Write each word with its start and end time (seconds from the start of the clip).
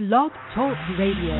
Blog 0.00 0.32
Talk 0.54 0.74
Radio. 0.98 1.36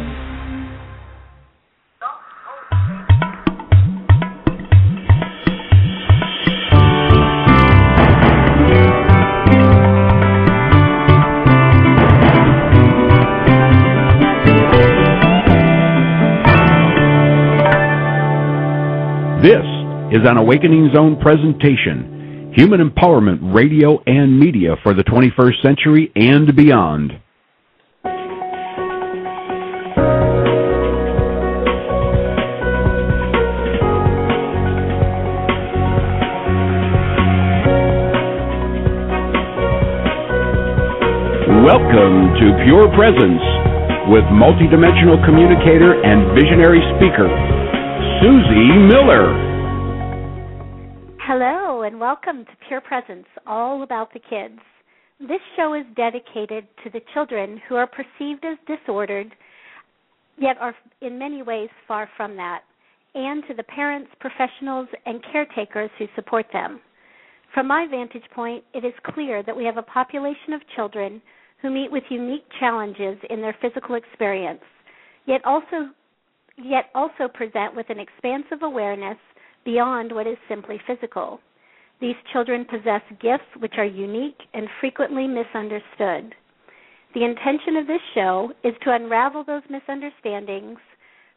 This 19.40 19.56
is 20.12 20.28
an 20.28 20.36
Awakening 20.36 20.90
Zone 20.94 21.16
presentation, 21.18 22.52
human 22.54 22.86
empowerment 22.86 23.54
radio 23.54 24.02
and 24.04 24.38
media 24.38 24.76
for 24.82 24.92
the 24.92 25.04
21st 25.04 25.62
century 25.62 26.12
and 26.14 26.54
beyond. 26.54 27.12
Welcome 41.70 42.34
to 42.34 42.64
Pure 42.66 42.90
Presence 42.98 43.46
with 44.10 44.24
multidimensional 44.34 45.24
communicator 45.24 46.02
and 46.02 46.34
visionary 46.34 46.82
speaker, 46.98 47.30
Suzy 48.18 48.74
Miller. 48.90 49.30
Hello, 51.20 51.82
and 51.82 52.00
welcome 52.00 52.44
to 52.44 52.50
Pure 52.66 52.80
Presence, 52.80 53.26
all 53.46 53.84
about 53.84 54.12
the 54.12 54.18
kids. 54.18 54.58
This 55.20 55.38
show 55.54 55.74
is 55.74 55.84
dedicated 55.94 56.66
to 56.82 56.90
the 56.90 57.02
children 57.14 57.60
who 57.68 57.76
are 57.76 57.86
perceived 57.86 58.44
as 58.44 58.58
disordered, 58.66 59.32
yet 60.38 60.56
are 60.58 60.74
in 61.00 61.20
many 61.20 61.44
ways 61.44 61.68
far 61.86 62.08
from 62.16 62.34
that, 62.34 62.62
and 63.14 63.44
to 63.46 63.54
the 63.54 63.62
parents, 63.62 64.10
professionals, 64.18 64.88
and 65.06 65.22
caretakers 65.30 65.90
who 66.00 66.06
support 66.16 66.46
them. 66.52 66.80
From 67.54 67.68
my 67.68 67.86
vantage 67.88 68.28
point, 68.34 68.64
it 68.74 68.84
is 68.84 68.94
clear 69.14 69.44
that 69.44 69.56
we 69.56 69.66
have 69.66 69.76
a 69.76 69.82
population 69.82 70.52
of 70.52 70.62
children 70.74 71.22
who 71.62 71.70
meet 71.70 71.90
with 71.90 72.04
unique 72.10 72.44
challenges 72.58 73.18
in 73.28 73.40
their 73.40 73.56
physical 73.60 73.94
experience, 73.94 74.62
yet 75.26 75.44
also 75.44 75.90
yet 76.62 76.90
also 76.94 77.26
present 77.32 77.74
with 77.74 77.88
an 77.88 77.98
expansive 77.98 78.62
awareness 78.62 79.16
beyond 79.64 80.12
what 80.12 80.26
is 80.26 80.36
simply 80.48 80.80
physical. 80.86 81.40
These 82.00 82.16
children 82.32 82.64
possess 82.64 83.02
gifts 83.20 83.48
which 83.58 83.74
are 83.76 83.84
unique 83.84 84.38
and 84.54 84.68
frequently 84.80 85.26
misunderstood. 85.26 86.34
The 87.14 87.24
intention 87.24 87.76
of 87.76 87.86
this 87.86 88.00
show 88.14 88.52
is 88.62 88.74
to 88.84 88.94
unravel 88.94 89.44
those 89.44 89.62
misunderstandings, 89.68 90.78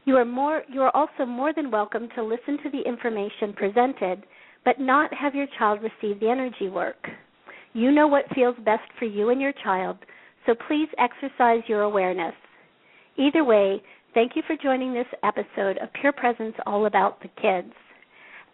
You 0.07 0.17
are 0.17 0.25
more 0.25 0.63
you 0.73 0.81
are 0.81 0.97
also 0.97 1.27
more 1.27 1.53
than 1.53 1.71
welcome 1.71 2.09
to 2.15 2.23
listen 2.23 2.59
to 2.63 2.71
the 2.71 2.89
information 2.89 3.53
presented, 3.55 4.25
but 4.65 4.81
not 4.81 5.13
have 5.13 5.35
your 5.35 5.47
child 5.59 5.81
receive 5.83 6.21
the 6.21 6.31
energy 6.31 6.69
work. 6.71 7.07
You 7.75 7.91
know 7.91 8.07
what 8.07 8.25
feels 8.35 8.57
best 8.65 8.89
for 8.99 9.05
you 9.05 9.29
and 9.29 9.41
your 9.41 9.53
child, 9.63 9.99
so 10.47 10.55
please 10.69 10.89
exercise 10.99 11.63
your 11.67 11.83
awareness. 11.83 12.35
Either 13.19 13.45
way, 13.45 13.83
thank 14.15 14.33
you 14.37 14.43
for 14.47 14.57
joining 14.57 14.95
this 14.95 15.07
episode 15.25 15.79
of 15.79 15.93
Pure 16.01 16.13
Presence 16.13 16.55
All 16.65 16.87
About 16.87 17.21
the 17.21 17.29
Kids. 17.43 17.75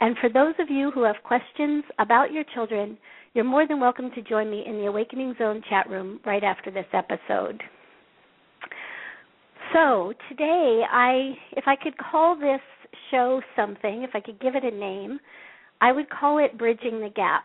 And 0.01 0.17
for 0.19 0.29
those 0.29 0.55
of 0.59 0.71
you 0.71 0.91
who 0.91 1.05
have 1.05 1.17
questions 1.23 1.85
about 1.99 2.33
your 2.33 2.45
children, 2.55 2.97
you're 3.35 3.45
more 3.45 3.69
than 3.69 3.79
welcome 3.79 4.11
to 4.15 4.23
join 4.23 4.51
me 4.51 4.65
in 4.67 4.79
the 4.79 4.87
Awakening 4.87 5.35
Zone 5.39 5.63
chat 5.69 5.89
room 5.89 6.19
right 6.25 6.43
after 6.43 6.71
this 6.71 6.87
episode. 6.93 7.63
So, 9.73 10.13
today 10.29 10.83
I 10.91 11.33
if 11.53 11.65
I 11.67 11.77
could 11.77 11.95
call 11.97 12.37
this 12.37 12.61
show 13.11 13.41
something, 13.55 14.03
if 14.03 14.11
I 14.15 14.21
could 14.21 14.41
give 14.41 14.55
it 14.55 14.65
a 14.65 14.71
name, 14.71 15.19
I 15.81 15.93
would 15.93 16.11
call 16.11 16.39
it 16.39 16.59
Bridging 16.59 17.01
the 17.01 17.11
Gap. 17.15 17.45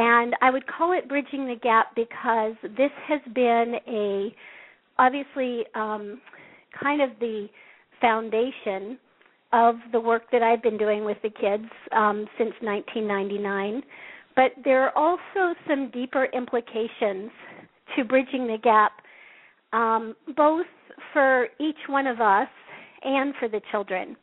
And 0.00 0.36
I 0.40 0.50
would 0.50 0.64
call 0.68 0.96
it 0.96 1.08
Bridging 1.08 1.48
the 1.48 1.56
Gap 1.60 1.96
because 1.96 2.54
this 2.62 2.92
has 3.08 3.20
been 3.34 3.74
a 3.88 4.32
obviously 4.96 5.64
um, 5.74 6.20
kind 6.80 7.02
of 7.02 7.10
the 7.18 7.48
foundation 8.00 8.96
of 9.52 9.74
the 9.90 9.98
work 9.98 10.22
that 10.30 10.40
I've 10.40 10.62
been 10.62 10.78
doing 10.78 11.04
with 11.04 11.16
the 11.24 11.30
kids 11.30 11.68
um, 11.90 12.26
since 12.38 12.52
1999. 12.60 13.82
But 14.36 14.52
there 14.62 14.84
are 14.84 14.96
also 14.96 15.58
some 15.68 15.90
deeper 15.90 16.26
implications 16.26 17.32
to 17.96 18.04
bridging 18.04 18.46
the 18.46 18.58
gap, 18.62 18.92
um, 19.72 20.14
both 20.36 20.66
for 21.12 21.48
each 21.58 21.88
one 21.88 22.06
of 22.06 22.20
us 22.20 22.46
and 23.02 23.34
for 23.40 23.48
the 23.48 23.60
children. 23.72 24.16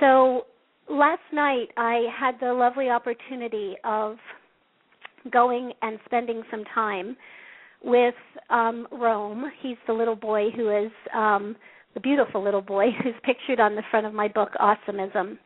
So 0.00 0.46
last 0.88 1.22
night 1.32 1.68
I 1.76 2.06
had 2.12 2.40
the 2.40 2.52
lovely 2.52 2.90
opportunity 2.90 3.76
of 3.84 4.16
going 5.30 5.72
and 5.82 5.98
spending 6.04 6.42
some 6.50 6.64
time 6.74 7.16
with 7.82 8.14
um 8.50 8.86
Rome. 8.92 9.50
He's 9.60 9.76
the 9.86 9.92
little 9.92 10.16
boy 10.16 10.50
who 10.50 10.70
is 10.70 10.92
um 11.14 11.56
the 11.94 12.00
beautiful 12.00 12.42
little 12.42 12.62
boy 12.62 12.86
who's 13.02 13.14
pictured 13.24 13.60
on 13.60 13.74
the 13.74 13.82
front 13.90 14.06
of 14.06 14.14
my 14.14 14.28
book 14.28 14.50
Awesomism. 14.60 15.38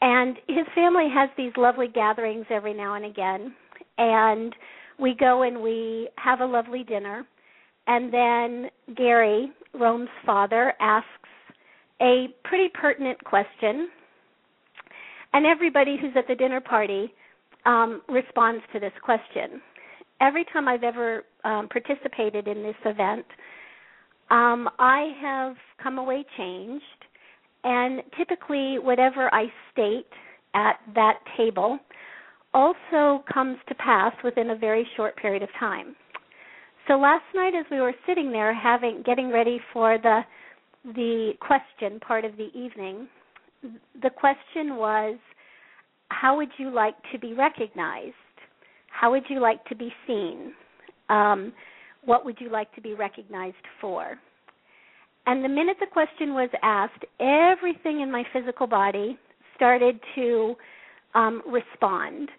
And 0.00 0.36
his 0.46 0.66
family 0.74 1.08
has 1.12 1.28
these 1.36 1.52
lovely 1.56 1.88
gatherings 1.88 2.46
every 2.50 2.74
now 2.74 2.94
and 2.94 3.04
again. 3.04 3.54
And 3.96 4.54
we 4.98 5.14
go 5.18 5.42
and 5.42 5.60
we 5.60 6.08
have 6.16 6.40
a 6.40 6.46
lovely 6.46 6.84
dinner. 6.84 7.26
And 7.86 8.12
then 8.12 8.70
Gary, 8.96 9.50
Rome's 9.74 10.08
father, 10.24 10.74
asks 10.80 11.08
a 12.00 12.26
pretty 12.44 12.68
pertinent 12.74 13.22
question. 13.24 13.88
And 15.32 15.46
everybody 15.46 15.96
who's 16.00 16.12
at 16.16 16.28
the 16.28 16.34
dinner 16.34 16.60
party 16.60 17.12
um, 17.64 18.02
responds 18.08 18.62
to 18.72 18.80
this 18.80 18.92
question. 19.02 19.60
Every 20.20 20.44
time 20.52 20.68
I've 20.68 20.82
ever 20.82 21.24
um, 21.44 21.68
participated 21.68 22.48
in 22.48 22.62
this 22.62 22.76
event, 22.84 23.26
um, 24.30 24.68
I 24.78 25.12
have 25.20 25.56
come 25.82 25.98
away 25.98 26.24
changed 26.36 26.82
and 27.64 28.02
typically, 28.16 28.78
whatever 28.78 29.32
I 29.34 29.46
state 29.72 30.06
at 30.54 30.80
that 30.94 31.18
table 31.36 31.78
also 32.54 33.22
comes 33.32 33.58
to 33.68 33.74
pass 33.74 34.12
within 34.24 34.50
a 34.50 34.56
very 34.56 34.86
short 34.96 35.16
period 35.16 35.42
of 35.42 35.48
time. 35.58 35.94
So 36.86 36.94
last 36.94 37.24
night, 37.34 37.54
as 37.54 37.66
we 37.70 37.80
were 37.80 37.94
sitting 38.06 38.32
there 38.32 38.54
having 38.54 39.02
getting 39.04 39.30
ready 39.30 39.60
for 39.72 39.98
the 39.98 40.22
the 40.84 41.32
question 41.40 42.00
part 42.00 42.24
of 42.24 42.36
the 42.36 42.48
evening, 42.54 43.08
the 44.00 44.10
question 44.10 44.76
was, 44.76 45.18
how 46.10 46.36
would 46.36 46.50
you 46.58 46.70
like 46.70 46.94
to 47.12 47.18
be 47.18 47.34
recognized? 47.34 48.14
How 48.88 49.10
would 49.10 49.24
you 49.28 49.40
like 49.40 49.64
to 49.66 49.74
be 49.74 49.92
seen? 50.06 50.52
Um, 51.08 51.52
what 52.04 52.24
would 52.24 52.36
you 52.40 52.50
like 52.50 52.74
to 52.74 52.80
be 52.80 52.94
recognized 52.94 53.56
for? 53.80 54.18
And 55.26 55.44
the 55.44 55.48
minute 55.48 55.76
the 55.78 55.86
question 55.86 56.32
was 56.32 56.48
asked, 56.62 57.04
everything 57.20 58.00
in 58.00 58.10
my 58.10 58.24
physical 58.32 58.66
body 58.66 59.18
started 59.54 60.00
to 60.14 60.54
um, 61.14 61.42
respond. 61.46 62.30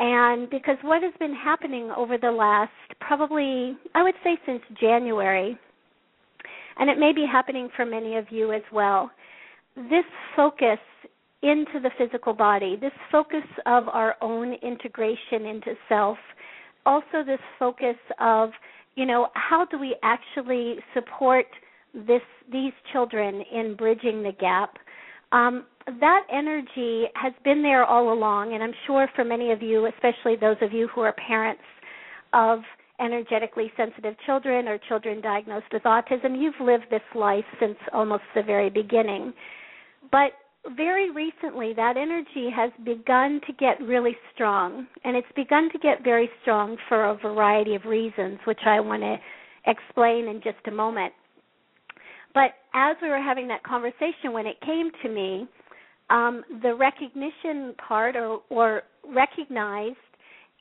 And 0.00 0.50
because 0.50 0.76
what 0.82 1.02
has 1.02 1.12
been 1.20 1.34
happening 1.34 1.92
over 1.96 2.18
the 2.18 2.32
last 2.32 2.72
probably, 3.00 3.76
I 3.94 4.02
would 4.02 4.16
say 4.24 4.36
since 4.44 4.62
January, 4.80 5.56
and 6.78 6.90
it 6.90 6.98
may 6.98 7.12
be 7.12 7.24
happening 7.30 7.68
for 7.76 7.86
many 7.86 8.16
of 8.16 8.26
you 8.30 8.52
as 8.52 8.62
well, 8.72 9.10
this 9.76 10.04
focus 10.34 10.78
into 11.44 11.78
the 11.80 11.90
physical 11.98 12.32
body, 12.32 12.76
this 12.80 12.92
focus 13.12 13.44
of 13.66 13.88
our 13.88 14.16
own 14.20 14.54
integration 14.54 15.46
into 15.46 15.74
self, 15.88 16.18
also 16.84 17.22
this 17.24 17.38
focus 17.58 17.96
of, 18.18 18.50
you 18.96 19.06
know, 19.06 19.28
how 19.34 19.64
do 19.66 19.78
we 19.78 19.94
actually 20.02 20.76
support 20.92 21.46
this 21.94 22.22
these 22.50 22.72
children 22.92 23.42
in 23.52 23.76
bridging 23.76 24.22
the 24.24 24.32
gap 24.40 24.76
um, 25.34 25.64
that 26.00 26.22
energy 26.32 27.06
has 27.14 27.32
been 27.44 27.60
there 27.60 27.84
all 27.84 28.12
along, 28.12 28.54
and 28.54 28.62
I'm 28.62 28.72
sure 28.86 29.08
for 29.14 29.24
many 29.24 29.50
of 29.50 29.62
you, 29.62 29.86
especially 29.86 30.36
those 30.36 30.56
of 30.62 30.72
you 30.72 30.88
who 30.88 31.00
are 31.00 31.14
parents 31.14 31.62
of 32.32 32.60
energetically 33.00 33.72
sensitive 33.76 34.14
children 34.24 34.68
or 34.68 34.78
children 34.88 35.20
diagnosed 35.20 35.66
with 35.72 35.82
autism, 35.82 36.40
you've 36.40 36.54
lived 36.60 36.84
this 36.90 37.02
life 37.14 37.44
since 37.60 37.76
almost 37.92 38.22
the 38.34 38.42
very 38.42 38.70
beginning. 38.70 39.32
But 40.12 40.32
very 40.76 41.10
recently, 41.10 41.72
that 41.74 41.96
energy 41.96 42.50
has 42.54 42.70
begun 42.84 43.40
to 43.46 43.52
get 43.52 43.80
really 43.80 44.16
strong, 44.34 44.86
and 45.04 45.16
it's 45.16 45.26
begun 45.36 45.70
to 45.72 45.78
get 45.78 46.02
very 46.02 46.30
strong 46.42 46.76
for 46.88 47.04
a 47.04 47.16
variety 47.16 47.74
of 47.74 47.84
reasons, 47.84 48.38
which 48.46 48.60
I 48.64 48.80
want 48.80 49.02
to 49.02 49.16
explain 49.66 50.28
in 50.28 50.40
just 50.42 50.66
a 50.66 50.70
moment. 50.70 51.12
But 52.32 52.52
as 52.74 52.96
we 53.00 53.08
were 53.08 53.22
having 53.22 53.48
that 53.48 53.62
conversation, 53.62 54.32
when 54.32 54.46
it 54.46 54.60
came 54.64 54.90
to 55.02 55.08
me, 55.08 55.46
um, 56.10 56.42
the 56.62 56.74
recognition 56.74 57.74
part 57.86 58.16
or, 58.16 58.40
or 58.50 58.82
recognized 59.06 59.96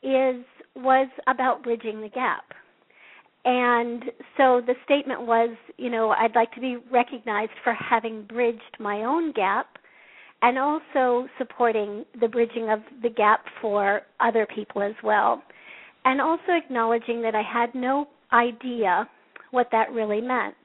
is 0.04 0.44
was 0.76 1.08
about 1.28 1.64
bridging 1.64 2.02
the 2.02 2.10
gap. 2.10 2.44
And 3.46 4.04
so 4.38 4.62
the 4.66 4.76
statement 4.86 5.22
was, 5.22 5.56
you 5.78 5.90
know, 5.90 6.12
I'd 6.12 6.36
like 6.36 6.52
to 6.54 6.62
be 6.62 6.78
recognized 6.92 7.52
for 7.64 7.74
having 7.74 8.24
bridged 8.24 8.78
my 8.80 9.04
own 9.04 9.34
gap 9.34 9.78
and 10.44 10.60
also 10.60 11.28
supporting 11.38 12.04
the 12.20 12.28
bridging 12.28 12.70
of 12.70 12.80
the 13.02 13.10
gap 13.10 13.46
for 13.62 14.02
other 14.20 14.46
people 14.54 14.84
as 14.84 14.94
well. 15.02 15.42
And 16.04 16.20
also 16.20 16.52
acknowledging 16.52 17.22
that 17.22 17.34
I 17.34 17.42
had 17.42 17.74
no 17.74 18.10
idea 18.34 19.08
what 19.52 19.70
that 19.72 19.90
really 19.94 20.20
meant. 20.20 20.56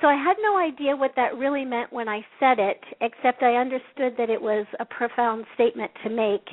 So 0.00 0.08
I 0.08 0.16
had 0.16 0.34
no 0.42 0.58
idea 0.58 0.96
what 0.96 1.12
that 1.14 1.36
really 1.36 1.64
meant 1.64 1.92
when 1.92 2.08
I 2.08 2.20
said 2.40 2.58
it, 2.58 2.80
except 3.00 3.42
I 3.42 3.54
understood 3.54 4.14
that 4.18 4.30
it 4.30 4.42
was 4.42 4.66
a 4.80 4.84
profound 4.84 5.44
statement 5.54 5.92
to 6.02 6.10
make, 6.10 6.44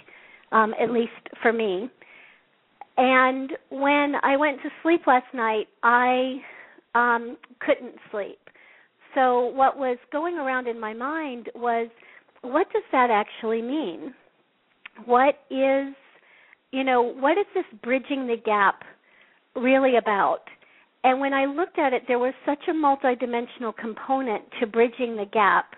um, 0.51 0.75
at 0.79 0.91
least 0.91 1.11
for 1.41 1.51
me. 1.51 1.89
And 2.95 3.51
when 3.71 4.13
I 4.21 4.37
went 4.37 4.61
to 4.61 4.69
sleep 4.83 5.07
last 5.07 5.33
night, 5.33 5.67
I 5.81 6.35
um, 6.93 7.37
couldn't 7.59 7.95
sleep. 8.11 8.37
So 9.15 9.45
what 9.47 9.77
was 9.77 9.97
going 10.11 10.35
around 10.35 10.67
in 10.67 10.79
my 10.79 10.93
mind 10.93 11.49
was, 11.55 11.89
what 12.41 12.67
does 12.73 12.83
that 12.91 13.09
actually 13.11 13.61
mean? 13.61 14.13
What 15.05 15.35
is, 15.49 15.93
you 16.71 16.83
know, 16.83 17.01
what 17.01 17.37
is 17.37 17.45
this 17.53 17.65
bridging 17.83 18.27
the 18.27 18.37
gap 18.43 18.83
really 19.55 19.97
about? 19.97 20.41
And 21.03 21.19
when 21.19 21.33
I 21.33 21.45
looked 21.45 21.79
at 21.79 21.93
it, 21.93 22.03
there 22.07 22.19
was 22.19 22.33
such 22.45 22.59
a 22.67 22.71
multidimensional 22.71 23.75
component 23.75 24.43
to 24.59 24.67
bridging 24.67 25.15
the 25.15 25.25
gap 25.31 25.73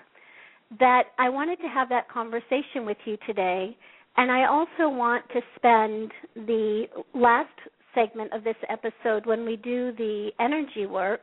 that 0.80 1.04
I 1.18 1.30
wanted 1.30 1.58
to 1.58 1.68
have 1.68 1.90
that 1.90 2.10
conversation 2.10 2.86
with 2.86 2.98
you 3.06 3.18
today. 3.26 3.76
And 4.18 4.32
I 4.32 4.48
also 4.48 4.90
want 4.90 5.26
to 5.30 5.42
spend 5.56 6.12
the 6.48 6.86
last 7.14 7.50
segment 7.94 8.34
of 8.34 8.44
this 8.44 8.56
episode 8.70 9.26
when 9.26 9.46
we 9.46 9.56
do 9.56 9.94
the 9.98 10.30
energy 10.40 10.86
work 10.86 11.22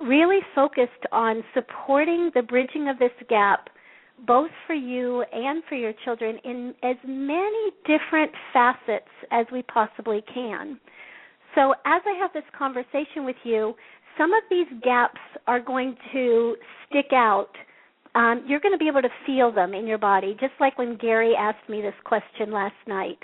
really 0.00 0.40
focused 0.54 1.06
on 1.12 1.42
supporting 1.54 2.30
the 2.34 2.42
bridging 2.42 2.88
of 2.88 2.98
this 2.98 3.12
gap 3.28 3.68
both 4.26 4.50
for 4.66 4.74
you 4.74 5.24
and 5.32 5.62
for 5.68 5.74
your 5.76 5.92
children 6.04 6.38
in 6.44 6.74
as 6.82 6.96
many 7.06 7.70
different 7.86 8.30
facets 8.52 9.08
as 9.30 9.46
we 9.52 9.62
possibly 9.62 10.22
can. 10.32 10.78
So, 11.54 11.72
as 11.84 12.02
I 12.06 12.18
have 12.20 12.32
this 12.32 12.44
conversation 12.56 13.24
with 13.24 13.36
you, 13.44 13.74
some 14.18 14.32
of 14.32 14.42
these 14.50 14.66
gaps 14.82 15.20
are 15.46 15.60
going 15.60 15.96
to 16.12 16.56
stick 16.86 17.12
out. 17.12 17.50
Um, 18.14 18.44
you're 18.46 18.60
going 18.60 18.74
to 18.74 18.78
be 18.78 18.88
able 18.88 19.02
to 19.02 19.08
feel 19.24 19.52
them 19.52 19.72
in 19.72 19.86
your 19.86 19.98
body, 19.98 20.36
just 20.38 20.52
like 20.60 20.78
when 20.78 20.96
Gary 20.96 21.34
asked 21.38 21.68
me 21.68 21.80
this 21.80 21.94
question 22.04 22.52
last 22.52 22.74
night. 22.86 23.18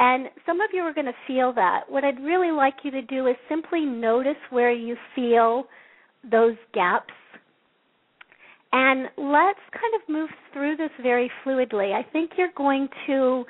And 0.00 0.28
some 0.46 0.60
of 0.60 0.70
you 0.72 0.82
are 0.82 0.94
going 0.94 1.06
to 1.06 1.12
feel 1.26 1.52
that. 1.54 1.82
What 1.88 2.04
I'd 2.04 2.20
really 2.20 2.50
like 2.50 2.74
you 2.84 2.90
to 2.92 3.02
do 3.02 3.26
is 3.26 3.36
simply 3.48 3.84
notice 3.84 4.36
where 4.50 4.72
you 4.72 4.96
feel 5.14 5.64
those 6.28 6.56
gaps. 6.74 7.14
And 8.72 9.08
let's 9.16 9.60
kind 9.72 9.94
of 9.94 10.08
move 10.08 10.28
through 10.52 10.76
this 10.76 10.90
very 11.02 11.30
fluidly. 11.44 11.94
I 11.94 12.02
think 12.10 12.32
you're 12.36 12.52
going 12.54 12.88
to 13.06 13.44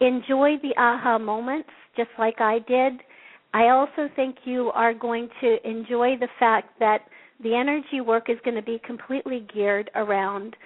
enjoy 0.00 0.56
the 0.62 0.72
aha 0.78 1.18
moments 1.18 1.70
just 1.96 2.10
like 2.18 2.40
I 2.40 2.60
did. 2.60 2.94
I 3.52 3.68
also 3.70 4.08
think 4.14 4.36
you 4.44 4.70
are 4.74 4.94
going 4.94 5.28
to 5.40 5.56
enjoy 5.68 6.16
the 6.18 6.28
fact 6.38 6.78
that 6.78 7.00
the 7.42 7.54
energy 7.54 8.00
work 8.00 8.30
is 8.30 8.36
going 8.44 8.54
to 8.54 8.62
be 8.62 8.80
completely 8.86 9.46
geared 9.52 9.90
around 9.96 10.56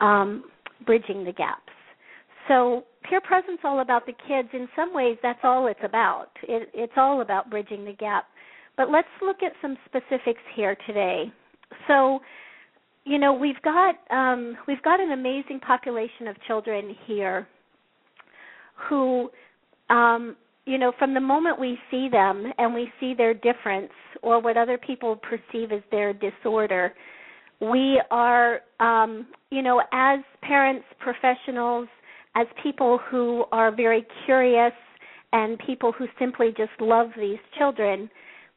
um, 0.00 0.44
bridging 0.86 1.24
the 1.24 1.32
gaps. 1.32 1.62
So, 2.48 2.84
Pure 3.08 3.22
Presence 3.22 3.58
all 3.64 3.80
about 3.80 4.06
the 4.06 4.12
kids. 4.28 4.48
In 4.52 4.68
some 4.76 4.94
ways, 4.94 5.16
that's 5.22 5.38
all 5.42 5.66
it's 5.66 5.80
about. 5.82 6.28
It, 6.42 6.68
it's 6.74 6.92
all 6.96 7.22
about 7.22 7.50
bridging 7.50 7.84
the 7.84 7.92
gap. 7.92 8.26
But 8.80 8.90
let's 8.90 9.08
look 9.20 9.42
at 9.42 9.52
some 9.60 9.76
specifics 9.84 10.40
here 10.56 10.74
today. 10.86 11.30
So, 11.86 12.20
you 13.04 13.18
know, 13.18 13.34
we've 13.34 13.60
got 13.60 13.96
um, 14.10 14.56
we've 14.66 14.80
got 14.80 15.00
an 15.00 15.10
amazing 15.12 15.60
population 15.60 16.26
of 16.28 16.36
children 16.46 16.96
here 17.06 17.46
who 18.88 19.28
um, 19.90 20.34
you 20.64 20.78
know, 20.78 20.92
from 20.98 21.12
the 21.12 21.20
moment 21.20 21.60
we 21.60 21.76
see 21.90 22.08
them 22.10 22.54
and 22.56 22.72
we 22.72 22.90
see 22.98 23.12
their 23.12 23.34
difference 23.34 23.92
or 24.22 24.40
what 24.40 24.56
other 24.56 24.78
people 24.78 25.14
perceive 25.16 25.72
as 25.72 25.82
their 25.90 26.14
disorder, 26.14 26.94
we 27.60 28.00
are, 28.10 28.60
um, 28.80 29.26
you 29.50 29.60
know, 29.60 29.82
as 29.92 30.20
parents, 30.40 30.86
professionals, 31.00 31.86
as 32.34 32.46
people 32.62 32.98
who 33.10 33.44
are 33.52 33.76
very 33.76 34.06
curious 34.24 34.72
and 35.34 35.58
people 35.58 35.92
who 35.92 36.06
simply 36.18 36.54
just 36.56 36.72
love 36.80 37.08
these 37.18 37.38
children, 37.58 38.08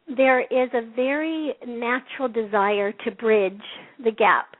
there 0.07 0.41
is 0.41 0.69
a 0.73 0.81
very 0.95 1.53
natural 1.65 2.27
desire 2.27 2.91
to 2.91 3.11
bridge 3.11 3.61
the 4.03 4.11
gap. 4.11 4.55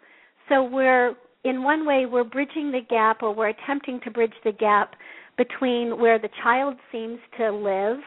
So 0.49 0.63
we're, 0.63 1.15
in 1.43 1.63
one 1.63 1.85
way, 1.85 2.05
we're 2.05 2.23
bridging 2.23 2.71
the 2.71 2.81
gap 2.89 3.23
or 3.23 3.33
we're 3.33 3.49
attempting 3.49 3.99
to 4.03 4.11
bridge 4.11 4.33
the 4.43 4.51
gap 4.51 4.95
between 5.37 5.99
where 5.99 6.19
the 6.19 6.29
child 6.41 6.75
seems 6.91 7.19
to 7.37 7.51
live 7.51 7.99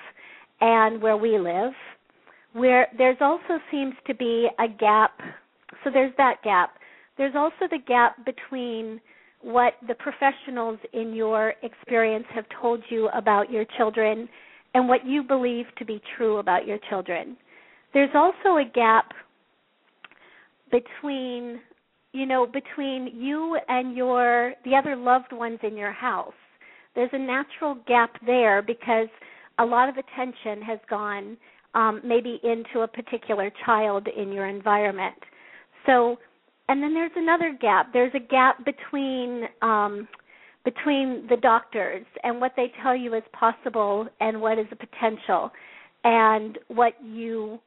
and 0.60 1.02
where 1.02 1.16
we 1.16 1.38
live. 1.38 1.72
Where 2.52 2.88
there's 2.96 3.18
also 3.20 3.58
seems 3.70 3.94
to 4.06 4.14
be 4.14 4.48
a 4.58 4.68
gap. 4.68 5.12
So 5.84 5.90
there's 5.92 6.12
that 6.16 6.42
gap. 6.42 6.74
There's 7.18 7.34
also 7.36 7.68
the 7.70 7.78
gap 7.86 8.16
between 8.24 9.00
what 9.42 9.74
the 9.86 9.94
professionals 9.94 10.78
in 10.92 11.14
your 11.14 11.54
experience 11.62 12.24
have 12.34 12.46
told 12.60 12.82
you 12.88 13.08
about 13.14 13.50
your 13.50 13.64
children 13.76 14.28
and 14.76 14.88
what 14.88 15.06
you 15.06 15.23
believe 15.23 15.64
to 15.78 15.85
be 15.85 16.00
true 16.16 16.37
about 16.37 16.66
your 16.66 16.78
children. 16.90 17.37
There's 17.95 18.14
also 18.14 18.59
a 18.59 18.64
gap 18.75 19.12
between 20.71 21.61
you 22.12 22.26
know 22.26 22.47
between 22.47 23.11
you 23.14 23.59
and 23.68 23.97
your 23.97 24.52
the 24.64 24.75
other 24.75 24.95
loved 24.97 25.33
ones 25.33 25.59
in 25.62 25.76
your 25.76 25.92
house 25.92 26.35
there's 26.97 27.11
a 27.12 27.18
natural 27.18 27.76
gap 27.87 28.16
there 28.25 28.62
because 28.62 29.09
a 29.61 29.64
lot 29.64 29.88
of 29.88 29.97
attention 29.97 30.62
has 30.62 30.78
gone 30.90 31.37
um, 31.75 32.00
maybe 32.02 32.40
into 32.42 32.80
a 32.80 32.88
particular 32.88 33.52
child 33.64 34.09
in 34.16 34.33
your 34.33 34.47
environment. 34.47 35.16
So, 35.85 36.16
and 36.68 36.83
then 36.83 36.95
there's 36.95 37.12
another 37.14 37.56
gap. 37.61 37.92
There's 37.92 38.14
a 38.14 38.18
gap 38.18 38.64
between 38.64 39.45
um, 39.61 40.09
between 40.66 41.26
the 41.30 41.37
doctors 41.37 42.04
and 42.25 42.40
what 42.40 42.52
they 42.56 42.73
tell 42.82 42.94
you 42.94 43.14
is 43.14 43.23
possible 43.32 44.08
and 44.20 44.38
what 44.40 44.58
is 44.58 44.66
a 44.73 44.76
potential, 44.76 45.50
and 46.02 46.58
what 46.66 46.92
you 47.02 47.58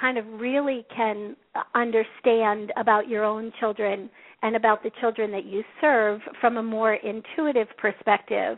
kind 0.00 0.16
of 0.16 0.24
really 0.40 0.86
can 0.94 1.36
understand 1.74 2.72
about 2.78 3.06
your 3.06 3.22
own 3.22 3.52
children 3.60 4.08
and 4.42 4.56
about 4.56 4.82
the 4.82 4.90
children 4.98 5.30
that 5.30 5.44
you 5.44 5.62
serve 5.80 6.20
from 6.40 6.56
a 6.56 6.62
more 6.62 6.94
intuitive 6.94 7.68
perspective. 7.76 8.56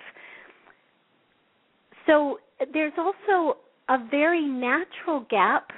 So 2.07 2.39
there's 2.73 2.93
also 2.97 3.59
a 3.89 3.99
very 4.09 4.45
natural 4.45 5.27
gap 5.29 5.71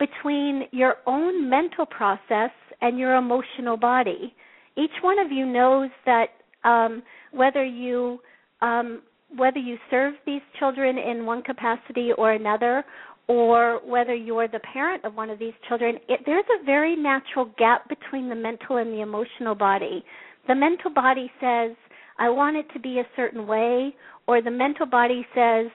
between 0.00 0.64
your 0.72 0.96
own 1.06 1.48
mental 1.48 1.86
process 1.86 2.50
and 2.80 2.98
your 2.98 3.14
emotional 3.14 3.76
body. 3.76 4.34
Each 4.76 5.02
one 5.02 5.18
of 5.18 5.30
you 5.30 5.46
knows 5.46 5.90
that 6.06 6.26
um, 6.64 7.02
whether 7.32 7.64
you 7.64 8.20
um, 8.60 9.02
whether 9.36 9.58
you 9.58 9.76
serve 9.90 10.14
these 10.24 10.40
children 10.58 10.96
in 10.96 11.26
one 11.26 11.42
capacity 11.42 12.10
or 12.16 12.32
another, 12.32 12.84
or 13.28 13.80
whether 13.84 14.14
you're 14.14 14.48
the 14.48 14.60
parent 14.60 15.04
of 15.04 15.14
one 15.14 15.28
of 15.28 15.38
these 15.38 15.52
children, 15.68 15.96
it, 16.08 16.20
there's 16.24 16.46
a 16.60 16.64
very 16.64 16.96
natural 16.96 17.50
gap 17.58 17.88
between 17.88 18.28
the 18.28 18.34
mental 18.34 18.78
and 18.78 18.90
the 18.90 19.02
emotional 19.02 19.54
body. 19.54 20.02
The 20.48 20.54
mental 20.54 20.90
body 20.90 21.30
says, 21.40 21.76
I 22.18 22.30
want 22.30 22.56
it 22.56 22.66
to 22.72 22.80
be 22.80 23.00
a 23.00 23.06
certain 23.16 23.46
way, 23.46 23.94
or 24.26 24.40
the 24.40 24.50
mental 24.50 24.86
body 24.86 25.26
says, 25.34 25.66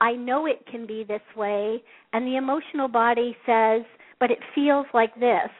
I 0.00 0.12
know 0.12 0.46
it 0.46 0.64
can 0.70 0.86
be 0.86 1.04
this 1.04 1.20
way, 1.36 1.82
and 2.12 2.26
the 2.26 2.36
emotional 2.36 2.88
body 2.88 3.36
says, 3.44 3.82
but 4.20 4.30
it 4.30 4.38
feels 4.54 4.86
like 4.94 5.14
this, 5.18 5.50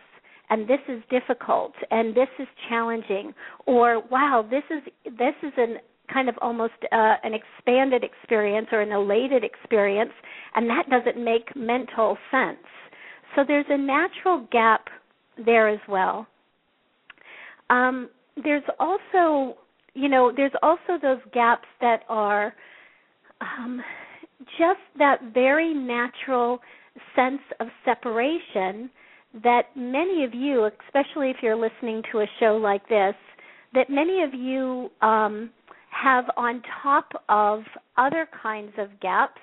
and 0.50 0.68
this 0.68 0.80
is 0.88 1.02
difficult, 1.10 1.72
and 1.90 2.14
this 2.14 2.28
is 2.38 2.48
challenging, 2.68 3.32
or 3.66 4.02
wow, 4.10 4.44
this 4.48 4.64
is 4.70 4.82
this 5.04 5.34
is 5.42 5.52
an 5.56 5.76
kind 6.12 6.28
of 6.28 6.34
almost 6.42 6.74
uh, 6.92 7.14
an 7.22 7.32
expanded 7.34 8.02
experience 8.02 8.66
or 8.72 8.80
an 8.80 8.92
elated 8.92 9.44
experience, 9.44 10.12
and 10.54 10.68
that 10.68 10.90
doesn't 10.90 11.22
make 11.22 11.54
mental 11.54 12.18
sense. 12.30 12.58
So 13.36 13.42
there's 13.46 13.66
a 13.68 13.78
natural 13.78 14.46
gap 14.50 14.86
there 15.44 15.68
as 15.68 15.78
well. 15.88 16.26
Um, 17.70 18.10
there's 18.42 18.64
also, 18.80 19.56
you 19.94 20.08
know, 20.08 20.32
there's 20.36 20.52
also 20.62 20.98
those 21.00 21.20
gaps 21.32 21.68
that 21.80 22.00
are 22.08 22.52
um, 23.40 23.80
just 24.58 24.80
that 24.98 25.18
very 25.32 25.72
natural 25.72 26.58
sense 27.14 27.40
of 27.60 27.68
separation 27.84 28.90
that 29.42 29.62
many 29.76 30.24
of 30.24 30.34
you, 30.34 30.68
especially 30.86 31.30
if 31.30 31.36
you're 31.42 31.56
listening 31.56 32.02
to 32.12 32.20
a 32.20 32.26
show 32.38 32.56
like 32.56 32.88
this, 32.88 33.14
that 33.74 33.88
many 33.88 34.22
of 34.22 34.34
you 34.34 34.90
um, 35.02 35.50
have 35.90 36.24
on 36.36 36.62
top 36.82 37.10
of 37.28 37.60
other 37.96 38.28
kinds 38.42 38.72
of 38.78 38.88
gaps. 39.00 39.40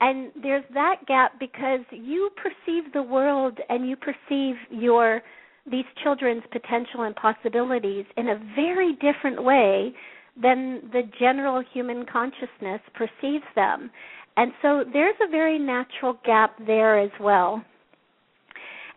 And 0.00 0.30
there's 0.42 0.64
that 0.74 0.96
gap 1.06 1.38
because 1.40 1.80
you 1.90 2.30
perceive 2.36 2.92
the 2.92 3.02
world 3.02 3.58
and 3.68 3.88
you 3.88 3.96
perceive 3.96 4.56
your 4.70 5.22
these 5.68 5.84
children's 6.04 6.44
potential 6.52 7.02
and 7.02 7.16
possibilities 7.16 8.04
in 8.16 8.28
a 8.28 8.38
very 8.54 8.92
different 8.94 9.42
way 9.42 9.92
than 10.40 10.82
the 10.92 11.02
general 11.18 11.62
human 11.72 12.04
consciousness 12.06 12.80
perceives 12.94 13.44
them. 13.56 13.90
And 14.36 14.52
so 14.62 14.84
there's 14.92 15.16
a 15.26 15.30
very 15.30 15.58
natural 15.58 16.18
gap 16.24 16.56
there 16.66 17.00
as 17.00 17.10
well. 17.20 17.64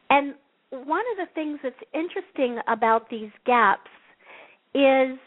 And 0.10 0.34
one 0.72 1.04
of 1.12 1.28
the 1.28 1.34
things 1.34 1.60
that's 1.64 1.76
interesting 1.94 2.60
about 2.68 3.10
these 3.10 3.32
gaps 3.46 3.90
is 4.74 5.18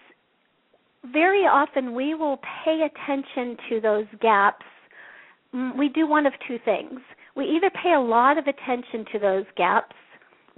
very 1.13 1.43
often 1.43 1.95
we 1.95 2.15
will 2.15 2.39
pay 2.65 2.87
attention 2.87 3.57
to 3.69 3.81
those 3.81 4.07
gaps. 4.21 4.65
Mm, 5.55 5.77
we 5.77 5.89
do 5.89 6.07
one 6.07 6.27
of 6.27 6.33
two 6.47 6.59
things. 6.65 7.01
We 7.35 7.45
either 7.45 7.71
pay 7.71 7.95
a 7.95 8.01
lot 8.01 8.39
of 8.39 8.47
attention 8.47 9.05
to 9.13 9.19
those 9.19 9.45
gaps 9.57 9.97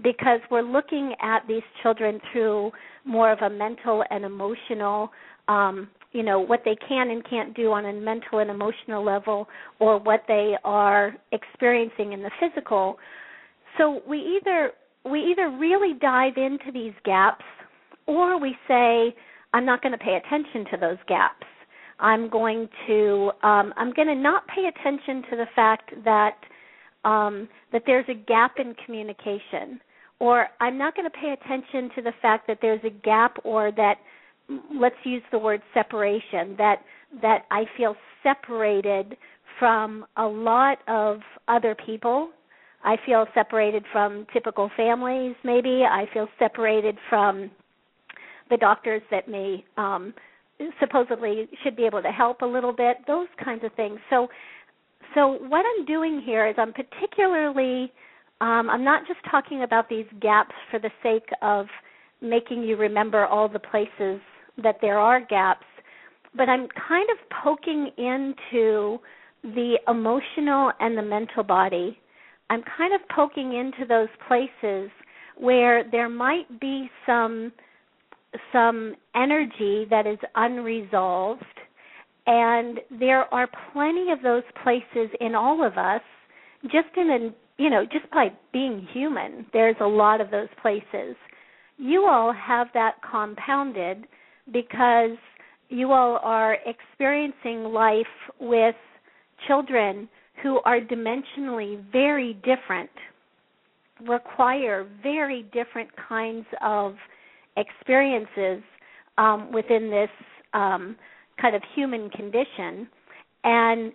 because 0.02 0.40
we're 0.50 0.62
looking 0.62 1.14
at 1.22 1.46
these 1.46 1.62
children 1.82 2.20
through 2.32 2.72
more 3.04 3.30
of 3.30 3.38
a 3.40 3.50
mental 3.50 4.02
and 4.10 4.24
emotional 4.24 5.10
um, 5.48 5.88
you 6.12 6.22
know 6.22 6.40
what 6.40 6.62
they 6.64 6.76
can 6.88 7.10
and 7.10 7.28
can't 7.28 7.54
do 7.54 7.72
on 7.72 7.84
a 7.84 7.92
mental 7.92 8.38
and 8.38 8.50
emotional 8.50 9.04
level 9.04 9.46
or 9.78 9.98
what 9.98 10.22
they 10.26 10.54
are 10.64 11.14
experiencing 11.32 12.12
in 12.12 12.22
the 12.22 12.30
physical 12.40 12.98
so 13.78 14.02
we 14.08 14.18
either 14.18 14.72
we 15.04 15.20
either 15.20 15.50
really 15.50 15.94
dive 16.00 16.36
into 16.36 16.72
these 16.72 16.94
gaps 17.04 17.44
or 18.06 18.40
we 18.40 18.56
say 18.68 19.14
i'm 19.52 19.64
not 19.64 19.82
going 19.82 19.92
to 19.92 19.98
pay 19.98 20.16
attention 20.24 20.64
to 20.70 20.76
those 20.78 20.98
gaps 21.08 21.46
i'm 22.00 22.28
going 22.28 22.68
to 22.86 23.30
um, 23.42 23.72
i'm 23.76 23.92
going 23.92 24.08
to 24.08 24.14
not 24.14 24.46
pay 24.48 24.66
attention 24.68 25.22
to 25.30 25.36
the 25.36 25.46
fact 25.54 25.90
that 26.04 26.36
um, 27.04 27.48
that 27.72 27.82
there's 27.86 28.06
a 28.08 28.14
gap 28.14 28.54
in 28.58 28.74
communication 28.84 29.80
or 30.20 30.48
i'm 30.60 30.78
not 30.78 30.94
going 30.94 31.10
to 31.10 31.18
pay 31.18 31.32
attention 31.32 31.90
to 31.94 32.02
the 32.02 32.12
fact 32.22 32.46
that 32.46 32.58
there's 32.62 32.80
a 32.84 32.90
gap 32.90 33.36
or 33.44 33.72
that 33.72 33.96
let's 34.78 34.96
use 35.04 35.22
the 35.32 35.38
word 35.38 35.62
separation 35.72 36.54
that 36.58 36.82
that 37.22 37.44
I 37.50 37.64
feel 37.76 37.96
separated 38.22 39.16
from 39.58 40.04
a 40.16 40.26
lot 40.26 40.78
of 40.88 41.20
other 41.48 41.76
people. 41.86 42.30
I 42.84 42.96
feel 43.04 43.26
separated 43.34 43.84
from 43.90 44.26
typical 44.32 44.70
families 44.76 45.34
maybe. 45.44 45.82
I 45.90 46.04
feel 46.12 46.28
separated 46.38 46.96
from 47.08 47.50
the 48.50 48.56
doctors 48.56 49.02
that 49.10 49.28
may 49.28 49.64
um 49.76 50.14
supposedly 50.78 51.48
should 51.62 51.76
be 51.76 51.84
able 51.84 52.02
to 52.02 52.10
help 52.10 52.42
a 52.42 52.46
little 52.46 52.72
bit, 52.72 52.98
those 53.06 53.26
kinds 53.42 53.64
of 53.64 53.72
things. 53.72 53.98
So 54.10 54.28
so 55.14 55.38
what 55.48 55.64
I'm 55.64 55.84
doing 55.84 56.22
here 56.24 56.46
is 56.48 56.54
I'm 56.58 56.72
particularly 56.72 57.92
um, 58.40 58.68
I'm 58.68 58.84
not 58.84 59.06
just 59.06 59.20
talking 59.30 59.62
about 59.62 59.88
these 59.88 60.06
gaps 60.20 60.54
for 60.70 60.78
the 60.78 60.90
sake 61.02 61.28
of 61.40 61.66
making 62.20 62.62
you 62.62 62.76
remember 62.76 63.26
all 63.26 63.48
the 63.48 63.58
places 63.58 64.20
that 64.62 64.76
there 64.80 64.98
are 64.98 65.20
gaps, 65.24 65.66
but 66.36 66.48
I'm 66.48 66.68
kind 66.88 67.08
of 67.10 67.16
poking 67.42 67.90
into 67.96 68.98
the 69.42 69.76
emotional 69.88 70.72
and 70.80 70.96
the 70.98 71.02
mental 71.02 71.42
body. 71.42 71.98
I'm 72.50 72.62
kind 72.76 72.94
of 72.94 73.00
poking 73.14 73.54
into 73.54 73.86
those 73.88 74.08
places 74.28 74.90
where 75.36 75.84
there 75.90 76.08
might 76.08 76.60
be 76.60 76.90
some 77.06 77.52
some 78.52 78.94
energy 79.14 79.86
that 79.90 80.06
is 80.06 80.18
unresolved. 80.34 81.44
And 82.26 82.80
there 82.90 83.32
are 83.34 83.48
plenty 83.72 84.10
of 84.10 84.22
those 84.22 84.42
places 84.62 85.10
in 85.20 85.34
all 85.34 85.64
of 85.64 85.76
us 85.76 86.00
just 86.64 86.88
in 86.96 87.10
a 87.10 87.62
you 87.62 87.70
know 87.70 87.84
just 87.84 88.10
by 88.10 88.28
being 88.52 88.88
human 88.92 89.44
there's 89.52 89.76
a 89.80 89.86
lot 89.86 90.20
of 90.20 90.30
those 90.30 90.48
places. 90.60 91.16
You 91.76 92.06
all 92.06 92.32
have 92.32 92.68
that 92.74 92.94
compounded 93.08 94.06
because 94.52 95.16
you 95.68 95.92
all 95.92 96.18
are 96.22 96.56
experiencing 96.66 97.64
life 97.64 98.06
with 98.40 98.76
children 99.46 100.08
who 100.42 100.60
are 100.64 100.80
dimensionally 100.80 101.82
very 101.90 102.34
different, 102.44 102.90
require 104.06 104.86
very 105.02 105.44
different 105.52 105.88
kinds 106.08 106.46
of 106.62 106.94
experiences 107.56 108.62
um, 109.18 109.52
within 109.52 109.90
this 109.90 110.10
um, 110.52 110.96
kind 111.40 111.54
of 111.54 111.62
human 111.74 112.10
condition. 112.10 112.88
And 113.44 113.92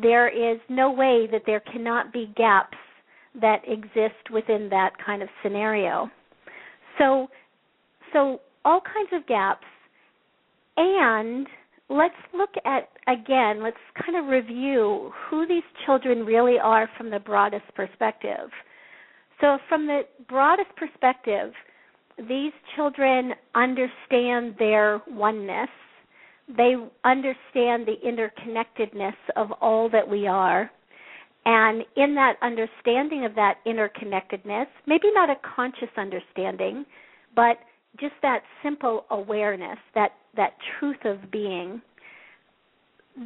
there 0.00 0.28
is 0.28 0.60
no 0.68 0.90
way 0.90 1.28
that 1.30 1.42
there 1.44 1.60
cannot 1.60 2.12
be 2.12 2.32
gaps 2.36 2.78
that 3.40 3.62
exist 3.66 4.30
within 4.32 4.68
that 4.70 4.90
kind 5.04 5.22
of 5.22 5.28
scenario. 5.42 6.10
So, 6.98 7.28
so 8.12 8.40
all 8.64 8.80
kinds 8.80 9.10
of 9.12 9.26
gaps 9.26 9.66
and 10.76 11.46
let's 11.92 12.14
look 12.34 12.50
at 12.64 12.88
again, 13.06 13.62
let's 13.62 13.76
kind 14.04 14.16
of 14.16 14.30
review 14.30 15.12
who 15.28 15.46
these 15.46 15.62
children 15.86 16.24
really 16.24 16.58
are 16.58 16.88
from 16.96 17.10
the 17.10 17.20
broadest 17.20 17.64
perspective. 17.74 18.50
So, 19.40 19.58
from 19.68 19.86
the 19.86 20.02
broadest 20.28 20.70
perspective, 20.76 21.52
these 22.16 22.52
children 22.76 23.32
understand 23.54 24.54
their 24.58 25.02
oneness. 25.08 25.70
They 26.48 26.74
understand 27.04 27.86
the 27.86 27.96
interconnectedness 28.04 29.16
of 29.36 29.52
all 29.60 29.88
that 29.90 30.08
we 30.08 30.26
are. 30.26 30.70
And 31.44 31.82
in 31.96 32.14
that 32.14 32.34
understanding 32.40 33.24
of 33.24 33.34
that 33.34 33.56
interconnectedness, 33.66 34.66
maybe 34.86 35.08
not 35.12 35.28
a 35.28 35.36
conscious 35.56 35.88
understanding, 35.96 36.84
but 37.34 37.56
just 37.98 38.14
that 38.22 38.42
simple 38.62 39.06
awareness, 39.10 39.78
that 39.94 40.12
that 40.36 40.54
truth 40.78 41.04
of 41.04 41.30
being. 41.30 41.82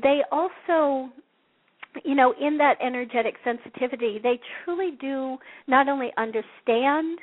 They 0.02 0.22
also 0.32 1.10
you 2.04 2.14
know, 2.14 2.34
in 2.40 2.58
that 2.58 2.76
energetic 2.82 3.36
sensitivity, 3.44 4.20
they 4.22 4.38
truly 4.64 4.92
do 5.00 5.38
not 5.66 5.88
only 5.88 6.12
understand 6.18 7.18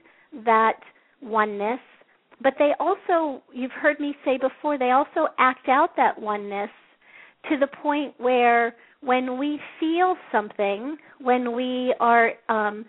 that 0.46 0.80
oneness, 1.22 1.80
but 2.42 2.54
they 2.58 2.72
also, 2.80 3.42
you've 3.54 3.72
heard 3.72 4.00
me 4.00 4.16
say 4.25 4.38
before, 4.38 4.78
they 4.78 4.92
also 4.92 5.28
act 5.38 5.70
out 5.70 5.96
that 5.96 6.20
oneness 6.20 6.70
to 7.50 7.58
the 7.58 7.68
point 7.68 8.13
where 8.18 8.75
when 9.02 9.38
we 9.38 9.60
feel 9.80 10.16
something, 10.32 10.98
when 11.20 11.56
we 11.56 11.94
are 12.00 12.32
um, 12.50 12.86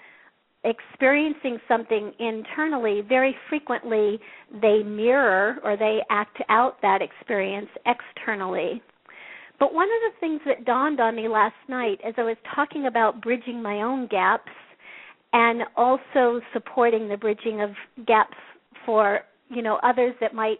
experiencing 0.64 1.58
something 1.68 2.12
internally, 2.18 3.02
very 3.06 3.36
frequently 3.48 4.18
they 4.60 4.82
mirror 4.82 5.56
or 5.62 5.76
they 5.76 6.00
act 6.10 6.38
out 6.48 6.80
that 6.82 7.00
experience 7.02 7.68
externally. 7.86 8.82
But 9.60 9.72
one 9.72 9.88
of 9.88 10.12
the 10.12 10.20
things 10.20 10.40
that 10.46 10.64
dawned 10.64 11.00
on 11.00 11.14
me 11.14 11.28
last 11.28 11.54
night 11.68 12.00
as 12.06 12.14
I 12.16 12.22
was 12.22 12.36
talking 12.54 12.86
about 12.86 13.22
bridging 13.22 13.62
my 13.62 13.82
own 13.82 14.08
gaps 14.08 14.50
and 15.32 15.62
also 15.76 16.40
supporting 16.52 17.08
the 17.08 17.16
bridging 17.16 17.60
of 17.60 17.70
gaps 18.06 18.36
for 18.84 19.20
you 19.48 19.62
know 19.62 19.78
others 19.82 20.14
that 20.20 20.34
might 20.34 20.58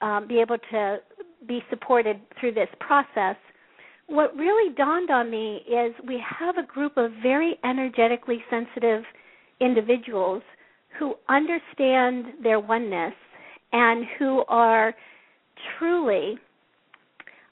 um, 0.00 0.26
be 0.26 0.40
able 0.40 0.58
to 0.70 0.98
be 1.46 1.60
supported 1.70 2.20
through 2.40 2.52
this 2.52 2.68
process 2.80 3.36
what 4.06 4.34
really 4.36 4.74
dawned 4.74 5.10
on 5.10 5.30
me 5.30 5.60
is 5.66 5.94
we 6.06 6.22
have 6.38 6.56
a 6.58 6.66
group 6.66 6.96
of 6.96 7.10
very 7.22 7.58
energetically 7.64 8.42
sensitive 8.50 9.04
individuals 9.60 10.42
who 10.98 11.14
understand 11.28 12.26
their 12.42 12.60
oneness 12.60 13.14
and 13.72 14.04
who 14.18 14.44
are 14.48 14.94
truly 15.78 16.38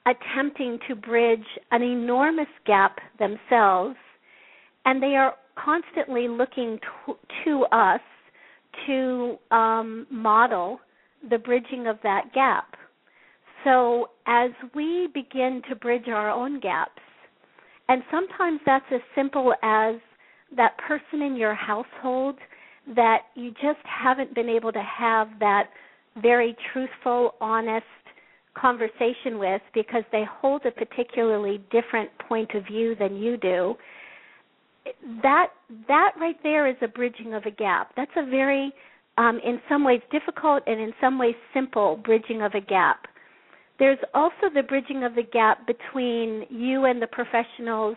attempting 0.06 0.78
to 0.88 0.94
bridge 0.94 1.44
an 1.70 1.82
enormous 1.82 2.48
gap 2.66 2.98
themselves 3.18 3.96
and 4.84 5.02
they 5.02 5.14
are 5.14 5.34
constantly 5.62 6.26
looking 6.28 6.78
to, 7.06 7.14
to 7.44 7.64
us 7.72 8.00
to 8.86 9.36
um, 9.50 10.06
model 10.10 10.80
the 11.28 11.38
bridging 11.38 11.86
of 11.86 11.98
that 12.02 12.32
gap. 12.34 12.76
So 13.64 14.08
as 14.26 14.50
we 14.74 15.08
begin 15.12 15.60
to 15.68 15.76
bridge 15.76 16.08
our 16.08 16.30
own 16.30 16.60
gaps, 16.60 17.02
and 17.88 18.02
sometimes 18.10 18.60
that's 18.64 18.86
as 18.94 19.00
simple 19.14 19.52
as 19.62 19.96
that 20.56 20.76
person 20.78 21.22
in 21.22 21.36
your 21.36 21.54
household 21.54 22.36
that 22.94 23.22
you 23.34 23.50
just 23.52 23.84
haven't 23.84 24.34
been 24.34 24.48
able 24.48 24.72
to 24.72 24.82
have 24.82 25.28
that 25.38 25.70
very 26.20 26.56
truthful, 26.72 27.34
honest 27.40 27.84
conversation 28.54 29.38
with 29.38 29.62
because 29.74 30.02
they 30.10 30.24
hold 30.28 30.62
a 30.66 30.70
particularly 30.70 31.62
different 31.70 32.10
point 32.28 32.50
of 32.54 32.66
view 32.66 32.96
than 32.98 33.16
you 33.16 33.36
do 33.36 33.76
that 35.22 35.48
that 35.88 36.12
right 36.20 36.36
there 36.42 36.66
is 36.66 36.76
a 36.82 36.88
bridging 36.88 37.34
of 37.34 37.44
a 37.44 37.50
gap. 37.50 37.92
That's 37.96 38.10
a 38.16 38.24
very, 38.24 38.72
um, 39.18 39.40
in 39.44 39.60
some 39.68 39.84
ways, 39.84 40.00
difficult 40.10 40.62
and 40.66 40.80
in 40.80 40.92
some 41.00 41.18
ways 41.18 41.34
simple 41.54 42.00
bridging 42.04 42.42
of 42.42 42.54
a 42.54 42.60
gap. 42.60 43.06
There's 43.78 43.98
also 44.14 44.52
the 44.54 44.62
bridging 44.62 45.04
of 45.04 45.14
the 45.14 45.22
gap 45.22 45.66
between 45.66 46.44
you 46.50 46.84
and 46.84 47.00
the 47.00 47.06
professionals 47.06 47.96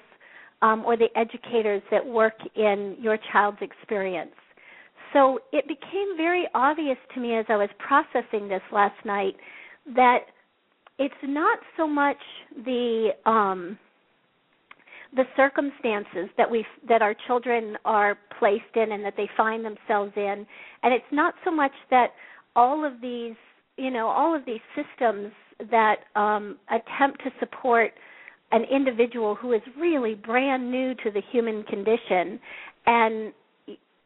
um, 0.63 0.83
or 0.85 0.97
the 0.97 1.09
educators 1.15 1.83
that 1.91 2.03
work 2.03 2.33
in 2.55 2.95
your 2.99 3.17
child's 3.31 3.57
experience. 3.61 4.31
So 5.11 5.39
it 5.51 5.67
became 5.67 6.17
very 6.17 6.47
obvious 6.55 6.97
to 7.13 7.19
me 7.19 7.35
as 7.35 7.45
I 7.49 7.57
was 7.57 7.69
processing 7.77 8.47
this 8.47 8.61
last 8.71 8.95
night 9.05 9.35
that 9.95 10.19
it's 10.97 11.13
not 11.23 11.59
so 11.77 11.85
much 11.85 12.17
the 12.65 13.09
um, 13.25 13.77
the 15.15 15.25
circumstances 15.35 16.29
that 16.37 16.49
we 16.49 16.65
that 16.87 17.01
our 17.01 17.15
children 17.27 17.77
are 17.85 18.17
placed 18.39 18.63
in 18.75 18.93
and 18.93 19.03
that 19.05 19.13
they 19.15 19.29
find 19.37 19.63
themselves 19.63 20.13
in 20.15 20.47
and 20.81 20.93
it's 20.93 21.11
not 21.11 21.35
so 21.45 21.51
much 21.51 21.73
that 21.91 22.11
all 22.55 22.83
of 22.85 22.99
these 23.01 23.35
you 23.77 23.91
know 23.91 24.07
all 24.07 24.35
of 24.35 24.43
these 24.45 24.61
systems 24.75 25.31
that 25.69 25.97
um 26.15 26.57
attempt 26.69 27.23
to 27.23 27.29
support 27.39 27.91
an 28.53 28.63
individual 28.71 29.35
who 29.35 29.51
is 29.51 29.61
really 29.77 30.15
brand 30.15 30.71
new 30.71 30.95
to 30.95 31.11
the 31.11 31.21
human 31.31 31.63
condition 31.63 32.39
and 32.85 33.33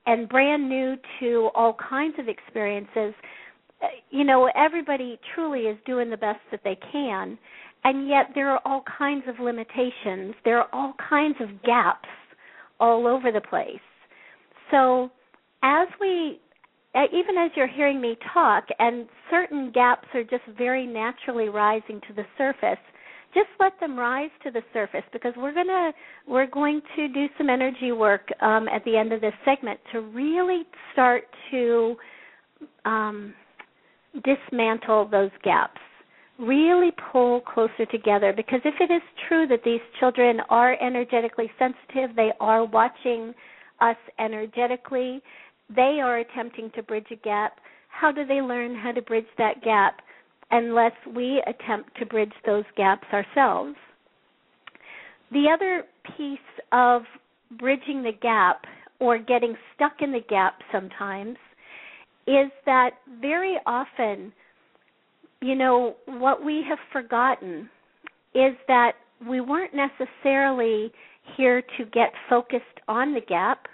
and 0.07 0.29
brand 0.29 0.67
new 0.69 0.95
to 1.19 1.49
all 1.53 1.75
kinds 1.89 2.15
of 2.17 2.27
experiences 2.27 3.13
you 4.09 4.23
know 4.23 4.49
everybody 4.55 5.19
truly 5.35 5.61
is 5.61 5.77
doing 5.85 6.09
the 6.09 6.17
best 6.17 6.39
that 6.51 6.61
they 6.63 6.77
can 6.91 7.37
and 7.83 8.09
yet 8.09 8.31
there 8.35 8.49
are 8.49 8.59
all 8.65 8.83
kinds 8.97 9.23
of 9.27 9.39
limitations. 9.39 10.35
There 10.43 10.59
are 10.59 10.67
all 10.73 10.93
kinds 11.09 11.37
of 11.39 11.63
gaps 11.63 12.09
all 12.79 13.07
over 13.07 13.31
the 13.31 13.41
place. 13.41 13.79
So, 14.71 15.09
as 15.63 15.87
we, 15.99 16.39
even 16.95 17.37
as 17.37 17.51
you're 17.55 17.67
hearing 17.67 18.01
me 18.01 18.17
talk, 18.33 18.65
and 18.79 19.07
certain 19.31 19.71
gaps 19.71 20.07
are 20.13 20.23
just 20.23 20.43
very 20.57 20.85
naturally 20.85 21.49
rising 21.49 22.01
to 22.07 22.13
the 22.13 22.25
surface, 22.37 22.83
just 23.37 23.49
let 23.59 23.79
them 23.79 23.97
rise 23.97 24.31
to 24.43 24.49
the 24.49 24.61
surface 24.73 25.03
because 25.13 25.33
we're 25.37 25.53
gonna 25.53 25.91
we're 26.27 26.47
going 26.47 26.81
to 26.95 27.07
do 27.09 27.27
some 27.37 27.49
energy 27.49 27.91
work 27.91 28.27
um, 28.41 28.67
at 28.67 28.83
the 28.83 28.97
end 28.97 29.13
of 29.13 29.21
this 29.21 29.33
segment 29.45 29.79
to 29.91 30.01
really 30.01 30.63
start 30.91 31.23
to 31.51 31.95
um, 32.85 33.33
dismantle 34.23 35.07
those 35.11 35.29
gaps 35.43 35.79
really 36.39 36.91
pull 37.11 37.41
closer 37.41 37.85
together 37.91 38.33
because 38.35 38.59
if 38.63 38.75
it 38.79 38.93
is 38.93 39.01
true 39.27 39.47
that 39.47 39.61
these 39.63 39.79
children 39.99 40.39
are 40.49 40.79
energetically 40.81 41.49
sensitive, 41.57 42.15
they 42.15 42.31
are 42.39 42.65
watching 42.65 43.33
us 43.81 43.97
energetically, 44.19 45.21
they 45.75 45.99
are 46.01 46.19
attempting 46.19 46.71
to 46.75 46.83
bridge 46.83 47.07
a 47.11 47.15
gap. 47.17 47.59
How 47.89 48.11
do 48.11 48.25
they 48.25 48.41
learn 48.41 48.75
how 48.75 48.91
to 48.91 49.01
bridge 49.01 49.25
that 49.37 49.63
gap 49.63 50.01
unless 50.51 50.93
we 51.15 51.43
attempt 51.47 51.97
to 51.99 52.05
bridge 52.05 52.33
those 52.45 52.65
gaps 52.75 53.07
ourselves? 53.11 53.75
The 55.31 55.45
other 55.53 55.83
piece 56.15 56.39
of 56.71 57.03
bridging 57.59 58.03
the 58.03 58.13
gap 58.21 58.63
or 58.99 59.17
getting 59.17 59.55
stuck 59.75 60.01
in 60.01 60.11
the 60.11 60.21
gap 60.29 60.59
sometimes 60.71 61.37
is 62.27 62.51
that 62.65 62.91
very 63.21 63.57
often 63.65 64.31
you 65.41 65.55
know, 65.55 65.95
what 66.05 66.43
we 66.43 66.63
have 66.67 66.79
forgotten 66.91 67.69
is 68.33 68.55
that 68.67 68.93
we 69.27 69.41
weren't 69.41 69.73
necessarily 69.73 70.91
here 71.35 71.61
to 71.77 71.85
get 71.85 72.11
focused 72.29 72.63
on 72.87 73.13
the 73.13 73.21
gap, 73.21 73.67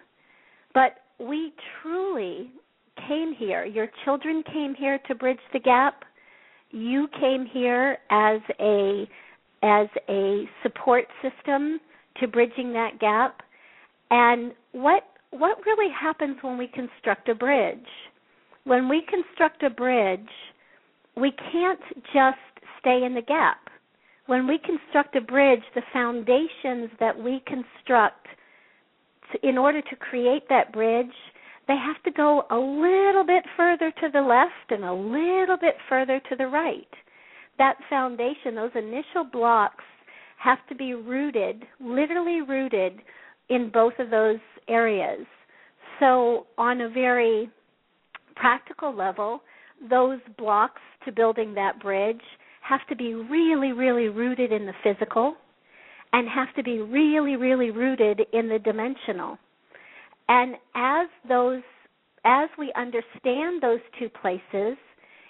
but 0.74 0.98
we 1.20 1.54
truly 1.82 2.52
came 3.08 3.34
here. 3.38 3.66
Your 3.66 3.88
children 4.04 4.44
came 4.52 4.74
here 4.76 5.00
to 5.08 5.16
bridge 5.16 5.40
the 5.52 5.60
gap. 5.60 6.04
You 6.74 7.08
came 7.20 7.46
here 7.46 8.00
as 8.10 8.42
a 8.60 9.08
as 9.62 9.88
a 10.10 10.44
support 10.64 11.06
system 11.22 11.80
to 12.20 12.28
bridging 12.28 12.74
that 12.74 13.00
gap. 13.00 13.42
And 14.10 14.54
what 14.72 15.04
what 15.30 15.60
really 15.66 15.92
happens 15.94 16.38
when 16.42 16.58
we 16.58 16.68
construct 16.68 17.30
a 17.30 17.36
bridge? 17.36 17.78
When 18.66 18.90
we 18.90 19.04
construct 19.08 19.62
a 19.62 19.70
bridge, 19.70 20.30
we 21.16 21.32
can't 21.52 21.80
just 22.12 22.40
stay 22.80 23.04
in 23.04 23.14
the 23.14 23.22
gap. 23.22 23.70
When 24.26 24.48
we 24.48 24.58
construct 24.58 25.16
a 25.16 25.22
bridge, 25.22 25.62
the 25.76 25.84
foundations 25.94 26.90
that 27.00 27.16
we 27.16 27.44
construct 27.46 28.28
in 29.44 29.60
order 29.60 29.82
to 29.82 29.96
create 29.96 30.50
that 30.50 30.74
bridge, 30.74 31.14
they 31.68 31.78
have 31.78 32.02
to 32.04 32.12
go 32.12 32.44
a 32.50 32.58
little 32.58 33.26
bit 33.26 33.44
further 33.56 33.92
to 33.92 34.10
the 34.12 34.22
left 34.22 34.72
and 34.72 34.84
a 34.84 34.94
little 34.94 35.58
bit 35.58 35.76
further 35.88 36.20
to 36.30 36.36
the 36.36 36.48
right. 36.48 36.88
That 37.58 37.78
foundation, 37.90 38.56
those 38.56 38.72
initial 38.76 39.24
blocks, 39.32 39.84
have 40.38 40.60
to 40.68 40.76
be 40.76 40.94
rooted, 40.94 41.64
literally 41.80 42.42
rooted, 42.42 43.02
in 43.50 43.70
both 43.72 43.94
of 44.00 44.10
those 44.10 44.40
areas. 44.68 45.26
So, 46.00 46.48
on 46.58 46.82
a 46.82 46.90
very 46.90 47.50
practical 48.36 48.96
level, 48.96 49.42
those 49.90 50.20
blocks 50.38 50.82
to 51.06 51.12
building 51.12 51.54
that 51.54 51.80
bridge 51.82 52.22
have 52.62 52.82
to 52.90 52.96
be 52.96 53.14
really, 53.14 53.74
really 53.74 54.08
rooted 54.08 54.52
in 54.52 54.66
the 54.66 54.74
physical 54.84 55.36
and 56.14 56.28
have 56.30 56.54
to 56.56 56.64
be 56.64 56.80
really, 56.80 57.36
really 57.36 57.72
rooted 57.72 58.22
in 58.34 58.48
the 58.48 58.60
dimensional. 58.60 59.38
And 60.28 60.56
as 60.76 61.08
those 61.28 61.62
as 62.26 62.50
we 62.58 62.72
understand 62.76 63.62
those 63.62 63.82
two 64.00 64.10
places, 64.10 64.78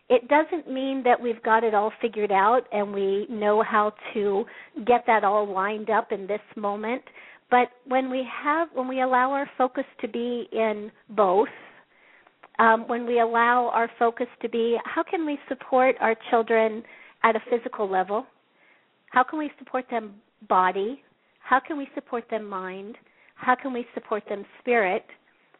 it 0.09 0.27
doesn't 0.27 0.71
mean 0.71 1.01
that 1.03 1.19
we've 1.19 1.41
got 1.41 1.63
it 1.63 1.73
all 1.73 1.91
figured 2.01 2.31
out 2.31 2.61
and 2.71 2.93
we 2.93 3.25
know 3.29 3.63
how 3.63 3.93
to 4.13 4.45
get 4.85 5.03
that 5.07 5.23
all 5.23 5.51
lined 5.51 5.89
up 5.89 6.11
in 6.11 6.27
this 6.27 6.41
moment. 6.55 7.01
But 7.49 7.69
when 7.87 8.09
we 8.09 8.27
have 8.43 8.69
when 8.73 8.87
we 8.87 9.01
allow 9.01 9.31
our 9.31 9.49
focus 9.57 9.85
to 10.01 10.07
be 10.07 10.47
in 10.51 10.91
both 11.09 11.47
um, 12.59 12.87
when 12.87 13.07
we 13.07 13.19
allow 13.19 13.69
our 13.73 13.89
focus 13.97 14.27
to 14.41 14.49
be 14.49 14.77
how 14.85 15.03
can 15.03 15.25
we 15.25 15.39
support 15.47 15.95
our 15.99 16.15
children 16.29 16.83
at 17.23 17.35
a 17.35 17.39
physical 17.49 17.89
level? 17.89 18.25
How 19.09 19.23
can 19.23 19.39
we 19.39 19.51
support 19.59 19.85
them 19.89 20.15
body? 20.49 21.01
How 21.39 21.59
can 21.59 21.77
we 21.77 21.87
support 21.95 22.25
them 22.29 22.47
mind? 22.47 22.97
How 23.43 23.55
can 23.55 23.73
we 23.73 23.85
support 23.93 24.23
them 24.29 24.45
spirit? 24.59 25.05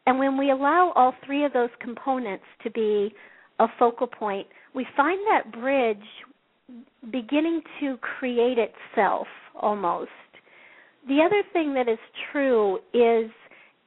And 0.06 0.18
when 0.18 0.36
we 0.36 0.50
allow 0.50 0.92
all 0.94 1.14
three 1.24 1.44
of 1.44 1.52
those 1.52 1.70
components 1.80 2.44
to 2.62 2.70
be 2.70 3.14
a 3.58 3.66
focal 3.78 4.06
point, 4.06 4.46
we 4.74 4.86
find 4.96 5.18
that 5.30 5.52
bridge 5.52 5.98
beginning 7.12 7.62
to 7.80 7.96
create 7.98 8.58
itself 8.58 9.26
almost. 9.54 10.10
The 11.06 11.20
other 11.24 11.42
thing 11.52 11.74
that 11.74 11.88
is 11.88 11.98
true 12.32 12.76
is 12.94 13.30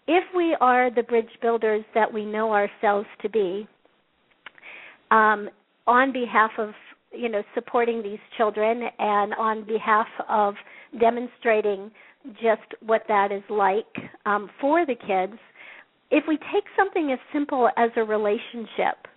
if 0.08 0.24
we 0.36 0.56
are 0.62 0.94
the 0.94 1.04
bridge 1.04 1.30
builders 1.42 1.84
that 1.94 2.12
we 2.12 2.26
know 2.26 2.54
ourselves 2.54 3.08
to 3.22 3.30
be, 3.30 3.68
um, 5.12 5.50
on 5.88 6.12
behalf 6.12 6.52
of 6.58 6.72
you 7.12 7.30
know 7.30 7.42
supporting 7.56 8.04
these 8.04 8.20
children 8.38 8.84
and 9.00 9.34
on 9.36 9.66
behalf 9.66 10.08
of 10.30 10.54
demonstrating 11.00 11.90
just 12.34 12.74
what 12.82 13.04
that 13.08 13.32
is 13.32 13.44
like 13.50 13.86
um, 14.26 14.50
for 14.60 14.86
the 14.86 14.96
kids, 14.96 15.40
if 16.12 16.24
we 16.28 16.38
take 16.54 16.64
something 16.78 17.12
as 17.12 17.20
simple 17.34 17.70
as 17.78 17.90
a 17.96 18.04
relationship, 18.04 19.08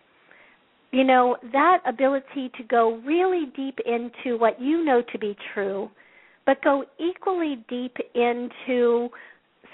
you 0.93 1.05
know, 1.05 1.37
that 1.53 1.79
ability 1.87 2.51
to 2.57 2.65
go 2.65 3.01
really 3.07 3.47
deep 3.55 3.79
into 3.87 4.37
what 4.39 4.61
you 4.61 4.85
know 4.85 5.03
to 5.13 5.19
be 5.19 5.37
true, 5.55 5.89
but 6.47 6.63
go 6.65 6.85
equally 6.99 7.65
deep 7.69 7.97
into 8.15 9.09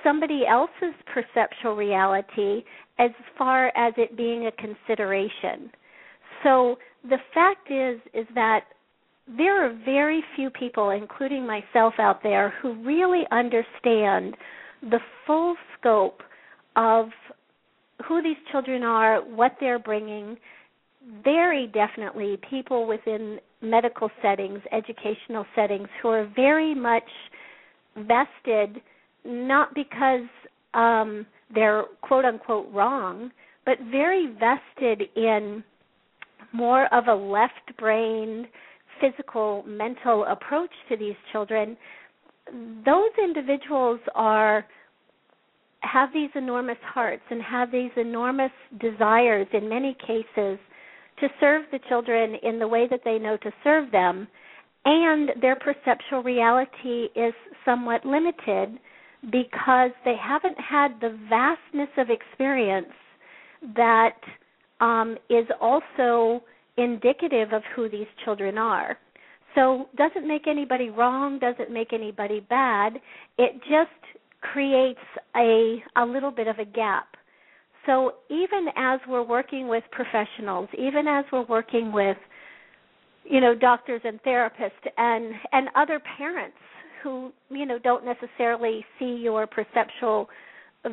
somebody 0.05 0.43
else's 0.47 0.95
perceptual 1.13 1.75
reality 1.75 2.65
as 2.99 3.11
far 3.39 3.69
as 3.77 3.95
it 3.97 4.17
being 4.17 4.47
a 4.47 4.53
consideration. 4.53 5.71
So 6.43 6.77
the 7.09 7.19
fact 7.33 7.71
is 7.71 7.99
is 8.13 8.27
that 8.35 8.65
there 9.27 9.65
are 9.65 9.77
very 9.85 10.23
few 10.37 10.51
people 10.51 10.91
including 10.91 11.47
myself 11.47 11.95
out 11.99 12.23
there 12.23 12.55
who 12.63 12.75
really 12.85 13.25
understand 13.33 14.37
the 14.83 15.01
full 15.27 15.57
scope 15.79 16.23
of 16.77 17.07
who 18.07 18.23
these 18.23 18.37
children 18.53 18.83
are, 18.83 19.21
what 19.21 19.57
they're 19.59 19.79
bringing. 19.79 20.37
Very 21.25 21.67
definitely 21.69 22.39
people 22.49 22.87
within 22.87 23.39
medical 23.63 24.11
settings, 24.23 24.61
educational 24.71 25.47
settings 25.55 25.89
who 26.03 26.09
are 26.09 26.31
very 26.37 26.75
much 26.75 27.09
vested 27.97 28.81
not 29.25 29.75
because 29.75 30.29
um 30.75 31.27
they're 31.55 31.85
quote 32.03 32.25
unquote 32.25 32.73
wrong, 32.73 33.31
but 33.65 33.79
very 33.91 34.27
vested 34.39 35.09
in 35.17 35.65
more 36.53 36.93
of 36.95 37.09
a 37.09 37.15
left 37.15 37.77
brained 37.79 38.47
physical 39.01 39.63
mental 39.67 40.25
approach 40.25 40.71
to 40.89 40.97
these 40.97 41.17
children 41.33 41.77
those 42.85 43.11
individuals 43.23 44.01
are 44.15 44.65
have 45.81 46.13
these 46.13 46.31
enormous 46.35 46.79
hearts 46.83 47.23
and 47.31 47.43
have 47.43 47.71
these 47.71 47.91
enormous 47.97 48.51
desires 48.81 49.47
in 49.53 49.69
many 49.69 49.97
cases 50.07 50.59
to 51.21 51.29
serve 51.41 51.65
the 51.73 51.79
children 51.89 52.37
in 52.43 52.59
the 52.59 52.69
way 52.69 52.87
that 52.91 53.01
they 53.05 53.19
know 53.19 53.37
to 53.39 53.51
serve 53.63 53.91
them 53.91 54.27
and 54.85 55.31
their 55.43 55.57
perceptual 55.57 56.23
reality 56.23 57.09
is 57.17 57.35
somewhat 57.65 58.05
limited 58.05 58.79
because 59.33 59.91
they 60.05 60.15
haven't 60.21 60.59
had 60.59 61.01
the 61.01 61.19
vastness 61.29 61.89
of 61.99 62.09
experience 62.11 62.93
that 63.75 64.17
um, 64.81 65.17
is 65.29 65.47
also 65.61 66.43
indicative 66.77 67.53
of 67.53 67.63
who 67.75 67.89
these 67.89 68.07
children 68.25 68.59
are. 68.59 68.99
So 69.55 69.89
doesn't 69.97 70.29
make 70.29 70.47
anybody 70.47 70.91
wrong, 70.91 71.39
doesn't 71.39 71.71
make 71.71 71.93
anybody 71.93 72.41
bad. 72.41 73.01
It 73.39 73.55
just 73.63 73.91
creates 74.41 75.01
a 75.35 75.83
a 75.97 76.05
little 76.05 76.31
bit 76.31 76.47
of 76.47 76.59
a 76.59 76.65
gap. 76.65 77.17
So 77.87 78.15
even 78.29 78.67
as 78.77 79.01
we're 79.09 79.23
working 79.23 79.69
with 79.69 79.85
professionals, 79.93 80.69
even 80.77 81.07
as 81.07 81.25
we're 81.33 81.47
working 81.47 81.93
with 81.93 82.19
you 83.25 83.41
know 83.41 83.55
doctors 83.55 84.03
and 84.05 84.23
therapists 84.23 84.71
and 84.99 85.33
and 85.53 85.69
other 85.75 86.01
parents 86.19 86.57
who 87.03 87.33
you 87.49 87.67
know 87.67 87.79
don't 87.79 88.05
necessarily 88.05 88.85
see 88.99 89.17
your 89.23 89.47
perceptual 89.47 90.29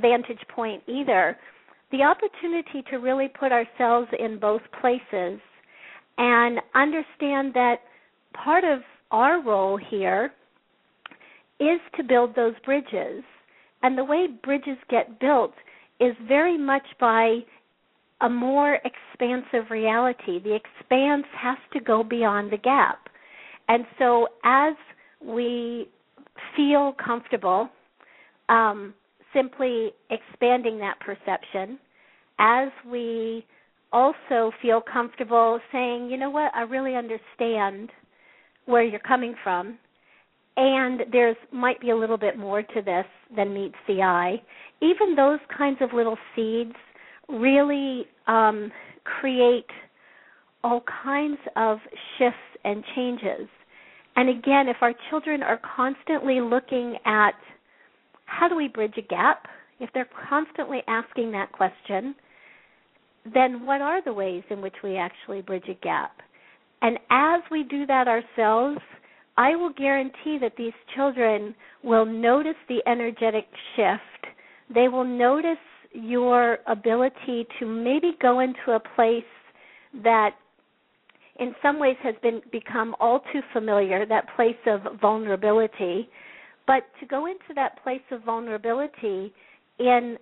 vantage 0.01 0.41
point 0.55 0.81
either 0.87 1.37
the 1.91 2.01
opportunity 2.01 2.83
to 2.89 2.97
really 2.97 3.27
put 3.27 3.51
ourselves 3.51 4.07
in 4.17 4.39
both 4.39 4.61
places 4.81 5.39
and 6.17 6.59
understand 6.75 7.53
that 7.53 7.77
part 8.33 8.63
of 8.63 8.79
our 9.11 9.41
role 9.41 9.77
here 9.77 10.33
is 11.59 11.79
to 11.97 12.03
build 12.03 12.35
those 12.35 12.53
bridges. 12.65 13.23
And 13.81 13.97
the 13.97 14.03
way 14.03 14.27
bridges 14.43 14.77
get 14.89 15.19
built 15.19 15.53
is 15.99 16.15
very 16.27 16.57
much 16.57 16.85
by 16.99 17.39
a 18.21 18.29
more 18.29 18.79
expansive 18.85 19.69
reality. 19.69 20.39
The 20.39 20.55
expanse 20.55 21.25
has 21.37 21.57
to 21.73 21.79
go 21.79 22.03
beyond 22.03 22.51
the 22.51 22.57
gap. 22.57 23.09
And 23.67 23.85
so 23.99 24.27
as 24.43 24.73
we 25.21 25.89
feel 26.55 26.95
comfortable 27.03 27.69
um, 28.49 28.93
simply 29.33 29.91
expanding 30.09 30.79
that 30.79 30.99
perception, 30.99 31.79
as 32.39 32.69
we 32.89 33.45
also 33.93 34.51
feel 34.61 34.81
comfortable 34.81 35.59
saying, 35.71 36.09
you 36.09 36.17
know 36.17 36.29
what, 36.29 36.51
I 36.53 36.61
really 36.63 36.95
understand 36.95 37.89
where 38.65 38.83
you're 38.83 38.99
coming 38.99 39.35
from. 39.43 39.77
And 40.57 41.01
there's 41.11 41.37
might 41.51 41.79
be 41.79 41.91
a 41.91 41.95
little 41.95 42.17
bit 42.17 42.37
more 42.37 42.61
to 42.61 42.81
this 42.81 43.05
than 43.35 43.53
meets 43.53 43.75
the 43.87 44.01
eye. 44.01 44.41
Even 44.81 45.15
those 45.15 45.39
kinds 45.55 45.77
of 45.81 45.93
little 45.93 46.17
seeds 46.35 46.75
really 47.29 48.05
um, 48.27 48.71
create 49.03 49.69
all 50.63 50.83
kinds 51.03 51.39
of 51.55 51.79
shifts 52.17 52.37
and 52.63 52.83
changes. 52.95 53.47
And 54.15 54.29
again, 54.29 54.67
if 54.67 54.77
our 54.81 54.93
children 55.09 55.41
are 55.41 55.59
constantly 55.75 56.39
looking 56.39 56.97
at 57.05 57.33
how 58.25 58.47
do 58.47 58.55
we 58.55 58.67
bridge 58.67 58.93
a 58.97 59.01
gap, 59.01 59.47
if 59.79 59.89
they're 59.93 60.09
constantly 60.29 60.79
asking 60.87 61.31
that 61.31 61.51
question, 61.51 62.15
then 63.31 63.65
what 63.65 63.81
are 63.81 64.03
the 64.03 64.13
ways 64.13 64.43
in 64.49 64.61
which 64.61 64.75
we 64.83 64.97
actually 64.97 65.41
bridge 65.41 65.67
a 65.69 65.75
gap? 65.75 66.21
And 66.81 66.97
as 67.09 67.41
we 67.49 67.63
do 67.63 67.85
that 67.85 68.07
ourselves, 68.07 68.81
I 69.37 69.55
will 69.55 69.71
guarantee 69.71 70.37
that 70.41 70.53
these 70.57 70.73
children 70.95 71.55
will 71.83 72.05
notice 72.05 72.57
the 72.67 72.81
energetic 72.85 73.45
shift. 73.75 74.33
They 74.73 74.87
will 74.89 75.05
notice 75.05 75.57
your 75.93 76.59
ability 76.67 77.47
to 77.59 77.65
maybe 77.65 78.11
go 78.21 78.41
into 78.41 78.71
a 78.71 78.79
place 78.95 79.23
that 80.03 80.31
in 81.39 81.55
some 81.61 81.79
ways 81.79 81.95
has 82.03 82.15
been 82.21 82.41
become 82.51 82.95
all 82.99 83.21
too 83.31 83.41
familiar, 83.53 84.05
that 84.05 84.25
place 84.35 84.55
of 84.67 84.81
vulnerability. 84.99 86.09
But 86.67 86.83
to 86.99 87.05
go 87.05 87.25
into 87.25 87.53
that 87.55 87.81
place 87.83 88.01
of 88.11 88.23
vulnerability 88.23 89.33
in 89.79 90.17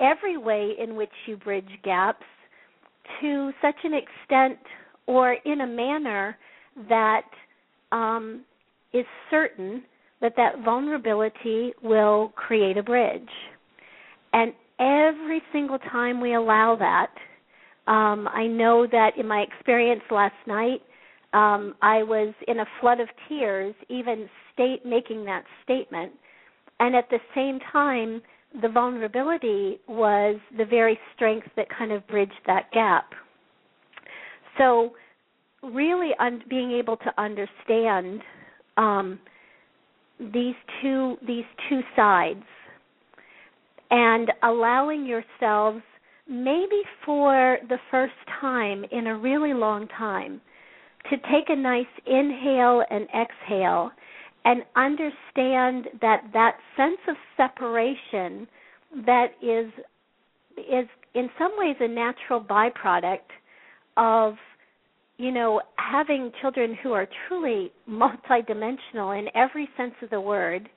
every 0.00 0.36
way 0.36 0.72
in 0.78 0.96
which 0.96 1.10
you 1.26 1.36
bridge 1.36 1.68
gaps 1.84 2.24
to 3.20 3.52
such 3.62 3.76
an 3.84 3.92
extent 3.94 4.58
or 5.06 5.36
in 5.44 5.62
a 5.62 5.66
manner 5.66 6.36
that 6.88 7.22
um, 7.92 8.44
is 8.92 9.04
certain 9.30 9.82
that 10.20 10.34
that 10.36 10.64
vulnerability 10.64 11.72
will 11.82 12.32
create 12.34 12.76
a 12.76 12.82
bridge. 12.82 13.28
And 14.32 14.52
every 14.78 15.42
single 15.52 15.78
time 15.78 16.20
we 16.20 16.34
allow 16.34 16.76
that, 16.76 17.10
um, 17.90 18.28
I 18.28 18.46
know 18.46 18.86
that 18.90 19.12
in 19.16 19.26
my 19.26 19.40
experience 19.40 20.02
last 20.10 20.34
night, 20.46 20.82
um, 21.32 21.74
I 21.82 22.02
was 22.02 22.34
in 22.46 22.60
a 22.60 22.66
flood 22.80 23.00
of 23.00 23.08
tears, 23.28 23.74
even 23.88 24.28
state 24.52 24.84
making 24.84 25.24
that 25.26 25.44
statement, 25.62 26.12
and 26.80 26.94
at 26.94 27.08
the 27.10 27.18
same 27.34 27.58
time, 27.72 28.22
the 28.62 28.68
vulnerability 28.68 29.78
was 29.88 30.36
the 30.56 30.64
very 30.64 30.98
strength 31.14 31.48
that 31.56 31.66
kind 31.76 31.92
of 31.92 32.06
bridged 32.08 32.32
that 32.46 32.70
gap. 32.72 33.10
So, 34.56 34.92
really, 35.62 36.10
un- 36.18 36.42
being 36.48 36.72
able 36.72 36.96
to 36.98 37.20
understand 37.20 38.20
um, 38.76 39.18
these 40.18 40.54
two 40.82 41.16
these 41.26 41.44
two 41.68 41.80
sides 41.94 42.42
and 43.90 44.30
allowing 44.42 45.06
yourselves 45.06 45.82
maybe 46.28 46.82
for 47.06 47.58
the 47.68 47.78
first 47.90 48.12
time 48.40 48.84
in 48.90 49.06
a 49.06 49.16
really 49.16 49.54
long 49.54 49.88
time 49.88 50.40
to 51.10 51.16
take 51.32 51.48
a 51.48 51.56
nice 51.56 51.86
inhale 52.06 52.82
and 52.90 53.06
exhale 53.14 53.90
and 54.44 54.62
understand 54.76 55.88
that 56.00 56.22
that 56.32 56.56
sense 56.76 56.98
of 57.08 57.16
separation 57.36 58.46
that 59.06 59.28
is 59.42 59.70
is 60.56 60.88
in 61.14 61.28
some 61.38 61.52
ways 61.56 61.76
a 61.80 61.88
natural 61.88 62.40
byproduct 62.40 63.18
of 63.96 64.34
you 65.18 65.30
know 65.30 65.60
having 65.76 66.30
children 66.40 66.76
who 66.82 66.92
are 66.92 67.06
truly 67.26 67.72
multidimensional 67.88 69.18
in 69.18 69.26
every 69.34 69.68
sense 69.76 69.94
of 70.02 70.10
the 70.10 70.20
word 70.20 70.68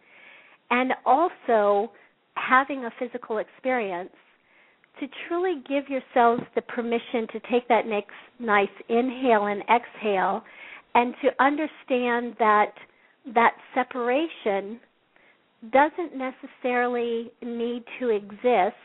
and 0.69 0.93
also 1.05 1.91
having 2.35 2.85
a 2.85 2.91
physical 2.99 3.37
experience 3.37 4.09
to 4.99 5.07
truly 5.27 5.61
give 5.67 5.85
yourselves 5.89 6.43
the 6.55 6.61
permission 6.61 7.27
to 7.31 7.39
take 7.51 7.67
that 7.67 7.85
next 7.85 8.11
nice 8.39 8.67
inhale 8.89 9.47
and 9.47 9.63
exhale 9.63 10.43
and 10.95 11.13
to 11.21 11.29
understand 11.43 12.35
that 12.39 12.73
that 13.33 13.53
separation 13.75 14.79
doesn't 15.71 16.13
necessarily 16.17 17.31
need 17.43 17.83
to 17.99 18.09
exist, 18.09 18.75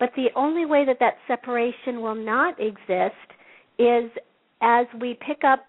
but 0.00 0.10
the 0.16 0.28
only 0.34 0.66
way 0.66 0.84
that 0.84 0.98
that 1.00 1.14
separation 1.28 2.00
will 2.00 2.16
not 2.16 2.58
exist 2.60 3.14
is 3.78 4.10
as 4.60 4.86
we 5.00 5.18
pick 5.26 5.44
up 5.44 5.66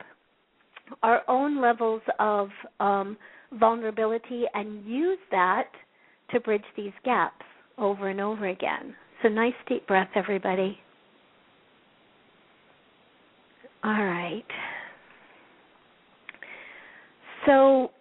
our 1.03 1.21
own 1.27 1.61
levels 1.61 2.01
of 2.19 2.49
um, 2.79 3.17
vulnerability 3.53 4.43
and 4.53 4.85
use 4.85 5.19
that 5.31 5.69
to 6.31 6.39
bridge 6.39 6.63
these 6.75 6.93
gaps 7.03 7.45
over 7.77 8.09
and 8.09 8.19
over 8.19 8.47
again. 8.47 8.95
So, 9.21 9.29
nice 9.29 9.53
deep 9.67 9.87
breath, 9.87 10.09
everybody. 10.15 10.77
All 13.83 14.03
right. 14.03 14.43
So, 17.45 17.91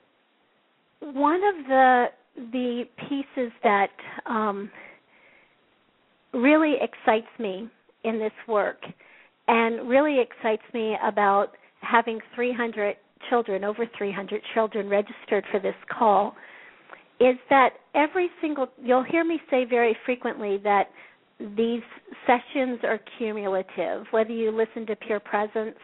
one 1.00 1.40
of 1.44 1.66
the 1.66 2.06
the 2.52 2.84
pieces 3.08 3.52
that 3.62 3.90
um, 4.26 4.70
really 6.32 6.74
excites 6.80 7.28
me 7.38 7.68
in 8.02 8.18
this 8.18 8.32
work, 8.48 8.78
and 9.48 9.88
really 9.88 10.18
excites 10.20 10.62
me 10.72 10.96
about 11.02 11.52
having 11.80 12.18
300 12.34 12.96
children, 13.30 13.64
over 13.64 13.86
300 13.96 14.42
children 14.52 14.88
registered 14.88 15.44
for 15.50 15.60
this 15.60 15.74
call, 15.96 16.34
is 17.20 17.36
that 17.50 17.70
every 17.94 18.28
single, 18.40 18.66
you'll 18.82 19.04
hear 19.04 19.24
me 19.24 19.40
say 19.50 19.64
very 19.64 19.96
frequently 20.04 20.58
that 20.64 20.90
these 21.56 21.82
sessions 22.26 22.80
are 22.82 22.98
cumulative, 23.18 24.06
whether 24.10 24.32
you 24.32 24.50
listen 24.50 24.86
to 24.86 24.96
Pure 24.96 25.20
Presence, 25.20 25.76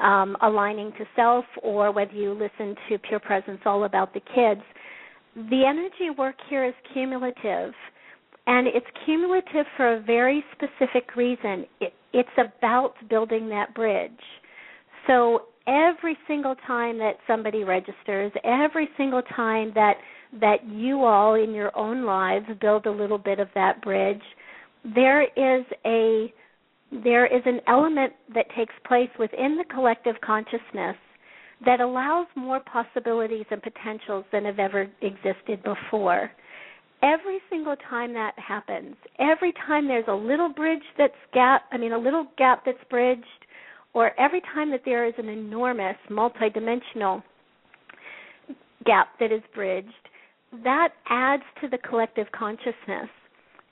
um, 0.00 0.36
aligning 0.42 0.92
to 0.92 1.04
self, 1.16 1.44
or 1.62 1.92
whether 1.92 2.12
you 2.12 2.32
listen 2.32 2.76
to 2.88 2.98
Pure 2.98 3.20
Presence 3.20 3.60
all 3.64 3.84
about 3.84 4.14
the 4.14 4.20
kids. 4.20 4.62
The 5.34 5.64
energy 5.66 6.10
work 6.16 6.36
here 6.48 6.64
is 6.64 6.74
cumulative, 6.92 7.72
and 8.46 8.66
it's 8.66 8.86
cumulative 9.04 9.66
for 9.76 9.94
a 9.96 10.00
very 10.00 10.44
specific 10.52 11.14
reason. 11.16 11.66
It, 11.80 11.92
it's 12.12 12.28
about 12.38 12.94
building 13.08 13.48
that 13.50 13.74
bridge. 13.74 14.10
So 15.06 15.42
every 15.66 16.16
single 16.26 16.54
time 16.66 16.98
that 16.98 17.16
somebody 17.26 17.64
registers, 17.64 18.32
every 18.44 18.88
single 18.96 19.22
time 19.36 19.72
that 19.74 19.94
that 20.40 20.66
you 20.66 21.04
all 21.04 21.34
in 21.34 21.54
your 21.54 21.76
own 21.76 22.04
lives 22.04 22.46
build 22.60 22.84
a 22.86 22.90
little 22.90 23.16
bit 23.16 23.38
of 23.38 23.48
that 23.54 23.80
bridge, 23.80 24.20
there 24.94 25.22
is 25.22 25.64
a 25.86 26.32
there 26.90 27.26
is 27.26 27.42
an 27.44 27.60
element 27.66 28.12
that 28.34 28.46
takes 28.56 28.74
place 28.86 29.10
within 29.18 29.56
the 29.56 29.64
collective 29.72 30.16
consciousness 30.24 30.96
that 31.64 31.80
allows 31.80 32.26
more 32.36 32.60
possibilities 32.60 33.46
and 33.50 33.62
potentials 33.62 34.24
than 34.32 34.44
have 34.44 34.58
ever 34.58 34.88
existed 35.02 35.62
before. 35.64 36.30
Every 37.02 37.38
single 37.50 37.76
time 37.90 38.12
that 38.14 38.32
happens, 38.38 38.96
every 39.18 39.52
time 39.66 39.86
there's 39.86 40.08
a 40.08 40.14
little 40.14 40.48
bridge 40.48 40.82
that's 40.96 41.12
gap, 41.32 41.62
I 41.70 41.76
mean 41.76 41.92
a 41.92 41.98
little 41.98 42.26
gap 42.36 42.64
that's 42.64 42.78
bridged, 42.90 43.24
or 43.94 44.18
every 44.18 44.40
time 44.54 44.70
that 44.70 44.82
there 44.84 45.06
is 45.06 45.14
an 45.18 45.28
enormous 45.28 45.96
multidimensional 46.10 47.22
gap 48.84 49.08
that 49.20 49.32
is 49.32 49.42
bridged, 49.54 49.88
that 50.64 50.88
adds 51.08 51.42
to 51.60 51.68
the 51.68 51.78
collective 51.78 52.26
consciousness. 52.32 53.08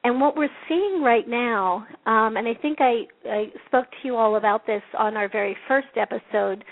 And 0.06 0.20
what 0.20 0.36
we're 0.36 0.48
seeing 0.68 1.02
right 1.02 1.26
now, 1.26 1.84
um, 2.06 2.36
and 2.36 2.46
I 2.46 2.54
think 2.62 2.78
I, 2.80 3.06
I 3.28 3.46
spoke 3.66 3.86
to 3.90 3.96
you 4.06 4.14
all 4.14 4.36
about 4.36 4.64
this 4.64 4.82
on 4.96 5.16
our 5.16 5.28
very 5.28 5.56
first 5.66 5.88
episode, 5.96 6.64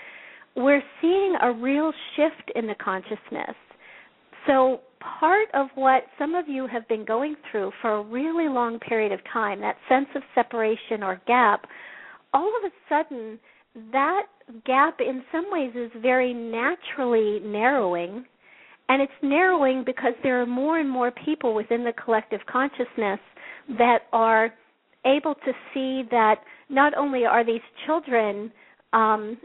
we're 0.55 0.81
seeing 1.01 1.35
a 1.41 1.51
real 1.51 1.91
shift 2.15 2.49
in 2.55 2.65
the 2.65 2.75
consciousness. 2.75 3.57
So, 4.47 4.79
part 5.19 5.49
of 5.53 5.67
what 5.75 6.03
some 6.17 6.33
of 6.33 6.47
you 6.47 6.65
have 6.67 6.87
been 6.87 7.03
going 7.03 7.35
through 7.51 7.73
for 7.81 7.95
a 7.95 8.03
really 8.03 8.47
long 8.47 8.79
period 8.79 9.11
of 9.11 9.19
time, 9.33 9.59
that 9.59 9.75
sense 9.89 10.07
of 10.15 10.21
separation 10.33 11.03
or 11.03 11.21
gap, 11.27 11.65
all 12.33 12.53
of 12.63 12.71
a 12.71 12.73
sudden, 12.87 13.37
that 13.91 14.27
gap 14.65 15.01
in 15.01 15.23
some 15.33 15.47
ways 15.51 15.73
is 15.75 15.91
very 16.01 16.33
naturally 16.33 17.41
narrowing 17.43 18.23
and 18.89 19.01
it's 19.01 19.11
narrowing 19.21 19.83
because 19.85 20.13
there 20.23 20.41
are 20.41 20.45
more 20.45 20.79
and 20.79 20.89
more 20.89 21.11
people 21.11 21.53
within 21.55 21.83
the 21.83 21.93
collective 21.93 22.41
consciousness 22.51 23.19
that 23.77 23.99
are 24.13 24.53
able 25.05 25.35
to 25.35 25.51
see 25.73 26.03
that 26.11 26.35
not 26.69 26.95
only 26.97 27.25
are 27.25 27.45
these 27.45 27.61
children 27.85 28.51
um, 28.93 29.37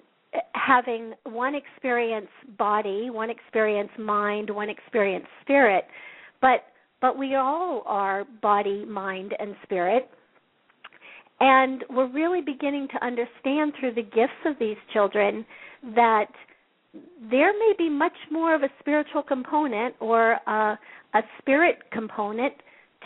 having 0.52 1.12
one 1.24 1.54
experience 1.54 2.28
body, 2.58 3.10
one 3.10 3.30
experience 3.30 3.90
mind, 3.98 4.50
one 4.50 4.68
experience 4.70 5.26
spirit, 5.42 5.84
but 6.40 6.64
but 7.00 7.16
we 7.16 7.34
all 7.34 7.82
are 7.86 8.26
body, 8.42 8.84
mind, 8.84 9.34
and 9.38 9.54
spirit. 9.62 10.10
And 11.40 11.82
we're 11.88 12.12
really 12.12 12.42
beginning 12.42 12.88
to 12.88 13.04
understand 13.04 13.72
through 13.80 13.94
the 13.94 14.02
gifts 14.02 14.44
of 14.44 14.58
these 14.60 14.76
children 14.92 15.46
that 15.94 16.26
there 17.30 17.52
may 17.52 17.72
be 17.78 17.88
much 17.88 18.16
more 18.30 18.54
of 18.54 18.62
a 18.62 18.68
spiritual 18.80 19.22
component 19.22 19.94
or 20.00 20.32
a, 20.46 20.78
a 21.14 21.20
spirit 21.38 21.78
component 21.92 22.54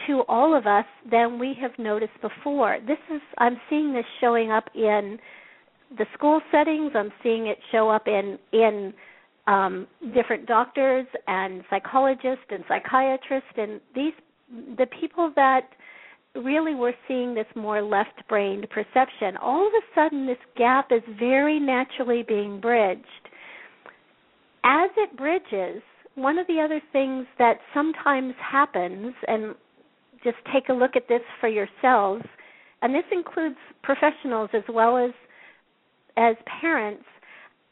to 0.07 0.23
all 0.29 0.57
of 0.57 0.67
us 0.67 0.87
than 1.11 1.39
we 1.39 1.55
have 1.61 1.73
noticed 1.79 2.21
before. 2.21 2.79
This 2.87 2.99
is 3.15 3.21
I'm 3.39 3.57
seeing 3.69 3.93
this 3.93 4.05
showing 4.21 4.51
up 4.51 4.65
in 4.75 5.19
the 5.97 6.07
school 6.15 6.41
settings. 6.51 6.93
I'm 6.95 7.13
seeing 7.23 7.47
it 7.47 7.59
show 7.71 7.91
up 7.91 8.09
in 8.09 8.39
in 8.53 8.93
um, 9.47 9.87
different 10.15 10.47
doctors 10.47 11.07
and 11.27 11.63
psychologists 11.69 12.47
and 12.51 12.65
psychiatrists 12.67 13.51
and 13.57 13.81
these 13.95 14.15
the 14.79 14.87
people 15.01 15.33
that 15.37 15.69
really 16.35 16.75
were 16.75 16.95
seeing 17.07 17.35
this 17.35 17.47
more 17.55 17.81
left-brained 17.81 18.69
perception. 18.71 19.37
All 19.41 19.67
of 19.67 19.73
a 19.73 19.95
sudden, 19.95 20.27
this 20.27 20.39
gap 20.57 20.91
is 20.91 21.03
very 21.19 21.61
naturally 21.61 22.25
being 22.27 22.61
bridged 22.61 23.05
as 24.65 24.91
it 24.97 25.17
bridges, 25.17 25.83
one 26.15 26.39
of 26.39 26.47
the 26.47 26.61
other 26.61 26.81
things 26.93 27.27
that 27.39 27.59
sometimes 27.73 28.35
happens, 28.41 29.15
and 29.29 29.55
just 30.25 30.37
take 30.53 30.69
a 30.71 30.73
look 30.73 30.97
at 30.97 31.07
this 31.09 31.21
for 31.41 31.49
yourselves, 31.49 32.25
and 32.83 32.95
this 32.95 33.05
includes 33.13 33.57
professionals 33.83 34.51
as 34.55 34.63
well 34.69 34.97
as 34.97 35.11
as 36.17 36.37
parents, 36.61 37.05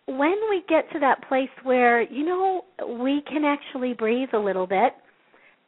when 0.06 0.34
we 0.50 0.64
get 0.68 0.90
to 0.92 0.98
that 0.98 1.22
place 1.28 1.48
where, 1.62 2.02
you 2.02 2.24
know, 2.24 2.64
we 3.00 3.22
can 3.28 3.44
actually 3.44 3.92
breathe 3.92 4.30
a 4.32 4.38
little 4.38 4.66
bit 4.66 4.92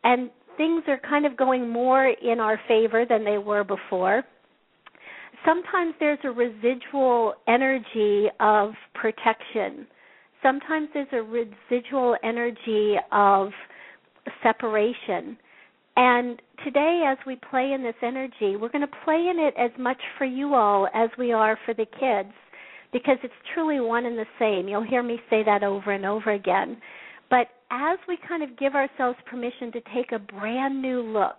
and 0.03 0.29
things 0.57 0.83
are 0.89 0.99
kind 1.09 1.25
of 1.25 1.37
going 1.37 1.69
more 1.69 2.09
in 2.09 2.41
our 2.41 2.61
favor 2.69 3.05
than 3.09 3.25
they 3.25 3.39
were 3.39 3.65
before, 3.65 4.25
sometimes 5.45 5.95
there's 6.01 6.19
a 6.25 6.31
residual 6.31 7.35
energy 7.47 8.27
of 8.41 8.73
protection 8.95 9.87
sometimes 10.45 10.89
there's 10.93 11.09
a 11.13 11.23
residual 11.23 12.17
energy 12.23 12.97
of 13.11 13.49
separation. 14.43 15.37
And 15.97 16.41
today, 16.65 17.05
as 17.07 17.19
we 17.27 17.39
play 17.51 17.73
in 17.73 17.83
this 17.83 17.95
energy, 18.03 18.57
we're 18.57 18.69
going 18.69 18.87
to 18.87 18.97
play 19.05 19.29
in 19.31 19.39
it 19.39 19.55
as 19.59 19.71
much 19.79 20.01
for 20.19 20.25
you 20.25 20.55
all 20.55 20.89
as 20.95 21.09
we 21.19 21.33
are 21.33 21.59
for 21.65 21.73
the 21.75 21.87
kids 21.87 22.35
because 22.93 23.17
it's 23.23 23.35
truly 23.55 23.81
one 23.81 24.07
and 24.07 24.19
the 24.19 24.27
same. 24.39 24.69
You'll 24.69 24.89
hear 24.89 25.03
me 25.03 25.19
say 25.31 25.43
that 25.45 25.63
over 25.63 25.93
and 25.93 26.05
over 26.05 26.33
again. 26.33 26.79
But 27.31 27.49
as 27.71 27.99
we 28.07 28.19
kind 28.29 28.43
of 28.43 28.59
give 28.59 28.75
ourselves 28.75 29.19
permission 29.29 29.73
to 29.73 29.81
take 29.95 30.13
a 30.13 30.19
brand 30.19 30.81
new 30.81 31.01
look, 31.01 31.39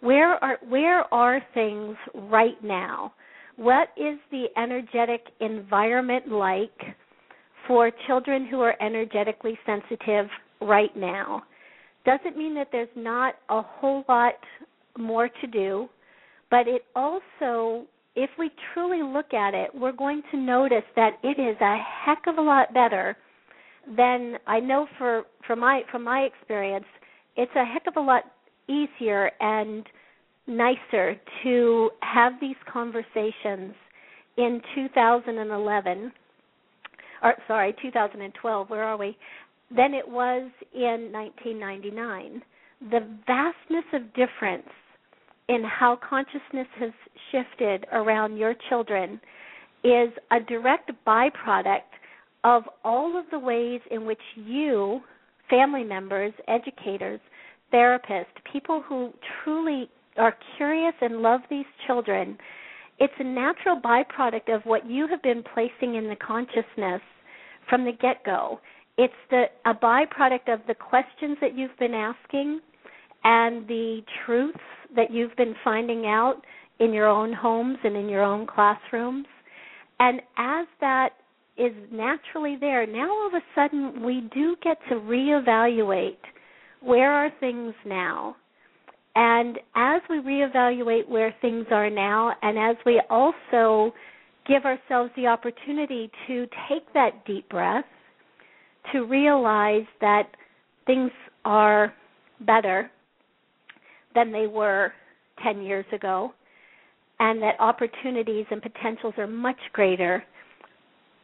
where 0.00 0.42
are 0.42 0.58
where 0.68 1.12
are 1.14 1.40
things 1.54 1.96
right 2.14 2.62
now? 2.62 3.12
What 3.56 3.88
is 3.96 4.18
the 4.30 4.46
energetic 4.56 5.22
environment 5.40 6.28
like? 6.28 6.96
For 7.66 7.90
children 8.06 8.46
who 8.46 8.60
are 8.60 8.74
energetically 8.80 9.58
sensitive 9.66 10.26
right 10.60 10.94
now. 10.96 11.42
Doesn't 12.04 12.36
mean 12.36 12.54
that 12.54 12.68
there's 12.70 12.88
not 12.94 13.34
a 13.48 13.62
whole 13.62 14.04
lot 14.08 14.34
more 14.96 15.28
to 15.28 15.46
do, 15.46 15.88
but 16.50 16.68
it 16.68 16.84
also, 16.94 17.86
if 18.14 18.30
we 18.38 18.50
truly 18.72 19.02
look 19.02 19.34
at 19.34 19.54
it, 19.54 19.70
we're 19.74 19.92
going 19.92 20.22
to 20.30 20.36
notice 20.36 20.84
that 20.94 21.18
it 21.22 21.40
is 21.40 21.56
a 21.60 21.76
heck 22.04 22.26
of 22.26 22.38
a 22.38 22.42
lot 22.42 22.72
better 22.72 23.16
than 23.96 24.36
I 24.46 24.60
know 24.60 24.86
for 24.98 25.24
from 25.46 25.60
my 25.60 25.82
from 25.90 26.02
my 26.04 26.20
experience, 26.20 26.86
it's 27.36 27.52
a 27.54 27.64
heck 27.64 27.86
of 27.86 27.96
a 27.96 28.00
lot 28.00 28.24
easier 28.68 29.30
and 29.40 29.86
nicer 30.46 31.16
to 31.42 31.90
have 32.02 32.32
these 32.40 32.56
conversations 32.72 33.74
in 34.36 34.60
2011 34.74 36.12
or 37.22 37.34
sorry, 37.46 37.74
2012, 37.82 38.70
where 38.70 38.84
are 38.84 38.96
we? 38.96 39.16
Than 39.74 39.94
it 39.94 40.06
was 40.06 40.50
in 40.74 41.10
1999. 41.12 42.42
The 42.90 43.00
vastness 43.26 43.84
of 43.92 44.12
difference 44.14 44.68
in 45.48 45.62
how 45.64 45.98
consciousness 46.08 46.68
has 46.78 46.92
shifted 47.32 47.86
around 47.92 48.36
your 48.36 48.54
children 48.68 49.20
is 49.84 50.10
a 50.30 50.40
direct 50.40 50.90
byproduct 51.06 51.80
of 52.44 52.64
all 52.84 53.18
of 53.18 53.24
the 53.30 53.38
ways 53.38 53.80
in 53.90 54.06
which 54.06 54.20
you, 54.34 55.00
family 55.48 55.84
members, 55.84 56.32
educators, 56.48 57.20
therapists, 57.72 58.26
people 58.52 58.82
who 58.88 59.12
truly 59.42 59.88
are 60.16 60.36
curious 60.56 60.94
and 61.00 61.18
love 61.18 61.40
these 61.50 61.66
children, 61.86 62.36
it's 62.98 63.12
a 63.18 63.24
natural 63.24 63.80
byproduct 63.80 64.54
of 64.54 64.62
what 64.64 64.88
you 64.88 65.06
have 65.08 65.22
been 65.22 65.42
placing 65.54 65.96
in 65.96 66.08
the 66.08 66.16
consciousness 66.16 67.02
from 67.68 67.84
the 67.84 67.92
get 67.92 68.24
go. 68.24 68.60
It's 68.98 69.12
the 69.30 69.44
a 69.66 69.74
byproduct 69.74 70.52
of 70.52 70.60
the 70.66 70.74
questions 70.74 71.36
that 71.40 71.56
you've 71.56 71.76
been 71.78 71.94
asking 71.94 72.60
and 73.24 73.66
the 73.68 74.00
truths 74.24 74.58
that 74.94 75.10
you've 75.10 75.36
been 75.36 75.54
finding 75.62 76.06
out 76.06 76.42
in 76.78 76.92
your 76.92 77.06
own 77.06 77.32
homes 77.32 77.78
and 77.84 77.96
in 77.96 78.08
your 78.08 78.22
own 78.22 78.46
classrooms. 78.46 79.26
And 79.98 80.20
as 80.36 80.66
that 80.80 81.10
is 81.56 81.72
naturally 81.90 82.56
there, 82.58 82.86
now 82.86 83.10
all 83.10 83.26
of 83.26 83.34
a 83.34 83.42
sudden 83.54 84.02
we 84.02 84.28
do 84.34 84.56
get 84.62 84.78
to 84.88 84.96
reevaluate 84.96 86.16
where 86.80 87.10
are 87.10 87.30
things 87.40 87.74
now? 87.84 88.36
And 89.18 89.58
as 89.74 90.02
we 90.10 90.16
reevaluate 90.16 91.08
where 91.08 91.34
things 91.40 91.64
are 91.70 91.88
now, 91.88 92.34
and 92.42 92.58
as 92.58 92.76
we 92.84 93.00
also 93.08 93.94
give 94.46 94.66
ourselves 94.66 95.10
the 95.16 95.26
opportunity 95.26 96.10
to 96.26 96.46
take 96.68 96.92
that 96.92 97.24
deep 97.24 97.48
breath, 97.48 97.86
to 98.92 99.06
realize 99.06 99.86
that 100.02 100.24
things 100.86 101.10
are 101.46 101.94
better 102.42 102.90
than 104.14 104.32
they 104.32 104.46
were 104.46 104.92
10 105.42 105.62
years 105.62 105.86
ago, 105.94 106.34
and 107.18 107.40
that 107.40 107.58
opportunities 107.58 108.44
and 108.50 108.60
potentials 108.60 109.14
are 109.16 109.26
much 109.26 109.56
greater. 109.72 110.22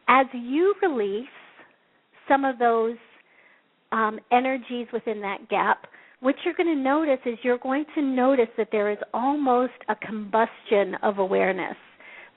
As 0.07 0.25
you 0.33 0.73
release 0.81 1.27
some 2.27 2.43
of 2.43 2.57
those 2.57 2.95
um, 3.91 4.19
energies 4.31 4.87
within 4.91 5.21
that 5.21 5.47
gap, 5.47 5.85
what 6.23 6.35
you're 6.45 6.53
going 6.53 6.73
to 6.73 6.81
notice 6.81 7.19
is 7.25 7.37
you're 7.43 7.57
going 7.57 7.83
to 7.95 8.01
notice 8.01 8.47
that 8.57 8.69
there 8.71 8.89
is 8.89 8.97
almost 9.13 9.73
a 9.89 9.95
combustion 9.95 10.95
of 11.03 11.17
awareness. 11.17 11.75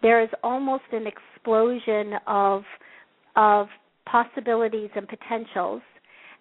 There 0.03 0.21
is 0.21 0.29
almost 0.43 0.83
an 0.93 1.07
explosion 1.07 2.15
of 2.27 2.63
of 3.37 3.69
possibilities 4.11 4.91
and 4.97 5.07
potentials, 5.07 5.83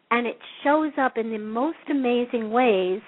and 0.09 0.25
it 0.25 0.37
shows 0.63 0.91
up 0.99 1.17
in 1.17 1.29
the 1.29 1.37
most 1.37 1.77
amazing 1.91 2.49
ways 2.49 3.01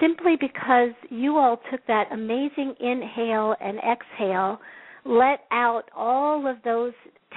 simply 0.00 0.36
because 0.40 0.90
you 1.10 1.36
all 1.36 1.60
took 1.70 1.84
that 1.88 2.04
amazing 2.12 2.74
inhale 2.78 3.56
and 3.60 3.78
exhale, 3.78 4.60
let 5.04 5.40
out 5.50 5.84
all 5.96 6.46
of 6.46 6.56
those 6.64 6.92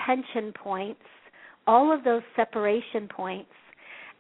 tension 0.05 0.53
points, 0.53 1.01
all 1.65 1.91
of 1.91 2.03
those 2.03 2.23
separation 2.35 3.07
points, 3.07 3.49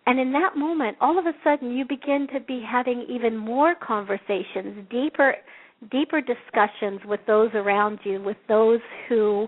and 0.05 0.19
in 0.19 0.31
that 0.33 0.55
moment, 0.55 0.97
all 1.01 1.17
of 1.17 1.25
a 1.25 1.33
sudden, 1.43 1.75
you 1.75 1.85
begin 1.85 2.27
to 2.33 2.39
be 2.39 2.63
having 2.65 3.05
even 3.09 3.35
more 3.35 3.75
conversations, 3.75 4.85
deeper, 4.89 5.35
deeper 5.91 6.21
discussions 6.21 7.01
with 7.05 7.19
those 7.25 7.49
around 7.53 7.99
you, 8.03 8.21
with 8.21 8.37
those 8.47 8.79
who 9.09 9.47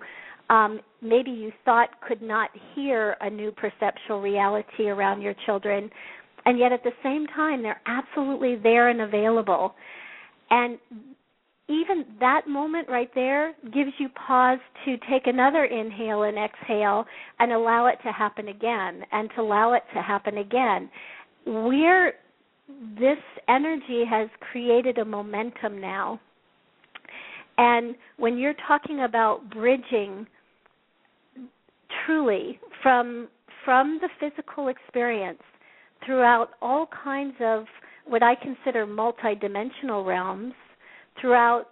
um, 0.49 0.79
maybe 1.01 1.29
you 1.29 1.51
thought 1.63 1.89
could 2.07 2.21
not 2.21 2.49
hear 2.73 3.17
a 3.21 3.29
new 3.29 3.51
perceptual 3.51 4.21
reality 4.21 4.87
around 4.87 5.21
your 5.21 5.35
children, 5.45 5.89
and 6.45 6.57
yet 6.57 6.71
at 6.71 6.83
the 6.83 6.93
same 7.03 7.27
time, 7.27 7.61
they're 7.61 7.81
absolutely 7.85 8.55
there 8.55 8.87
and 8.89 9.01
available. 9.01 9.75
And 10.49 10.79
even 11.69 12.05
that 12.19 12.47
moment 12.47 12.87
right 12.87 13.09
there 13.13 13.53
gives 13.73 13.91
you 13.99 14.07
pause 14.09 14.59
to 14.85 14.95
take 15.09 15.27
another 15.27 15.65
inhale 15.65 16.23
and 16.23 16.37
exhale 16.37 17.05
and 17.39 17.51
allow 17.51 17.87
it 17.87 17.97
to 18.05 18.11
happen 18.11 18.47
again 18.47 19.01
and 19.11 19.29
to 19.35 19.41
allow 19.41 19.73
it 19.73 19.83
to 19.93 20.01
happen 20.01 20.37
again. 20.37 20.89
We're 21.45 22.13
this 22.99 23.17
energy 23.47 24.03
has 24.09 24.29
created 24.51 24.97
a 24.97 25.05
momentum 25.05 25.79
now. 25.79 26.19
And 27.57 27.95
when 28.17 28.37
you're 28.37 28.55
talking 28.67 29.03
about 29.03 29.49
bridging 29.49 30.27
truly 32.05 32.59
from 32.81 33.27
from 33.65 33.99
the 34.01 34.09
physical 34.19 34.69
experience 34.69 35.41
throughout 36.05 36.51
all 36.61 36.87
kinds 37.03 37.35
of 37.41 37.65
what 38.05 38.23
I 38.23 38.35
consider 38.35 38.85
multidimensional 38.87 40.05
realms 40.05 40.53
throughout 41.19 41.65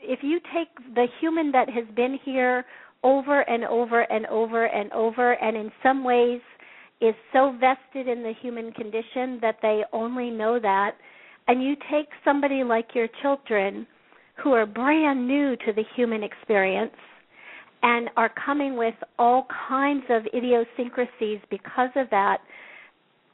if 0.00 0.20
you 0.22 0.38
take 0.54 0.68
the 0.94 1.06
human 1.20 1.50
that 1.52 1.68
has 1.68 1.84
been 1.96 2.18
here 2.24 2.64
over 3.02 3.40
and 3.42 3.64
over 3.64 4.02
and 4.02 4.26
over 4.26 4.66
and 4.66 4.92
over 4.92 5.32
and 5.32 5.56
in 5.56 5.70
some 5.82 6.04
ways 6.04 6.40
is 7.00 7.14
so 7.32 7.54
vested 7.60 8.08
in 8.08 8.22
the 8.22 8.32
human 8.40 8.72
condition 8.72 9.38
that 9.40 9.56
they 9.62 9.82
only 9.92 10.30
know 10.30 10.58
that 10.60 10.92
and 11.48 11.62
you 11.62 11.74
take 11.90 12.08
somebody 12.24 12.64
like 12.64 12.88
your 12.94 13.08
children 13.22 13.86
who 14.42 14.52
are 14.52 14.66
brand 14.66 15.26
new 15.28 15.56
to 15.56 15.72
the 15.74 15.84
human 15.94 16.22
experience 16.22 16.94
and 17.82 18.08
are 18.16 18.32
coming 18.44 18.76
with 18.76 18.94
all 19.18 19.46
kinds 19.68 20.04
of 20.08 20.22
idiosyncrasies 20.34 21.38
because 21.50 21.90
of 21.96 22.08
that 22.10 22.38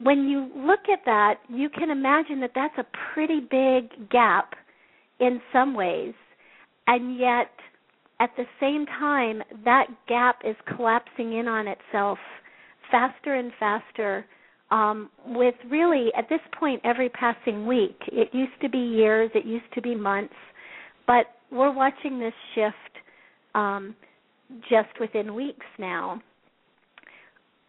when 0.00 0.28
you 0.28 0.50
look 0.56 0.80
at 0.92 1.00
that 1.04 1.34
you 1.48 1.68
can 1.68 1.90
imagine 1.90 2.40
that 2.40 2.50
that's 2.54 2.76
a 2.78 2.86
pretty 3.14 3.40
big 3.40 4.10
gap 4.10 4.54
in 5.20 5.40
some 5.52 5.74
ways, 5.74 6.14
and 6.86 7.18
yet 7.18 7.50
at 8.20 8.30
the 8.36 8.44
same 8.60 8.86
time, 8.86 9.42
that 9.64 9.86
gap 10.06 10.40
is 10.44 10.56
collapsing 10.76 11.38
in 11.38 11.48
on 11.48 11.66
itself 11.66 12.18
faster 12.90 13.34
and 13.34 13.52
faster. 13.58 14.26
Um, 14.70 15.10
with 15.26 15.54
really, 15.68 16.12
at 16.16 16.28
this 16.28 16.40
point, 16.58 16.80
every 16.84 17.08
passing 17.08 17.66
week. 17.66 17.96
It 18.06 18.28
used 18.32 18.60
to 18.62 18.68
be 18.68 18.78
years, 18.78 19.30
it 19.34 19.44
used 19.44 19.72
to 19.74 19.82
be 19.82 19.96
months, 19.96 20.34
but 21.08 21.26
we're 21.50 21.72
watching 21.72 22.20
this 22.20 22.34
shift 22.54 22.74
um, 23.56 23.96
just 24.68 24.90
within 25.00 25.34
weeks 25.34 25.66
now. 25.78 26.22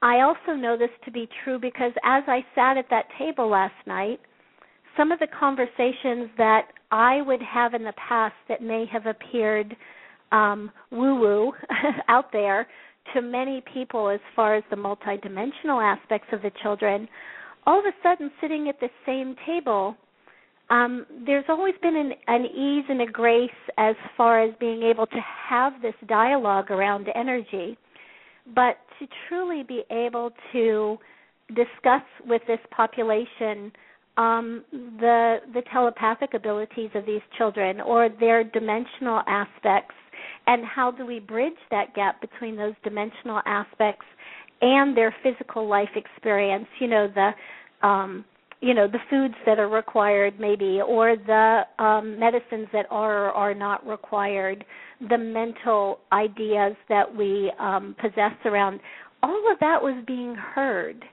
I 0.04 0.22
also 0.22 0.54
know 0.56 0.78
this 0.78 0.90
to 1.06 1.12
be 1.12 1.28
true 1.44 1.60
because 1.60 1.92
as 2.04 2.24
I 2.28 2.46
sat 2.56 2.78
at 2.78 2.86
that 2.90 3.06
table 3.18 3.50
last 3.50 3.74
night, 3.88 4.20
some 4.98 5.12
of 5.12 5.20
the 5.20 5.28
conversations 5.40 6.30
that 6.38 6.68
I 6.92 7.22
would 7.22 7.42
have 7.42 7.74
in 7.74 7.84
the 7.84 7.94
past 7.94 8.36
that 8.50 8.62
may 8.62 8.86
have 8.92 9.06
appeared 9.06 9.76
um, 10.32 10.72
woo 10.92 11.20
woo 11.20 11.54
out 12.08 12.32
there 12.32 12.68
to 13.14 13.22
many 13.22 13.64
people 13.74 14.10
as 14.10 14.20
far 14.36 14.56
as 14.56 14.64
the 14.70 14.76
multidimensional 14.76 15.82
aspects 15.82 16.28
of 16.32 16.42
the 16.42 16.52
children, 16.62 17.08
all 17.66 17.80
of 17.80 17.86
a 17.86 17.92
sudden 18.04 18.32
sitting 18.40 18.70
at 18.70 18.80
the 18.80 18.90
same 19.06 19.36
table, 19.46 19.96
um, 20.70 21.06
there's 21.26 21.46
always 21.50 21.74
been 21.82 21.96
an, 21.96 22.14
an 22.28 22.46
ease 22.46 22.86
and 22.88 23.02
a 23.02 23.06
grace 23.06 23.50
as 23.78 23.96
far 24.16 24.42
as 24.42 24.54
being 24.60 24.84
able 24.84 25.06
to 25.06 25.20
have 25.50 25.74
this 25.82 25.94
dialogue 26.08 26.72
around 26.72 27.08
energy. 27.14 27.78
But 28.56 28.78
to 29.00 29.08
truly 29.28 29.64
be 29.64 29.84
able 29.92 30.32
to 30.54 30.98
discuss 31.50 32.04
with 32.26 32.42
this 32.48 32.60
population 32.72 33.72
um, 34.22 34.64
the 34.72 35.38
the 35.54 35.62
telepathic 35.72 36.34
abilities 36.34 36.90
of 36.96 37.06
these 37.06 37.22
children 37.38 37.82
or 37.82 38.10
their 38.20 38.44
dimensional 38.44 39.22
aspects 39.28 39.96
and 40.48 40.64
how 40.66 40.92
do 40.92 41.06
we 41.06 41.20
bridge 41.20 41.62
that 41.70 41.94
gap 41.96 42.22
between 42.22 42.56
those 42.56 42.74
dimensional 42.84 43.42
aspects 43.46 44.06
and 44.62 44.96
their 44.96 45.16
physical 45.24 45.68
life 45.68 45.90
experience? 45.96 46.68
You 46.80 46.88
know 46.88 47.08
the 47.14 47.88
um 47.88 48.26
you 48.60 48.74
know 48.76 48.88
the 48.88 49.00
foods 49.10 49.34
that 49.46 49.58
are 49.60 49.70
required 49.70 50.40
maybe 50.40 50.80
or 50.88 51.16
the 51.16 51.62
um 51.80 52.20
medicines 52.20 52.68
that 52.74 52.86
are 52.90 53.30
or 53.30 53.32
are 53.32 53.54
not 53.56 53.86
required 53.88 54.64
the 55.10 55.18
mental 55.18 56.00
ideas 56.12 56.74
that 56.90 57.16
we 57.16 57.52
um 57.60 57.96
possess 58.00 58.34
around 58.46 58.80
all 59.24 59.52
of 59.52 59.60
that 59.60 59.82
was 59.82 60.04
being 60.06 60.36
heard. 60.36 61.04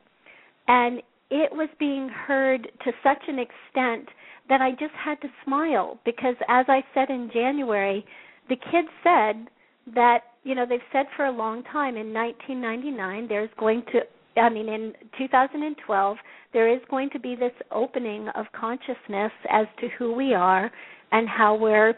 And 0.66 1.02
it 1.30 1.52
was 1.52 1.68
being 1.78 2.08
heard 2.08 2.68
to 2.84 2.92
such 3.02 3.22
an 3.28 3.38
extent 3.38 4.08
that 4.48 4.60
I 4.60 4.70
just 4.72 4.94
had 4.94 5.20
to 5.20 5.28
smile 5.44 5.98
because 6.04 6.36
as 6.48 6.66
I 6.68 6.82
said 6.94 7.10
in 7.10 7.30
January, 7.32 8.04
the 8.48 8.56
kids 8.56 8.88
said 9.02 9.48
that, 9.94 10.20
you 10.44 10.54
know, 10.54 10.64
they've 10.66 10.80
said 10.92 11.06
for 11.16 11.26
a 11.26 11.30
long 11.30 11.62
time 11.64 11.96
in 11.96 12.12
1999 12.12 13.28
there's 13.28 13.50
going 13.58 13.82
to 13.92 14.00
I 14.40 14.48
mean 14.48 14.68
in 14.68 14.92
2012 15.18 16.16
there 16.52 16.72
is 16.72 16.80
going 16.90 17.10
to 17.10 17.18
be 17.18 17.34
this 17.34 17.52
opening 17.72 18.28
of 18.34 18.46
consciousness 18.58 19.32
as 19.50 19.66
to 19.80 19.88
who 19.98 20.14
we 20.14 20.32
are 20.32 20.70
and 21.12 21.28
how 21.28 21.56
we're 21.56 21.94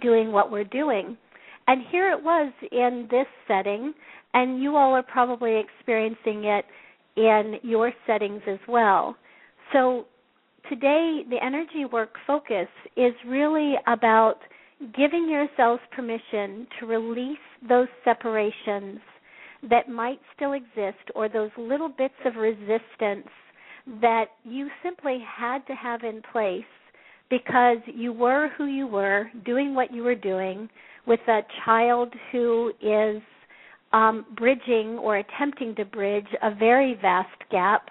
doing 0.00 0.32
what 0.32 0.50
we're 0.50 0.64
doing. 0.64 1.16
And 1.68 1.82
here 1.90 2.10
it 2.10 2.22
was 2.22 2.52
in 2.70 3.08
this 3.10 3.26
setting 3.48 3.94
and 4.34 4.62
you 4.62 4.76
all 4.76 4.92
are 4.92 5.02
probably 5.02 5.58
experiencing 5.58 6.44
it 6.44 6.64
in 7.16 7.56
your 7.62 7.92
settings 8.06 8.42
as 8.46 8.58
well. 8.68 9.16
So 9.72 10.06
today, 10.68 11.22
the 11.28 11.38
energy 11.42 11.84
work 11.90 12.14
focus 12.26 12.68
is 12.96 13.12
really 13.26 13.74
about 13.86 14.36
giving 14.96 15.28
yourselves 15.28 15.82
permission 15.94 16.66
to 16.80 16.86
release 16.86 17.38
those 17.68 17.88
separations 18.04 18.98
that 19.70 19.88
might 19.88 20.20
still 20.34 20.52
exist 20.52 21.10
or 21.14 21.28
those 21.28 21.50
little 21.56 21.88
bits 21.88 22.14
of 22.24 22.34
resistance 22.34 23.28
that 24.00 24.26
you 24.44 24.68
simply 24.82 25.18
had 25.24 25.64
to 25.66 25.74
have 25.74 26.02
in 26.02 26.22
place 26.32 26.64
because 27.30 27.78
you 27.86 28.12
were 28.12 28.50
who 28.58 28.66
you 28.66 28.86
were, 28.86 29.30
doing 29.44 29.74
what 29.74 29.92
you 29.92 30.02
were 30.02 30.14
doing 30.14 30.68
with 31.06 31.20
a 31.28 31.40
child 31.64 32.12
who 32.30 32.72
is 32.82 33.22
um, 33.92 34.24
bridging 34.36 34.98
or 34.98 35.18
attempting 35.18 35.74
to 35.76 35.84
bridge 35.84 36.26
a 36.42 36.54
very 36.54 36.96
vast 37.00 37.28
gap. 37.50 37.88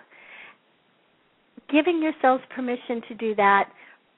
Giving 1.71 2.01
yourselves 2.01 2.43
permission 2.53 3.01
to 3.07 3.15
do 3.15 3.35
that, 3.35 3.69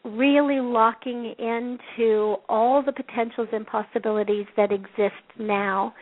really 0.04 0.60
locking 0.60 1.34
into 1.38 2.36
all 2.50 2.84
the 2.84 2.92
potentials 2.92 3.48
and 3.54 3.66
possibilities 3.66 4.46
that 4.58 4.72
exist 4.72 5.14
now 5.40 5.94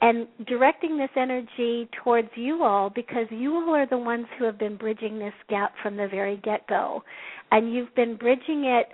and 0.00 0.26
directing 0.46 0.96
this 0.96 1.10
energy 1.16 1.88
towards 2.02 2.28
you 2.34 2.64
all 2.64 2.88
because 2.88 3.26
you 3.30 3.54
all 3.54 3.74
are 3.74 3.86
the 3.86 3.98
ones 3.98 4.26
who 4.38 4.44
have 4.44 4.58
been 4.58 4.76
bridging 4.76 5.18
this 5.18 5.34
gap 5.50 5.74
from 5.82 5.96
the 5.96 6.08
very 6.08 6.38
get 6.42 6.66
go. 6.66 7.02
And 7.50 7.72
you've 7.72 7.94
been 7.94 8.16
bridging 8.16 8.64
it 8.64 8.86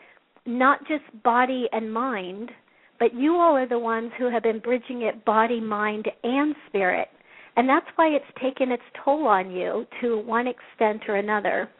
not 0.44 0.80
just 0.88 1.04
body 1.22 1.68
and 1.72 1.92
mind, 1.92 2.50
but 2.98 3.14
you 3.14 3.36
all 3.36 3.56
are 3.56 3.68
the 3.68 3.78
ones 3.78 4.10
who 4.18 4.30
have 4.30 4.42
been 4.42 4.58
bridging 4.58 5.02
it 5.02 5.24
body, 5.24 5.60
mind, 5.60 6.06
and 6.22 6.54
spirit. 6.68 7.08
And 7.56 7.68
that's 7.68 7.86
why 7.96 8.08
it's 8.08 8.24
taken 8.40 8.70
its 8.70 8.82
toll 9.04 9.26
on 9.26 9.50
you 9.50 9.86
to 10.00 10.18
one 10.18 10.46
extent 10.46 11.02
or 11.08 11.16
another 11.16 11.70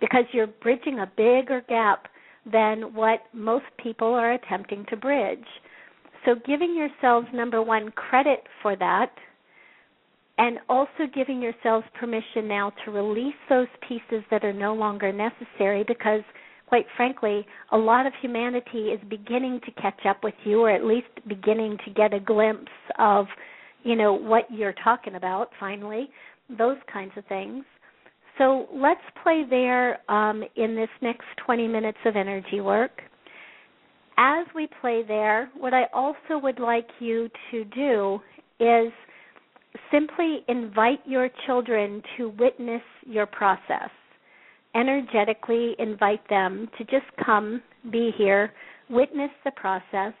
because 0.00 0.24
you're 0.32 0.46
bridging 0.46 1.00
a 1.00 1.12
bigger 1.16 1.62
gap 1.68 2.06
than 2.50 2.94
what 2.94 3.20
most 3.32 3.64
people 3.82 4.08
are 4.08 4.32
attempting 4.32 4.86
to 4.88 4.96
bridge. 4.96 5.44
So, 6.24 6.34
giving 6.46 6.74
yourselves, 6.76 7.26
number 7.32 7.62
one, 7.62 7.90
credit 7.92 8.40
for 8.62 8.76
that, 8.76 9.10
and 10.38 10.58
also 10.68 11.06
giving 11.14 11.42
yourselves 11.42 11.86
permission 11.98 12.46
now 12.46 12.72
to 12.84 12.90
release 12.90 13.34
those 13.48 13.66
pieces 13.86 14.24
that 14.30 14.44
are 14.44 14.52
no 14.52 14.74
longer 14.74 15.12
necessary 15.12 15.84
because, 15.86 16.22
quite 16.68 16.86
frankly, 16.96 17.46
a 17.72 17.76
lot 17.76 18.06
of 18.06 18.12
humanity 18.20 18.88
is 18.88 19.00
beginning 19.08 19.60
to 19.64 19.70
catch 19.80 20.04
up 20.06 20.22
with 20.22 20.34
you, 20.44 20.60
or 20.60 20.70
at 20.70 20.84
least 20.84 21.08
beginning 21.26 21.78
to 21.84 21.90
get 21.90 22.12
a 22.12 22.20
glimpse 22.20 22.70
of, 22.98 23.26
you 23.84 23.96
know, 23.96 24.12
what 24.12 24.44
you're 24.50 24.74
talking 24.84 25.14
about 25.14 25.48
finally, 25.58 26.10
those 26.58 26.76
kinds 26.92 27.12
of 27.16 27.24
things. 27.26 27.64
So 28.36 28.66
let's 28.72 29.00
play 29.22 29.44
there 29.48 29.98
um, 30.10 30.44
in 30.56 30.76
this 30.76 30.90
next 31.00 31.24
20 31.44 31.66
minutes 31.66 31.98
of 32.04 32.16
energy 32.16 32.60
work. 32.60 33.00
As 34.18 34.46
we 34.54 34.68
play 34.80 35.02
there, 35.06 35.50
what 35.56 35.72
I 35.72 35.84
also 35.94 36.38
would 36.42 36.58
like 36.58 36.88
you 37.00 37.30
to 37.50 37.64
do 37.64 38.20
is 38.60 38.92
simply 39.90 40.40
invite 40.48 41.00
your 41.06 41.30
children 41.46 42.02
to 42.16 42.28
witness 42.30 42.82
your 43.06 43.26
process. 43.26 43.90
Energetically 44.78 45.74
invite 45.78 46.26
them 46.28 46.68
to 46.78 46.84
just 46.84 47.06
come, 47.24 47.60
be 47.90 48.12
here, 48.16 48.52
witness 48.88 49.30
the 49.44 49.50
process, 49.52 50.12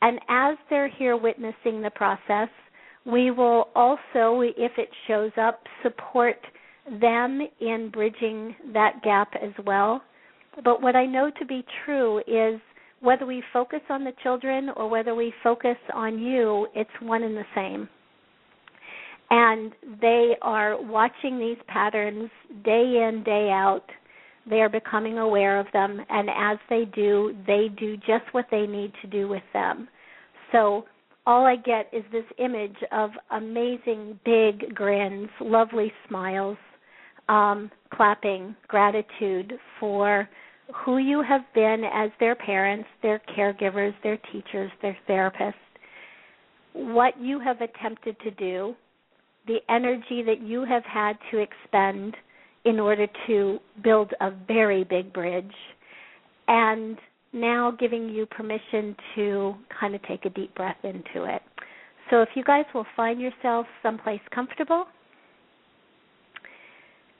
and 0.00 0.18
as 0.28 0.56
they're 0.70 0.88
here 0.88 1.16
witnessing 1.16 1.82
the 1.82 1.90
process, 1.94 2.48
we 3.04 3.30
will 3.30 3.68
also, 3.74 4.40
if 4.40 4.72
it 4.78 4.88
shows 5.06 5.32
up, 5.40 5.60
support 5.82 6.36
them 7.00 7.40
in 7.60 7.90
bridging 7.92 8.54
that 8.72 9.02
gap 9.02 9.32
as 9.42 9.52
well. 9.66 10.02
But 10.64 10.80
what 10.80 10.96
I 10.96 11.04
know 11.04 11.30
to 11.38 11.44
be 11.44 11.64
true 11.84 12.18
is 12.26 12.60
whether 13.00 13.26
we 13.26 13.42
focus 13.52 13.80
on 13.90 14.04
the 14.04 14.12
children 14.22 14.70
or 14.76 14.88
whether 14.88 15.14
we 15.14 15.32
focus 15.42 15.76
on 15.94 16.18
you, 16.18 16.66
it's 16.74 16.90
one 17.00 17.22
and 17.22 17.36
the 17.36 17.44
same. 17.54 17.88
And 19.30 19.72
they 20.00 20.34
are 20.42 20.80
watching 20.80 21.38
these 21.38 21.58
patterns 21.66 22.30
day 22.64 23.06
in, 23.08 23.22
day 23.24 23.50
out. 23.52 23.84
They 24.48 24.60
are 24.60 24.70
becoming 24.70 25.18
aware 25.18 25.60
of 25.60 25.66
them, 25.74 26.00
and 26.08 26.30
as 26.30 26.56
they 26.70 26.86
do, 26.94 27.36
they 27.46 27.68
do 27.78 27.96
just 27.98 28.24
what 28.32 28.46
they 28.50 28.66
need 28.66 28.92
to 29.02 29.08
do 29.08 29.28
with 29.28 29.42
them. 29.52 29.88
So 30.52 30.86
all 31.26 31.44
I 31.44 31.56
get 31.56 31.90
is 31.92 32.04
this 32.10 32.24
image 32.38 32.76
of 32.90 33.10
amazing 33.30 34.18
big 34.24 34.74
grins, 34.74 35.28
lovely 35.42 35.92
smiles, 36.08 36.56
um, 37.28 37.70
clapping 37.92 38.56
gratitude 38.66 39.52
for 39.78 40.26
who 40.74 40.96
you 40.96 41.22
have 41.22 41.42
been 41.54 41.82
as 41.92 42.10
their 42.18 42.34
parents, 42.34 42.88
their 43.02 43.20
caregivers, 43.36 43.92
their 44.02 44.18
teachers, 44.32 44.70
their 44.80 44.96
therapists, 45.06 45.52
what 46.72 47.20
you 47.20 47.38
have 47.38 47.60
attempted 47.60 48.18
to 48.20 48.30
do, 48.30 48.74
the 49.48 49.58
energy 49.68 50.22
that 50.22 50.40
you 50.40 50.64
have 50.64 50.84
had 50.84 51.18
to 51.32 51.38
expend 51.38 52.14
in 52.64 52.78
order 52.78 53.06
to 53.26 53.58
build 53.82 54.12
a 54.20 54.30
very 54.46 54.84
big 54.84 55.12
bridge, 55.12 55.52
and 56.46 56.98
now 57.32 57.72
giving 57.72 58.08
you 58.08 58.26
permission 58.26 58.94
to 59.14 59.54
kind 59.80 59.94
of 59.94 60.02
take 60.02 60.24
a 60.24 60.30
deep 60.30 60.54
breath 60.54 60.76
into 60.84 61.24
it. 61.24 61.42
So 62.10 62.22
if 62.22 62.28
you 62.34 62.44
guys 62.44 62.64
will 62.74 62.86
find 62.96 63.20
yourself 63.20 63.66
someplace 63.82 64.20
comfortable, 64.34 64.84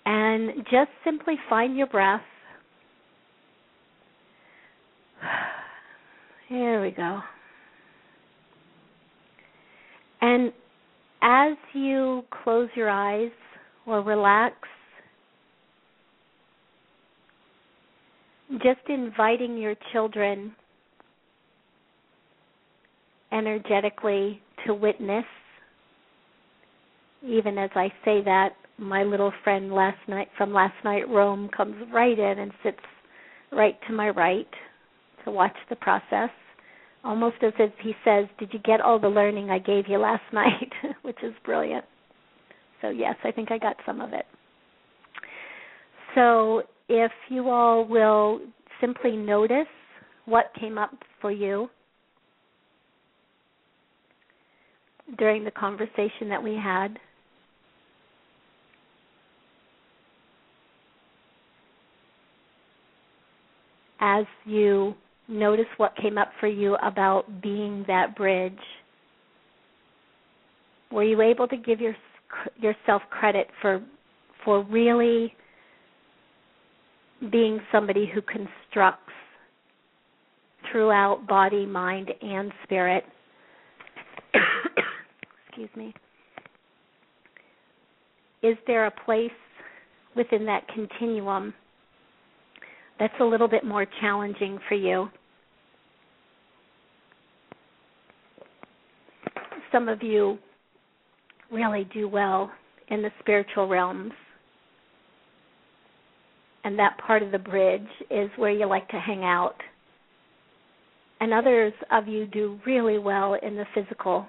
and 0.07 0.65
just 0.71 0.91
simply 1.05 1.35
find 1.49 1.77
your 1.77 1.87
breath. 1.87 2.23
Here 6.49 6.81
we 6.83 6.91
go. 6.93 7.21
And 10.23 10.53
as 11.23 11.57
you 11.75 12.23
close 12.43 12.69
your 12.75 12.91
eyes 12.91 13.31
or 13.87 14.03
relax, 14.03 14.55
just 18.53 18.81
inviting 18.89 19.57
your 19.59 19.75
children 19.93 20.55
energetically 23.33 24.41
to 24.67 24.75
witness, 24.75 25.25
even 27.27 27.59
as 27.59 27.71
I 27.75 27.89
say 28.05 28.23
that, 28.25 28.51
my 28.79 29.03
little 29.03 29.33
friend 29.43 29.73
last 29.73 29.99
night 30.09 30.29
from 30.37 30.53
last 30.53 30.75
night 30.85 31.09
Rome 31.09 31.51
comes 31.55 31.75
right 31.93 32.19
in 32.19 32.39
and 32.39 32.53
sits 32.63 32.79
right 33.51 33.77
to 33.89 33.93
my 33.93 34.11
right 34.11 34.49
to 35.25 35.31
watch 35.31 35.57
the 35.69 35.77
process 35.77 36.31
almost 37.09 37.37
as 37.43 37.55
if 37.59 37.73
he 37.83 37.95
says 38.05 38.27
did 38.39 38.53
you 38.53 38.59
get 38.61 38.83
all 38.83 38.99
the 39.01 39.09
learning 39.09 39.49
i 39.49 39.59
gave 39.59 39.89
you 39.89 39.99
last 39.99 40.23
night? 40.33 40.71
Which 41.03 41.17
is 41.23 41.33
brilliant. 41.45 41.85
So 42.83 42.91
yes 42.91 43.17
i 43.25 43.33
think 43.33 43.51
i 43.51 43.59
got 43.59 43.77
some 43.87 44.01
of 44.01 44.13
it. 44.13 44.27
So 46.15 46.63
if 46.89 47.13
you 47.31 47.49
all 47.49 47.85
will 47.87 48.41
simply 48.81 49.17
notice 49.17 49.67
what 50.27 50.53
came 50.61 50.77
up 50.77 50.95
for 51.21 51.33
you 51.33 51.69
during 55.17 55.45
the 55.45 55.51
conversation 55.51 56.29
that 56.29 56.43
we 56.43 56.55
had 56.55 56.99
as 64.01 64.27
you 64.45 64.95
notice 65.29 65.67
what 65.77 65.95
came 65.97 66.19
up 66.19 66.31
for 66.41 66.49
you 66.49 66.77
about 66.83 67.43
being 67.43 67.85
that 67.87 68.17
bridge, 68.17 68.59
were 70.91 71.05
you 71.05 71.21
able 71.21 71.47
to 71.49 71.57
give 71.57 71.81
your, 71.81 71.95
yourself 72.59 73.03
credit 73.11 73.49
for 73.61 73.83
for 74.45 74.63
really 74.65 75.35
being 77.31 77.61
somebody 77.73 78.11
who 78.13 78.23
constructs 78.23 79.13
throughout 80.71 81.27
body, 81.27 81.67
mind, 81.67 82.11
and 82.23 82.53
spirit? 82.65 83.05
Excuse 85.49 85.69
me. 85.77 85.93
Is 88.43 88.57
there 88.67 88.87
a 88.87 88.93
place 89.05 89.31
within 90.17 90.47
that 90.47 90.67
continuum 90.69 91.53
that's 92.99 93.15
a 93.21 93.25
little 93.25 93.49
bit 93.49 93.65
more 93.65 93.87
challenging 94.01 94.59
for 94.69 94.75
you. 94.75 95.09
Some 99.73 99.89
of 99.89 100.03
you 100.03 100.39
really 101.51 101.89
do 101.93 102.09
well 102.09 102.51
in 102.89 103.03
the 103.03 103.11
spiritual 103.21 103.69
realms. 103.69 104.13
And 106.65 106.79
that 106.79 106.99
part 106.99 107.23
of 107.23 107.31
the 107.33 107.39
bridge 107.39 107.87
is 108.11 108.31
where 108.37 108.51
you 108.51 108.67
like 108.67 108.89
to 108.89 109.01
hang 109.01 109.25
out. 109.25 109.57
And 111.21 111.33
others 111.33 111.73
of 111.91 112.07
you 112.07 112.27
do 112.27 112.59
really 112.67 112.99
well 112.99 113.37
in 113.43 113.57
the 113.57 113.65
physical 113.75 114.27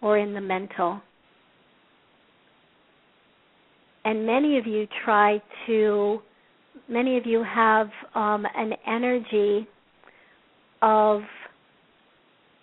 or 0.00 0.18
in 0.18 0.34
the 0.34 0.40
mental. 0.40 1.00
And 4.04 4.26
many 4.26 4.58
of 4.58 4.66
you 4.66 4.86
try 5.04 5.40
to 5.66 6.20
many 6.88 7.16
of 7.16 7.26
you 7.26 7.44
have 7.44 7.88
um, 8.14 8.44
an 8.56 8.72
energy 8.86 9.66
of 10.82 11.22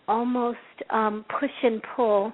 almost 0.10 0.58
um, 0.90 1.24
push 1.40 1.52
and 1.64 1.82
pull. 1.96 2.34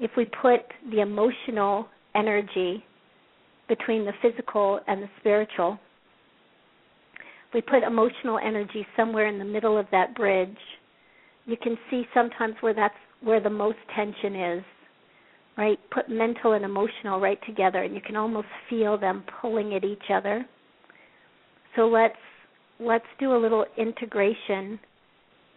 If 0.00 0.12
we 0.16 0.24
put 0.24 0.60
the 0.90 1.00
emotional 1.00 1.88
energy 2.14 2.84
between 3.68 4.04
the 4.04 4.12
physical 4.22 4.80
and 4.86 5.02
the 5.02 5.08
spiritual. 5.20 5.78
We 7.54 7.60
put 7.60 7.82
emotional 7.82 8.38
energy 8.38 8.86
somewhere 8.96 9.26
in 9.26 9.38
the 9.38 9.44
middle 9.44 9.78
of 9.78 9.86
that 9.92 10.14
bridge. 10.14 10.56
You 11.46 11.56
can 11.56 11.76
see 11.90 12.04
sometimes 12.14 12.54
where 12.60 12.74
that's 12.74 12.94
where 13.22 13.40
the 13.40 13.50
most 13.50 13.78
tension 13.94 14.34
is. 14.36 14.64
Right? 15.56 15.78
Put 15.90 16.08
mental 16.08 16.52
and 16.52 16.64
emotional 16.64 17.20
right 17.20 17.38
together 17.44 17.82
and 17.82 17.94
you 17.94 18.00
can 18.00 18.16
almost 18.16 18.46
feel 18.70 18.96
them 18.96 19.24
pulling 19.40 19.74
at 19.74 19.84
each 19.84 20.10
other. 20.12 20.46
So 21.74 21.86
let's 21.86 22.14
let's 22.80 23.04
do 23.18 23.34
a 23.34 23.38
little 23.38 23.66
integration 23.76 24.78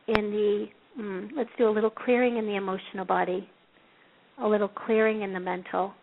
in 0.08 0.32
the 0.32 0.66
mm, 1.00 1.30
let's 1.36 1.50
do 1.58 1.68
a 1.68 1.72
little 1.72 1.90
clearing 1.90 2.38
in 2.38 2.46
the 2.46 2.56
emotional 2.56 3.06
body, 3.06 3.50
a 4.42 4.48
little 4.48 4.68
clearing 4.68 5.22
in 5.22 5.34
the 5.34 5.40
mental, 5.40 5.94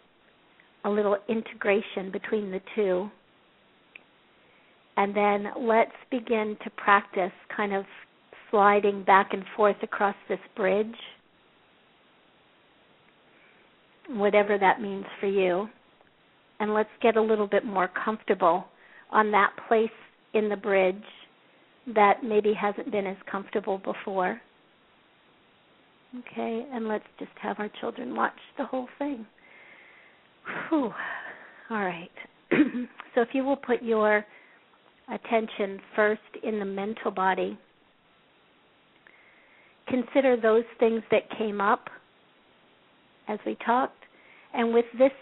a 0.84 0.91
little 0.91 1.16
integration 1.28 2.11
between 2.12 2.51
the 2.51 2.61
two. 2.74 3.11
And 4.97 5.14
then 5.14 5.47
let's 5.61 5.93
begin 6.11 6.57
to 6.64 6.70
practice 6.70 7.32
kind 7.57 7.72
of 7.74 7.84
sliding 8.51 9.05
back 9.05 9.32
and 9.32 9.45
forth 9.57 9.76
across 9.82 10.16
this 10.28 10.39
bridge, 10.57 10.86
whatever 14.09 14.59
that 14.59 14.80
means 14.80 15.05
for 15.20 15.26
you. 15.26 15.68
And 16.61 16.74
let's 16.74 16.89
get 17.03 17.16
a 17.16 17.22
little 17.22 17.47
bit 17.47 17.64
more 17.64 17.89
comfortable 18.05 18.64
on 19.11 19.30
that 19.30 19.53
place 19.68 19.91
in 20.34 20.49
the 20.49 20.57
bridge 20.57 20.97
that 21.95 22.24
maybe 22.24 22.53
hasn't 22.53 22.91
been 22.91 23.07
as 23.07 23.16
comfortable 23.30 23.78
before. 23.78 24.41
Okay, 26.16 26.66
and 26.72 26.88
let's 26.88 27.04
just 27.18 27.30
have 27.40 27.59
our 27.59 27.70
children 27.80 28.16
watch 28.16 28.32
the 28.56 28.64
whole 28.64 28.88
thing. 28.98 29.26
Whew. 30.68 30.92
All 31.70 31.84
right. 31.84 32.11
so 32.50 33.20
if 33.20 33.28
you 33.32 33.44
will 33.44 33.56
put 33.56 33.82
your 33.82 34.24
attention 35.12 35.80
first 35.94 36.20
in 36.42 36.59
the 36.59 36.64
mental 36.64 37.11
body, 37.11 37.59
consider 39.86 40.36
those 40.40 40.64
things 40.78 41.02
that 41.11 41.22
came 41.36 41.61
up 41.61 41.88
as 43.28 43.38
we 43.44 43.56
talked. 43.66 43.94
And 44.54 44.72
with 44.72 44.86
this 44.98 45.12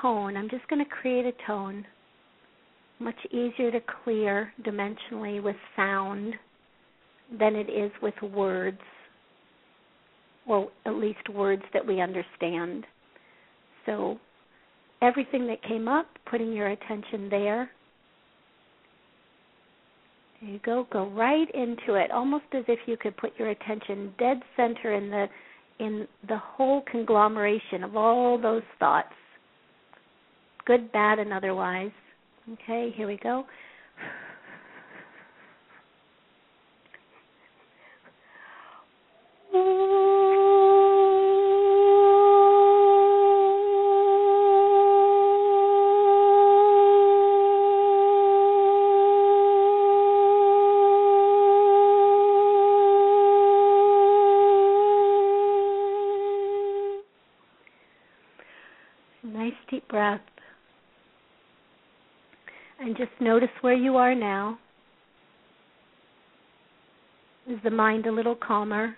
tone, 0.00 0.36
I'm 0.36 0.48
just 0.48 0.66
going 0.68 0.84
to 0.84 0.90
create 0.90 1.26
a 1.26 1.32
tone 1.46 1.84
much 2.98 3.16
easier 3.30 3.70
to 3.70 3.80
clear 4.04 4.52
dimensionally 4.62 5.42
with 5.42 5.56
sound 5.74 6.34
than 7.38 7.54
it 7.56 7.68
is 7.68 7.90
with 8.00 8.14
words, 8.22 8.80
or 10.46 10.68
at 10.84 10.94
least 10.94 11.28
words 11.32 11.62
that 11.72 11.86
we 11.86 12.00
understand. 12.00 12.84
So, 13.84 14.18
everything 15.02 15.46
that 15.48 15.62
came 15.62 15.88
up, 15.88 16.06
putting 16.30 16.52
your 16.52 16.68
attention 16.68 17.28
there. 17.28 17.70
There 20.40 20.50
you 20.50 20.60
go. 20.64 20.86
Go 20.92 21.08
right 21.10 21.48
into 21.54 21.94
it, 21.94 22.10
almost 22.10 22.44
as 22.52 22.64
if 22.68 22.78
you 22.86 22.96
could 22.96 23.16
put 23.16 23.32
your 23.38 23.50
attention 23.50 24.12
dead 24.18 24.40
center 24.56 24.92
in 24.92 25.10
the 25.10 25.26
in 25.78 26.08
the 26.28 26.38
whole 26.38 26.82
conglomeration 26.90 27.84
of 27.84 27.96
all 27.96 28.40
those 28.40 28.62
thoughts, 28.78 29.12
good, 30.64 30.90
bad, 30.90 31.18
and 31.18 31.34
otherwise. 31.34 31.90
Okay, 32.50 32.94
here 32.96 33.06
we 33.06 33.18
go. 33.22 33.44
Breath. 59.96 60.20
And 62.78 62.94
just 62.98 63.12
notice 63.18 63.48
where 63.62 63.72
you 63.72 63.96
are 63.96 64.14
now. 64.14 64.58
Is 67.48 67.58
the 67.64 67.70
mind 67.70 68.04
a 68.04 68.12
little 68.12 68.34
calmer? 68.34 68.94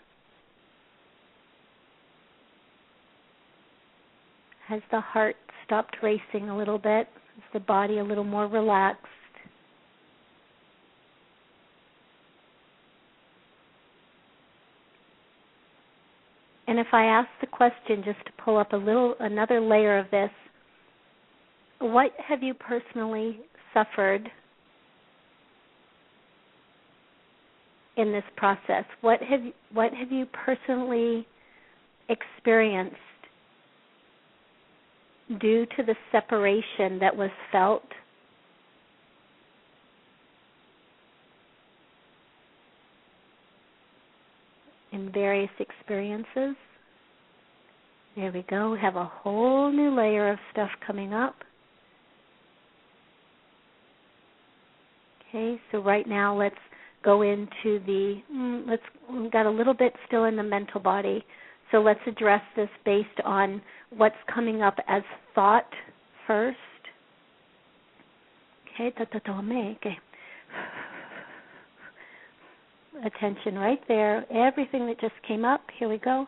Has 4.66 4.80
the 4.90 5.01
heart 5.01 5.36
stopped 5.64 5.99
racing 6.03 6.49
a 6.49 6.57
little 6.57 6.78
bit? 6.78 7.07
Is 7.36 7.44
the 7.53 7.61
body 7.61 7.99
a 7.99 8.05
little 8.05 8.24
more 8.24 8.49
relaxed? 8.49 9.07
And 16.66 16.80
if 16.80 16.88
I 16.92 17.05
ask 17.05 17.28
the 17.40 17.46
question 17.46 18.03
just 18.05 18.18
to 18.26 18.32
pull 18.44 18.59
up 18.59 18.72
a 18.72 18.76
little 18.76 19.14
another 19.20 19.61
layer 19.61 19.96
of 19.96 20.11
this, 20.11 20.30
what 21.81 22.12
have 22.26 22.43
you 22.43 22.55
personally 22.55 23.41
suffered 23.72 24.29
in 27.97 28.12
this 28.12 28.24
process? 28.37 28.85
What 29.01 29.20
have 29.22 29.41
what 29.72 29.93
have 29.93 30.11
you 30.11 30.26
personally 30.26 31.26
experienced 32.09 32.97
due 35.41 35.66
to 35.76 35.83
the 35.83 35.95
separation 36.11 36.99
that 37.01 37.14
was 37.14 37.31
felt? 37.53 37.83
In 44.91 45.12
various 45.12 45.51
experiences. 45.61 46.57
There 48.16 48.33
we 48.33 48.45
go. 48.51 48.72
We 48.72 48.81
have 48.81 48.97
a 48.97 49.05
whole 49.05 49.70
new 49.70 49.95
layer 49.95 50.33
of 50.33 50.39
stuff 50.51 50.70
coming 50.85 51.12
up. 51.12 51.37
Okay, 55.29 55.61
so 55.70 55.79
right 55.79 56.09
now 56.09 56.37
let's 56.39 56.57
go 57.05 57.22
into 57.22 57.81
the 57.87 58.20
mm, 58.33 58.66
let's 58.66 58.83
we've 59.12 59.31
got 59.31 59.47
a 59.47 59.51
little 59.51 59.74
bit 59.74 59.93
still 60.07 60.24
in 60.24 60.37
the 60.37 60.43
mental 60.43 60.81
body. 60.81 61.24
So 61.70 61.79
let's 61.79 62.01
address 62.07 62.41
this 62.57 62.68
based 62.85 63.09
on 63.24 63.61
what's 63.97 64.16
coming 64.33 64.62
up 64.62 64.76
as 64.89 65.03
thought 65.35 65.68
first. 66.26 66.57
Okay, 68.74 68.93
okay. 69.03 69.99
Attention 73.05 73.57
right 73.57 73.81
there. 73.87 74.24
Everything 74.33 74.87
that 74.87 75.01
just 75.01 75.14
came 75.26 75.45
up. 75.45 75.61
Here 75.79 75.89
we 75.89 75.99
go. 75.99 76.26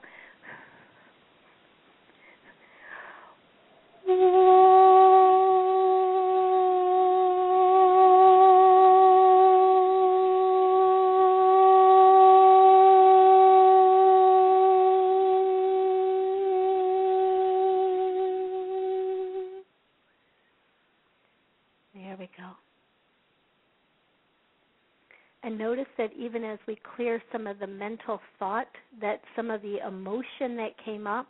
Clear 27.01 27.23
some 27.33 27.47
of 27.47 27.59
the 27.59 27.67
mental 27.67 28.21
thought, 28.39 28.69
that 29.01 29.23
some 29.35 29.51
of 29.51 29.63
the 29.63 29.79
emotion 29.89 30.55
that 30.55 30.73
came 30.85 31.07
up, 31.07 31.29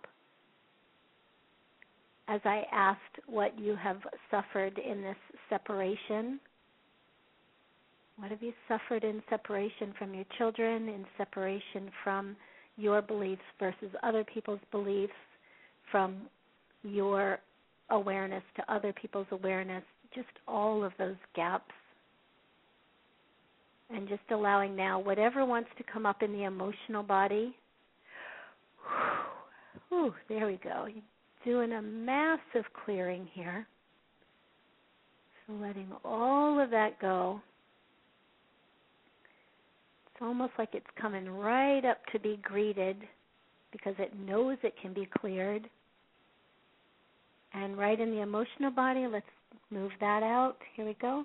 as 2.27 2.41
I 2.45 2.65
asked 2.73 2.99
what 3.29 3.57
you 3.57 3.77
have 3.77 3.99
suffered 4.33 4.79
in 4.79 5.01
this 5.01 5.17
separation, 5.49 6.41
what 8.17 8.33
have 8.33 8.43
you 8.43 8.53
suffered 8.67 9.05
in 9.05 9.23
separation 9.31 9.95
from 9.97 10.13
your 10.13 10.25
children, 10.39 10.89
in 10.89 11.05
separation 11.17 11.89
from 12.03 12.35
your 12.77 13.01
beliefs 13.01 13.41
versus 13.61 13.95
other 14.03 14.25
people's 14.25 14.59
beliefs, 14.73 15.13
from 15.93 16.17
your 16.83 17.39
awareness 17.91 18.43
to 18.57 18.75
other 18.75 18.93
people's 18.93 19.29
awareness, 19.31 19.85
just 20.17 20.27
all 20.49 20.83
of 20.83 20.91
those 20.99 21.15
gaps 21.37 21.71
and 23.93 24.09
just 24.09 24.23
allowing 24.31 24.77
now 24.77 24.99
whatever 24.99 25.45
wants 25.45 25.71
to 25.79 25.85
come 25.93 26.07
up 26.07 26.23
in 26.23 26.33
the 26.33 26.45
emotional 26.45 27.03
body. 27.03 27.55
Whew, 29.89 30.15
there 30.29 30.47
we 30.47 30.61
go. 30.63 30.87
Doing 31.45 31.73
a 31.73 31.83
massive 31.83 32.65
clearing 32.85 33.29
here. 33.33 33.67
So 35.47 35.55
letting 35.55 35.89
all 36.05 36.61
of 36.61 36.71
that 36.71 37.01
go. 37.01 37.41
It's 40.07 40.23
almost 40.23 40.53
like 40.59 40.71
it's 40.73 40.87
coming 41.01 41.29
right 41.29 41.85
up 41.85 41.99
to 42.13 42.21
be 42.21 42.39
greeted 42.43 42.97
because 43.73 43.95
it 43.99 44.13
knows 44.19 44.59
it 44.63 44.75
can 44.81 44.93
be 44.93 45.09
cleared. 45.19 45.69
And 47.53 47.77
right 47.77 47.99
in 47.99 48.11
the 48.11 48.21
emotional 48.21 48.71
body, 48.71 49.07
let's 49.11 49.27
move 49.71 49.91
that 50.01 50.23
out. 50.23 50.57
Here 50.77 50.85
we 50.85 50.97
go. 51.01 51.25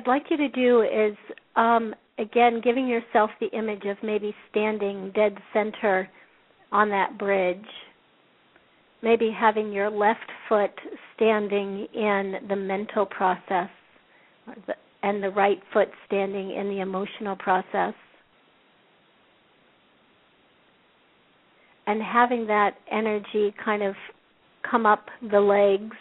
I'd 0.00 0.06
like 0.06 0.30
you 0.30 0.38
to 0.38 0.48
do 0.48 0.80
is, 0.80 1.14
um, 1.56 1.94
again, 2.18 2.62
giving 2.64 2.88
yourself 2.88 3.30
the 3.38 3.48
image 3.48 3.84
of 3.84 3.98
maybe 4.02 4.34
standing 4.50 5.12
dead 5.14 5.36
center 5.52 6.08
on 6.72 6.88
that 6.88 7.18
bridge. 7.18 7.66
Maybe 9.02 9.30
having 9.30 9.70
your 9.72 9.90
left 9.90 10.30
foot 10.48 10.70
standing 11.14 11.86
in 11.92 12.36
the 12.48 12.56
mental 12.56 13.04
process 13.04 13.68
and 15.02 15.22
the 15.22 15.30
right 15.30 15.60
foot 15.70 15.88
standing 16.06 16.52
in 16.52 16.68
the 16.68 16.80
emotional 16.80 17.36
process. 17.36 17.94
and 21.86 22.00
having 22.00 22.46
that 22.46 22.76
energy 22.92 23.52
kind 23.64 23.82
of 23.82 23.96
come 24.70 24.86
up 24.86 25.06
the 25.32 25.40
legs 25.40 25.96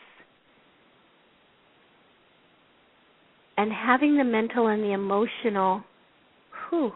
and 3.60 3.74
having 3.74 4.16
the 4.16 4.24
mental 4.24 4.68
and 4.68 4.82
the 4.82 4.93
emotional 4.93 5.84
whew, 6.70 6.93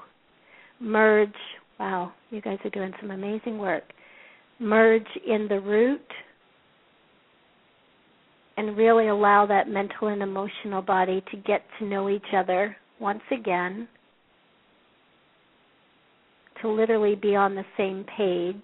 merge 0.80 1.30
wow 1.78 2.12
you 2.32 2.40
guys 2.40 2.58
are 2.64 2.70
doing 2.70 2.94
some 3.02 3.12
amazing 3.12 3.58
work 3.58 3.84
merge 4.60 5.08
in 5.28 5.46
the 5.50 5.60
root 5.60 6.08
and 8.56 8.78
really 8.78 9.10
allow 9.10 9.46
that 9.46 9.68
mental 9.68 10.08
and 10.08 10.22
emotional 10.22 10.82
body 10.82 11.22
to 11.32 11.38
get 11.38 11.64
to 11.78 11.86
know 11.86 12.10
each 12.10 12.34
other 12.34 12.78
once 12.98 13.24
again 13.30 13.86
to 16.62 16.70
literally 16.70 17.16
be 17.16 17.36
on 17.36 17.56
the 17.56 17.66
same 17.76 18.06
page. 18.18 18.64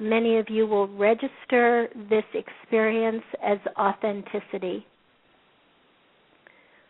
Many 0.00 0.38
of 0.38 0.46
you 0.48 0.66
will 0.66 0.88
register 0.88 1.88
this 2.10 2.24
experience 2.34 3.22
as 3.44 3.58
authenticity. 3.78 4.84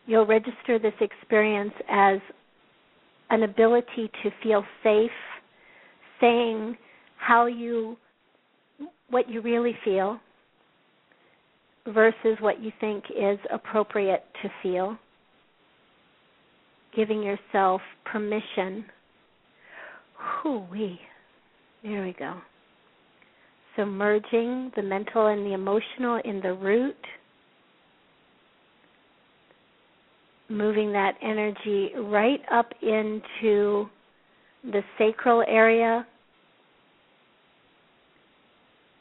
You'll 0.07 0.27
register 0.27 0.79
this 0.79 0.95
experience 1.01 1.73
as 1.91 2.19
an 3.31 3.43
ability 3.43 4.11
to 4.23 4.31
feel 4.43 4.65
safe 4.83 5.11
saying 6.21 6.77
how 7.19 7.47
you 7.47 7.97
what 9.11 9.29
you 9.29 9.41
really 9.41 9.77
feel 9.85 10.19
versus 11.87 12.37
what 12.41 12.63
you 12.63 12.73
think 12.81 13.05
is 13.11 13.39
appropriate 13.53 14.25
to 14.43 14.51
feel 14.63 14.99
giving 16.97 17.23
yourself 17.23 17.81
permission. 18.11 18.85
Hoo-wee. 20.17 20.99
There 21.85 22.03
we 22.03 22.15
go. 22.19 22.35
So 23.77 23.85
merging 23.85 24.73
the 24.75 24.83
mental 24.83 25.27
and 25.27 25.45
the 25.45 25.53
emotional 25.53 26.21
in 26.25 26.41
the 26.41 26.55
root, 26.55 26.97
moving 30.49 30.93
that 30.93 31.15
energy 31.23 31.91
right 31.97 32.41
up 32.53 32.73
into 32.83 33.89
the 34.65 34.83
sacral 34.99 35.45
area. 35.47 36.07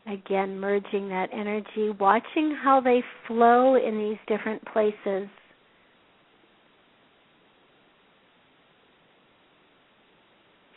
Again, 0.08 0.60
merging 0.60 1.10
that 1.10 1.30
energy, 1.34 1.90
watching 2.00 2.56
how 2.64 2.80
they 2.80 3.04
flow 3.28 3.76
in 3.76 3.98
these 3.98 4.18
different 4.28 4.64
places. 4.66 5.28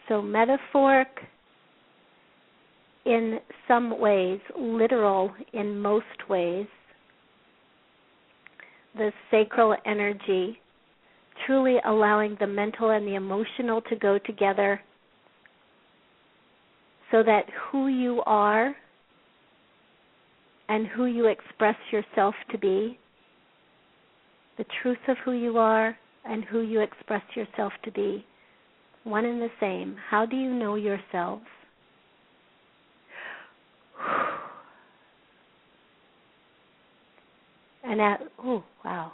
So, 0.09 0.23
metaphoric 0.23 1.09
in 3.05 3.39
some 3.67 3.99
ways, 4.01 4.41
literal 4.59 5.31
in 5.53 5.79
most 5.79 6.29
ways, 6.29 6.67
the 8.97 9.13
sacral 9.31 9.77
energy, 9.87 10.59
truly 11.47 11.77
allowing 11.85 12.37
the 12.41 12.47
mental 12.47 12.91
and 12.91 13.07
the 13.07 13.15
emotional 13.15 13.81
to 13.83 13.97
go 13.97 14.19
together 14.19 14.81
so 17.11 17.23
that 17.23 17.45
who 17.71 17.89
you 17.89 18.23
are 18.27 18.75
and 20.69 20.87
who 20.87 21.07
you 21.07 21.27
express 21.27 21.77
yourself 21.91 22.35
to 22.51 22.59
be, 22.59 22.99
the 24.59 24.65
truth 24.83 24.99
of 25.09 25.17
who 25.25 25.33
you 25.33 25.57
are 25.59 25.97
and 26.27 26.45
who 26.45 26.61
you 26.61 26.81
express 26.81 27.23
yourself 27.35 27.73
to 27.85 27.91
be, 27.93 28.25
one 29.05 29.25
and 29.25 29.41
the 29.41 29.51
same. 29.61 29.97
How 30.11 30.27
do 30.27 30.37
you 30.37 30.53
know 30.53 30.75
yourselves? 30.75 31.47
And 37.89 38.01
at 38.01 38.21
oh 38.45 38.63
wow. 38.85 39.13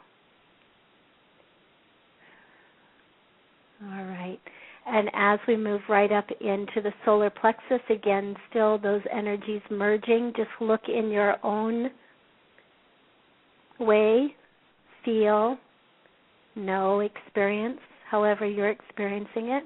All 3.83 4.05
right. 4.05 4.41
And 4.87 5.09
as 5.15 5.39
we 5.49 5.57
move 5.57 5.81
right 5.89 6.13
up 6.13 6.27
into 6.41 6.83
the 6.83 6.93
solar 7.05 7.31
plexus 7.31 7.81
again, 7.89 8.37
still 8.51 8.79
those 8.79 9.01
energies 9.13 9.63
merging, 9.71 10.33
just 10.37 10.51
look 10.61 10.83
in 10.89 11.11
your 11.11 11.37
own 11.43 11.91
way, 13.81 14.35
feel, 15.05 15.57
know, 16.55 17.01
experience, 17.01 17.81
however 18.11 18.47
you're 18.47 18.71
experiencing 18.71 19.49
it 19.49 19.65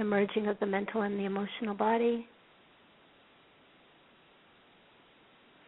the 0.00 0.04
merging 0.04 0.48
of 0.48 0.58
the 0.60 0.66
mental 0.66 1.02
and 1.02 1.18
the 1.18 1.26
emotional 1.26 1.74
body. 1.74 2.26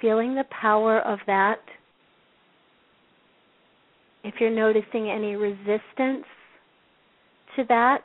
Feeling 0.02 0.34
the 0.34 0.44
power 0.60 0.98
of 1.00 1.20
that. 1.26 1.60
If 4.24 4.34
you're 4.40 4.50
noticing 4.50 5.08
any 5.08 5.36
resistance 5.36 6.26
to 7.56 7.64
that, 7.68 8.02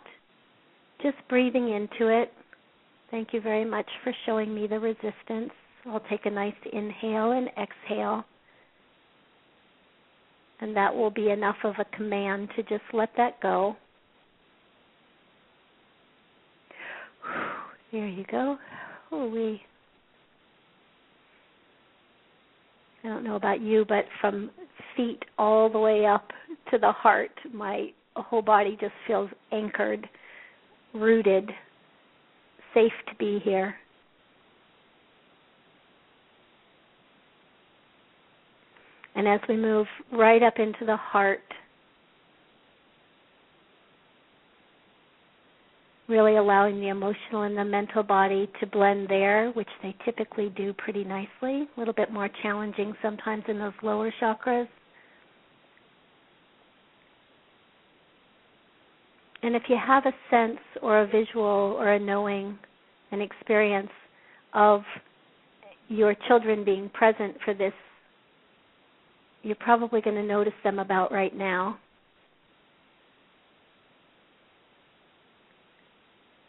just 1.02 1.18
breathing 1.28 1.70
into 1.70 2.12
it. 2.12 2.32
Thank 3.10 3.30
you 3.34 3.42
very 3.42 3.66
much 3.66 3.88
for 4.04 4.14
showing 4.26 4.54
me 4.54 4.68
the 4.68 4.80
resistance. 4.80 5.52
I'll 5.88 6.04
take 6.10 6.26
a 6.26 6.30
nice 6.30 6.54
inhale 6.72 7.32
and 7.32 7.50
exhale. 7.50 8.24
And 10.62 10.76
that 10.76 10.94
will 10.94 11.12
be 11.12 11.30
enough 11.32 11.58
of 11.64 11.76
a 11.80 11.96
command 11.96 12.50
to 12.56 12.64
just 12.64 12.84
let 12.94 13.10
that 13.18 13.42
go. 13.42 13.76
There 17.92 18.08
you 18.08 18.26
go. 18.30 18.58
Holy. 19.10 19.62
I 23.08 23.10
don't 23.10 23.24
know 23.24 23.38
about 23.38 23.62
you, 23.62 23.86
but 23.88 24.04
from 24.20 24.52
feet 24.98 25.24
all 25.38 25.70
the 25.70 25.80
way 25.80 26.06
up 26.06 26.28
to 26.72 26.78
the 26.78 26.92
heart, 26.92 27.32
my 27.54 27.92
whole 28.18 28.42
body 28.42 28.78
just 28.82 28.92
feels 29.08 29.30
anchored, 29.54 30.10
rooted, 30.94 31.50
safe 32.74 32.92
to 33.08 33.16
be 33.18 33.40
here. 33.46 33.76
And 39.16 39.26
as 39.26 39.40
we 39.48 39.56
move 39.56 39.88
right 40.12 40.44
up 40.44 40.56
into 40.58 40.86
the 40.86 40.98
heart, 40.98 41.40
really 46.08 46.38
allowing 46.38 46.80
the 46.80 46.88
emotional 46.88 47.44
and 47.44 47.58
the 47.58 47.66
mental 47.66 48.04
body 48.04 48.50
to 48.60 48.68
blend 48.68 49.10
there, 49.10 49.52
which 49.52 49.68
they 49.84 49.96
typically 50.06 50.50
do 50.56 50.74
pretty 50.74 51.04
nicely. 51.04 51.68
A 51.76 51.80
little 51.80 51.94
bit 51.94 52.12
more 52.12 52.30
challenging 52.42 52.94
sometimes 53.02 53.44
in 53.48 53.60
those 53.60 53.74
lower 53.84 54.12
chakras. 54.22 54.68
And 59.44 59.56
if 59.56 59.64
you 59.68 59.78
have 59.86 60.06
a 60.06 60.14
sense 60.32 60.60
or 60.82 61.02
a 61.02 61.08
visual 61.08 61.44
or 61.78 61.92
a 61.94 62.00
knowing, 62.00 62.58
an 63.12 63.22
experience 63.22 63.92
of 64.54 64.82
your 65.90 66.16
children 66.28 66.64
being 66.64 66.90
present 66.90 67.36
for 67.46 67.54
this, 67.54 67.74
you're 69.44 69.56
probably 69.56 70.02
going 70.02 70.16
to 70.16 70.24
notice 70.24 70.54
them 70.64 70.80
about 70.80 71.12
right 71.12 71.36
now. 71.36 71.78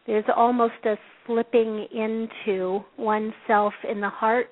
There's 0.09 0.25
almost 0.35 0.75
a 0.87 0.97
slipping 1.27 1.87
into 1.93 2.81
oneself 2.97 3.75
in 3.89 4.01
the 4.01 4.09
heart. 4.09 4.51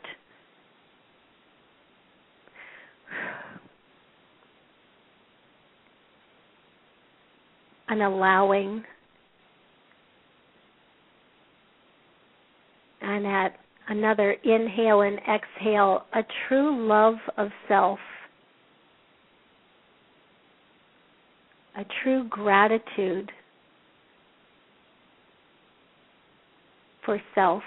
An 7.88 8.02
allowing. 8.02 8.84
And 13.00 13.26
at 13.26 13.57
another 13.88 14.32
inhale 14.44 15.00
and 15.00 15.18
exhale, 15.20 16.04
a 16.12 16.22
true 16.48 16.86
love 16.86 17.14
of 17.38 17.48
self, 17.66 17.98
a 21.78 21.84
true 22.02 22.28
gratitude 22.28 23.32
for 27.07 27.20
self, 27.34 27.62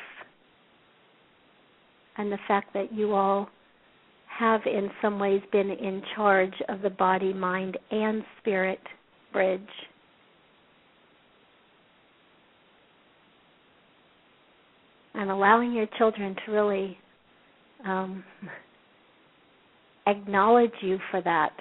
and 2.18 2.32
the 2.32 2.38
fact 2.48 2.74
that 2.74 2.94
you 2.94 3.16
all 3.16 3.50
have 4.28 4.62
in 4.66 4.90
some 5.02 5.18
ways 5.18 5.42
been 5.52 5.72
in 5.72 6.04
charge 6.16 6.54
of 6.70 6.82
the 6.82 6.90
body, 6.92 7.34
mind, 7.34 7.78
and 7.90 8.24
spirit 8.40 8.80
bridge. 9.34 9.62
and 15.20 15.30
allowing 15.30 15.74
your 15.74 15.88
children 15.98 16.34
to 16.46 16.52
really 16.52 16.98
um, 17.86 18.24
acknowledge 20.08 20.72
you 20.82 20.98
for 21.12 21.22
that. 21.22 21.52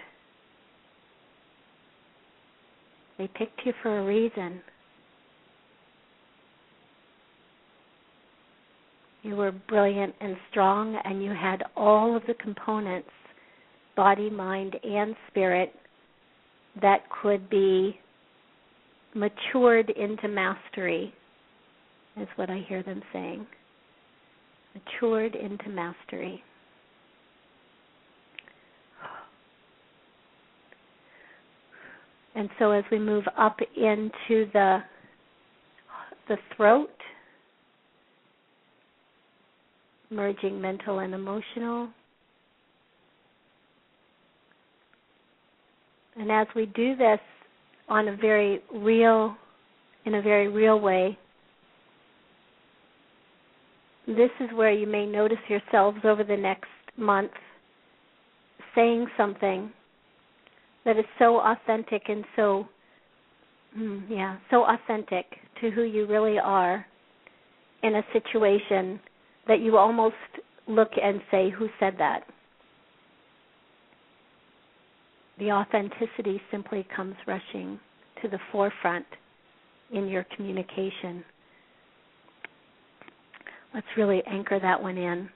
They 3.18 3.28
picked 3.36 3.60
you 3.64 3.72
for 3.82 3.98
a 3.98 4.04
reason. 4.04 4.60
You 9.28 9.36
were 9.36 9.52
brilliant 9.52 10.14
and 10.22 10.38
strong, 10.50 10.98
and 11.04 11.22
you 11.22 11.34
had 11.34 11.62
all 11.76 12.16
of 12.16 12.22
the 12.26 12.32
components 12.32 13.10
body, 13.94 14.30
mind, 14.30 14.74
and 14.82 15.14
spirit 15.28 15.74
that 16.80 17.00
could 17.20 17.50
be 17.50 18.00
matured 19.14 19.90
into 19.90 20.28
mastery 20.28 21.12
is 22.18 22.26
what 22.36 22.48
I 22.48 22.64
hear 22.66 22.82
them 22.82 23.02
saying. 23.12 23.46
Matured 24.74 25.34
into 25.34 25.68
mastery. 25.68 26.42
And 32.34 32.48
so 32.58 32.70
as 32.70 32.84
we 32.90 32.98
move 32.98 33.24
up 33.36 33.58
into 33.76 34.50
the 34.54 34.78
the 36.28 36.38
throat, 36.56 36.88
merging 40.10 40.60
mental 40.60 41.00
and 41.00 41.14
emotional. 41.14 41.88
And 46.16 46.32
as 46.32 46.46
we 46.56 46.66
do 46.66 46.96
this 46.96 47.20
on 47.88 48.08
a 48.08 48.16
very 48.16 48.60
real 48.74 49.36
in 50.04 50.14
a 50.14 50.22
very 50.22 50.48
real 50.48 50.80
way, 50.80 51.18
this 54.06 54.30
is 54.40 54.48
where 54.54 54.72
you 54.72 54.86
may 54.86 55.04
notice 55.04 55.38
yourselves 55.48 55.98
over 56.04 56.24
the 56.24 56.36
next 56.36 56.70
month 56.96 57.30
saying 58.74 59.06
something 59.16 59.70
that 60.84 60.98
is 60.98 61.04
so 61.18 61.40
authentic 61.40 62.02
and 62.08 62.24
so 62.34 62.66
mm, 63.76 64.02
yeah 64.08 64.38
so 64.50 64.64
authentic 64.64 65.26
to 65.60 65.70
who 65.70 65.82
you 65.82 66.06
really 66.06 66.38
are 66.38 66.86
in 67.82 67.96
a 67.96 68.02
situation 68.12 68.98
that 69.48 69.60
you 69.60 69.76
almost 69.76 70.14
look 70.66 70.90
and 71.02 71.20
say 71.30 71.50
who 71.50 71.68
said 71.80 71.94
that? 71.98 72.20
The 75.38 75.52
authenticity 75.52 76.40
simply 76.50 76.86
comes 76.94 77.14
rushing 77.26 77.78
to 78.22 78.28
the 78.28 78.38
forefront 78.52 79.06
in 79.92 80.08
your 80.08 80.26
communication. 80.36 81.24
Let's 83.74 83.86
really 83.96 84.22
anchor 84.26 84.58
that 84.60 84.82
one 84.82 84.98
in. 84.98 85.28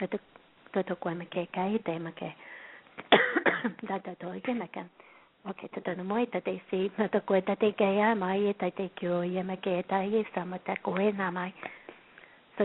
Okay, 5.48 5.68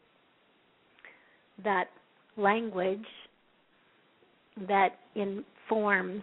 that 1.64 1.88
language 2.36 3.06
that 4.68 4.90
informs 5.16 6.22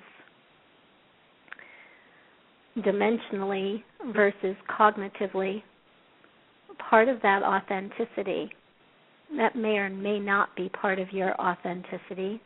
dimensionally 2.78 3.84
versus 4.14 4.56
cognitively, 4.70 5.64
part 6.90 7.10
of 7.10 7.22
that 7.24 7.44
authenticity 7.44 8.50
that 9.36 9.58
may 9.58 9.78
or 9.78 9.90
may 9.90 10.18
not 10.18 10.56
be 10.56 10.70
part 10.70 11.00
of 11.00 11.12
your 11.12 11.36
authenticity, 11.42 12.42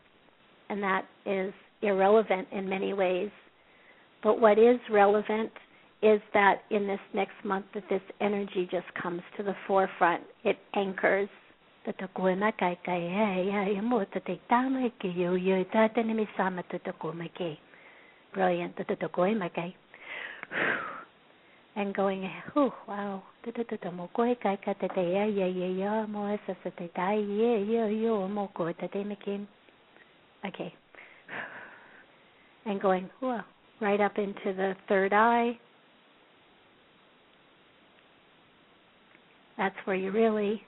and 0.70 0.82
that 0.82 1.06
is 1.28 1.54
irrelevant 1.84 2.48
in 2.52 2.68
many 2.68 2.94
ways. 2.94 3.30
But 4.24 4.40
what 4.40 4.60
is 4.60 4.80
relevant 4.90 5.52
is 6.02 6.22
that 6.34 6.62
in 6.70 6.88
this 6.88 7.00
next 7.14 7.44
month 7.44 7.66
that 7.74 7.84
this 7.90 8.02
energy 8.20 8.68
just 8.72 8.92
comes 9.02 9.22
to 9.38 9.44
the 9.44 9.56
forefront. 9.68 10.24
It 10.44 10.58
anchors 10.76 11.30
Brilliant 18.34 18.78
and 21.76 21.96
going, 21.96 22.30
oh 22.56 22.74
wow, 22.88 23.24
mo 23.92 24.10
ko 24.14 24.36
kai 24.44 24.58
ka 24.58 24.74
te 24.74 24.88
te 24.88 25.02
ya 25.02 25.24
ya 25.24 25.46
ya 25.46 25.68
ya 25.68 26.06
mo 26.06 26.38
sa 26.46 26.54
sa 26.64 26.70
te 26.70 26.90
tai 26.94 27.16
ye 27.16 27.64
ye 27.64 28.04
yo 28.04 28.28
mo 28.28 28.50
ko 28.54 28.72
te 28.74 28.88
te 28.88 29.04
me 29.04 29.18
kim. 29.24 29.48
Okay. 30.46 30.74
And 32.66 32.80
going, 32.80 33.10
whoa, 33.20 33.42
right 33.82 34.00
up 34.00 34.18
into 34.18 34.54
the 34.56 34.76
third 34.88 35.14
eye. 35.14 35.58
That's 39.58 39.76
where 39.86 39.96
you 39.96 40.12
really 40.12 40.62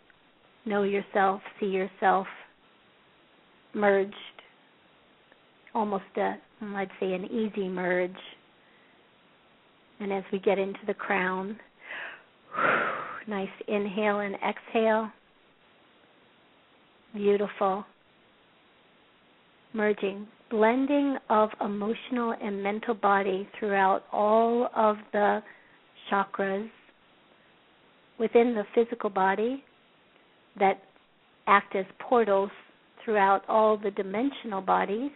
know 0.66 0.84
yourself, 0.84 1.41
see 1.59 1.68
yourself 1.68 2.28
merged, 3.74 4.14
almost 5.74 6.03
a, 6.18 6.36
I'd 6.61 6.89
say, 6.99 7.14
an 7.14 7.26
easy 7.26 7.68
merge 7.68 8.11
and 10.03 10.11
as 10.11 10.24
we 10.32 10.39
get 10.39 10.59
into 10.59 10.80
the 10.86 10.93
crown, 10.93 11.57
nice 13.28 13.47
inhale 13.68 14.20
and 14.20 14.36
exhale. 14.36 15.09
Beautiful. 17.16 17.86
Merging, 19.74 20.28
blending 20.54 21.18
of 21.32 21.49
emotional 21.66 22.36
and 22.41 22.62
mental 22.62 22.93
body 22.93 23.47
throughout 23.58 24.04
all 24.12 24.70
of 24.76 24.97
the 25.12 25.41
chakras 26.12 26.70
within 28.20 28.54
the 28.54 28.64
physical 28.76 29.10
body 29.10 29.64
that 30.60 30.80
act 31.47 31.76
as 31.76 31.86
portals 31.99 32.51
throughout 33.04 33.41
all 33.49 33.78
the 33.78 33.89
dimensional 33.91 34.62
bodies. 34.62 35.12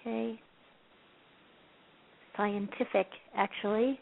Okay 0.00 0.38
scientific, 2.38 3.08
actually, 3.36 4.00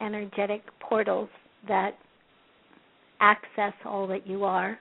energetic 0.00 0.62
portals 0.78 1.28
that 1.66 1.94
access 3.20 3.72
all 3.84 4.06
that 4.06 4.26
you 4.26 4.44
are. 4.44 4.78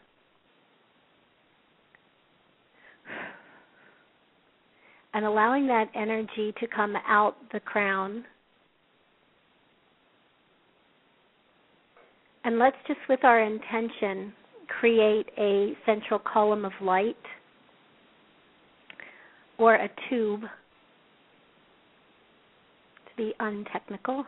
And 5.13 5.25
allowing 5.25 5.67
that 5.67 5.89
energy 5.93 6.53
to 6.59 6.67
come 6.67 6.95
out 7.07 7.35
the 7.51 7.59
crown. 7.59 8.23
And 12.43 12.57
let's 12.57 12.77
just, 12.87 12.99
with 13.09 13.23
our 13.23 13.41
intention, 13.41 14.33
create 14.79 15.27
a 15.37 15.73
central 15.85 16.19
column 16.19 16.65
of 16.65 16.71
light 16.81 17.15
or 19.57 19.75
a 19.75 19.89
tube 20.09 20.41
to 20.41 20.49
be 23.17 23.33
untechnical, 23.39 24.25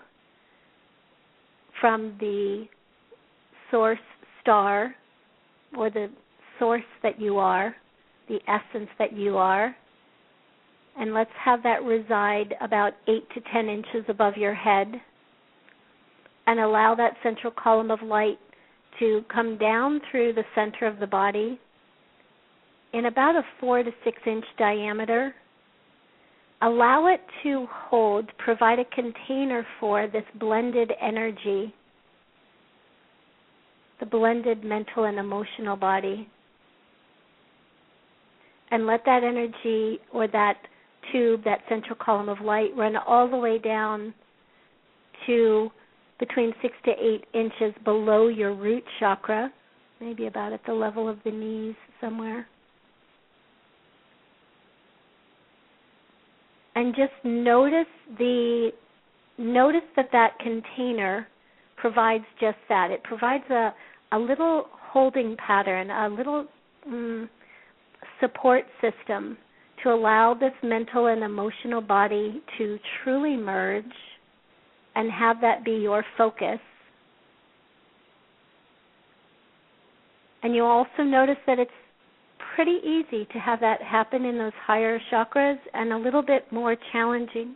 from 1.81 2.15
the 2.19 2.65
source 3.71 3.97
star 4.41 4.93
or 5.75 5.89
the 5.89 6.09
source 6.59 6.84
that 7.01 7.19
you 7.19 7.39
are, 7.39 7.75
the 8.27 8.39
essence 8.47 8.89
that 8.99 9.13
you 9.13 9.38
are, 9.38 9.75
And 10.97 11.13
let's 11.13 11.31
have 11.43 11.63
that 11.63 11.83
reside 11.83 12.53
about 12.61 12.93
8 13.07 13.27
to 13.33 13.41
10 13.51 13.67
inches 13.67 14.05
above 14.07 14.37
your 14.37 14.53
head. 14.53 14.93
And 16.45 16.59
allow 16.59 16.93
that 16.95 17.13
central 17.23 17.51
column 17.51 17.89
of 17.89 18.01
light 18.01 18.37
to 18.99 19.23
come 19.33 19.57
down 19.57 20.01
through 20.11 20.33
the 20.33 20.43
center 20.55 20.85
of 20.85 20.99
the 20.99 21.07
body 21.07 21.59
in 22.93 23.07
about 23.07 23.35
a 23.35 23.41
4 23.59 23.83
to 23.83 23.91
6 24.03 24.17
inch 24.25 24.45
diameter. 24.57 25.33
Allow 26.61 27.07
it 27.07 27.21
to 27.43 27.67
hold, 27.69 28.29
provide 28.37 28.79
a 28.79 28.85
container 28.85 29.65
for 29.79 30.07
this 30.07 30.23
blended 30.39 30.91
energy, 31.01 31.73
the 33.99 34.05
blended 34.05 34.63
mental 34.63 35.05
and 35.05 35.17
emotional 35.17 35.75
body. 35.75 36.27
And 38.71 38.87
let 38.87 39.03
that 39.05 39.23
energy 39.23 39.99
or 40.13 40.27
that 40.27 40.57
tube, 41.11 41.43
that 41.43 41.59
central 41.69 41.95
column 41.95 42.29
of 42.29 42.39
light, 42.41 42.69
run 42.75 42.95
all 42.95 43.29
the 43.29 43.37
way 43.37 43.57
down 43.57 44.13
to 45.27 45.69
between 46.19 46.53
six 46.61 46.73
to 46.85 46.91
eight 46.91 47.25
inches 47.33 47.73
below 47.83 48.27
your 48.27 48.53
root 48.53 48.83
chakra, 48.99 49.51
maybe 49.99 50.27
about 50.27 50.53
at 50.53 50.61
the 50.65 50.73
level 50.73 51.07
of 51.09 51.17
the 51.25 51.31
knees 51.31 51.75
somewhere. 51.99 52.47
And 56.75 56.95
just 56.95 57.13
notice 57.23 57.85
the 58.17 58.71
notice 59.37 59.81
that 59.95 60.09
that 60.11 60.39
container 60.39 61.27
provides 61.77 62.25
just 62.39 62.57
that. 62.69 62.89
It 62.91 63.03
provides 63.03 63.43
a 63.49 63.73
a 64.11 64.17
little 64.17 64.65
holding 64.71 65.35
pattern, 65.37 65.89
a 65.89 66.07
little 66.07 66.45
mm, 66.87 67.27
support 68.19 68.63
system 68.79 69.37
to 69.84 69.89
allow 69.89 70.34
this 70.34 70.53
mental 70.63 71.07
and 71.07 71.23
emotional 71.23 71.81
body 71.81 72.41
to 72.57 72.79
truly 73.03 73.36
merge 73.36 73.86
and 74.95 75.11
have 75.11 75.41
that 75.41 75.63
be 75.63 75.73
your 75.73 76.03
focus. 76.17 76.59
And 80.41 80.55
you'll 80.55 80.67
also 80.67 81.03
notice 81.03 81.38
that 81.47 81.59
it's 81.59 81.71
pretty 82.55 82.79
easy 82.84 83.25
to 83.31 83.39
have 83.39 83.59
that 83.61 83.81
happen 83.81 84.25
in 84.25 84.38
those 84.38 84.51
higher 84.65 84.99
chakras 85.11 85.57
and 85.73 85.93
a 85.93 85.97
little 85.97 86.21
bit 86.21 86.51
more 86.51 86.75
challenging 86.91 87.55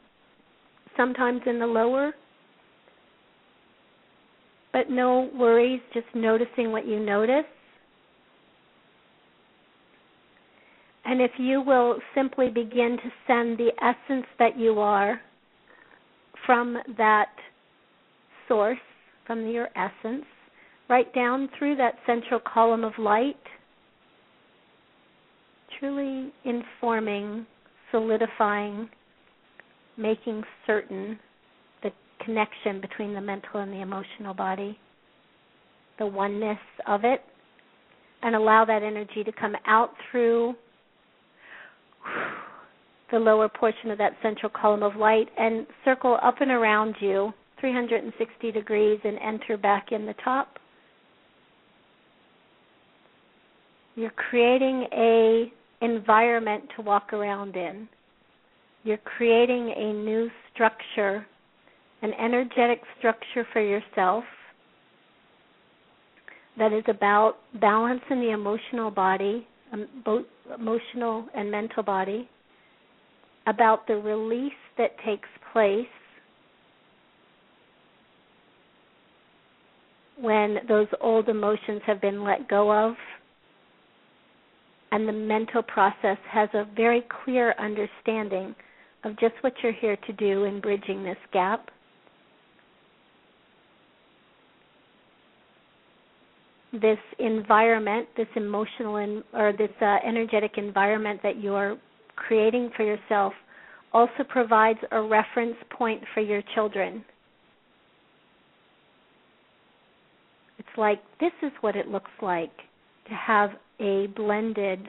sometimes 0.96 1.42
in 1.46 1.60
the 1.60 1.68
lower. 1.68 2.14
But 4.74 4.90
no 4.90 5.30
worries, 5.36 5.82
just 5.94 6.08
noticing 6.14 6.72
what 6.72 6.88
you 6.88 7.00
notice. 7.00 7.46
And 11.08 11.22
if 11.22 11.32
you 11.38 11.62
will 11.62 12.00
simply 12.14 12.50
begin 12.50 12.98
to 13.02 13.12
send 13.26 13.58
the 13.58 13.72
essence 13.82 14.26
that 14.40 14.60
you 14.60 14.80
are 14.82 15.22
from 16.46 16.78
that 16.98 17.30
source, 18.50 18.78
from 19.26 19.48
your 19.48 19.70
essence, 19.78 20.26
right 20.90 21.14
down 21.16 21.48
through 21.58 21.78
that 21.78 21.96
central 22.06 22.42
column 22.42 22.84
of 22.84 22.92
light, 23.00 23.40
truly 25.80 26.34
informing, 26.44 27.46
solidifying, 27.90 28.90
making 29.96 30.44
certain 30.66 31.18
the 31.84 31.92
connection 32.26 32.82
between 32.82 33.14
the 33.14 33.22
mental 33.22 33.62
and 33.62 33.72
the 33.72 33.82
emotional 33.82 34.34
body, 34.34 34.78
the 36.00 36.06
oneness 36.06 36.60
of 36.86 37.06
it, 37.06 37.22
and 38.24 38.36
allow 38.36 38.66
that 38.66 38.84
energy 38.84 39.24
to 39.24 39.32
come 39.32 39.56
out 39.66 39.92
through 40.12 40.54
the 43.12 43.20
lower 43.20 43.48
portion 43.48 43.92
of 43.92 43.98
that 43.98 44.14
central 44.22 44.52
column 44.52 44.84
of 44.84 44.96
light 44.96 45.30
and 45.38 45.66
circle 45.86 46.18
up 46.22 46.42
and 46.42 46.52
around 46.52 46.96
you 47.00 47.32
360 47.60 48.52
degrees 48.52 49.00
and 49.04 49.18
enter 49.20 49.58
back 49.58 49.92
in 49.92 50.06
the 50.06 50.14
top. 50.24 50.60
You're 53.96 54.12
creating 54.12 54.86
a 54.94 55.52
environment 55.82 56.64
to 56.76 56.82
walk 56.82 57.14
around 57.14 57.56
in. 57.56 57.88
You're 58.84 58.98
creating 58.98 59.74
a 59.76 59.94
new 59.94 60.30
structure, 60.54 61.26
an 62.02 62.14
energetic 62.14 62.82
structure 63.00 63.48
for 63.54 63.62
yourself 63.62 64.24
that 66.58 66.74
is 66.74 66.84
about 66.88 67.38
balance 67.60 68.02
in 68.10 68.20
the 68.20 68.32
emotional 68.32 68.92
body, 68.92 69.48
both 70.06 70.26
emotional 70.58 71.28
and 71.36 71.50
mental 71.52 71.84
body, 71.84 72.30
about 73.48 73.88
the 73.88 73.96
release 73.96 74.52
that 74.78 74.92
takes 75.06 75.30
place 75.54 75.86
when 80.20 80.58
those 80.68 80.88
old 81.02 81.30
emotions 81.30 81.82
have 81.86 82.02
been 82.02 82.24
let 82.24 82.48
go 82.50 82.72
of 82.72 82.96
and 84.92 85.08
the 85.08 85.14
mental 85.14 85.62
process 85.62 86.18
has 86.30 86.50
a 86.54 86.66
very 86.76 87.04
clear 87.24 87.54
understanding 87.60 88.56
of 89.04 89.18
just 89.20 89.36
what 89.42 89.54
you're 89.62 89.74
here 89.74 89.98
to 90.08 90.14
do 90.14 90.46
in 90.46 90.60
bridging 90.60 91.04
this 91.04 91.18
gap. 91.34 91.70
This 96.82 97.00
environment, 97.20 98.08
this 98.18 98.28
emotional 98.36 98.98
in, 98.98 99.24
or 99.34 99.54
this 99.54 99.70
uh, 99.82 99.98
energetic 100.06 100.58
environment 100.58 101.22
that 101.24 101.42
you're 101.42 101.78
creating 102.16 102.72
for 102.76 102.84
yourself 102.84 103.34
also 103.94 104.24
provides 104.28 104.80
a 104.92 105.02
reference 105.02 105.56
point 105.70 106.02
for 106.14 106.22
your 106.22 106.42
children. 106.54 107.04
It's 110.60 110.78
like 110.78 111.00
this 111.20 111.32
is 111.42 111.52
what 111.62 111.76
it 111.76 111.88
looks 111.88 112.12
like 112.22 112.52
to 113.08 113.14
have 113.14 113.52
a 113.80 114.08
blended, 114.16 114.80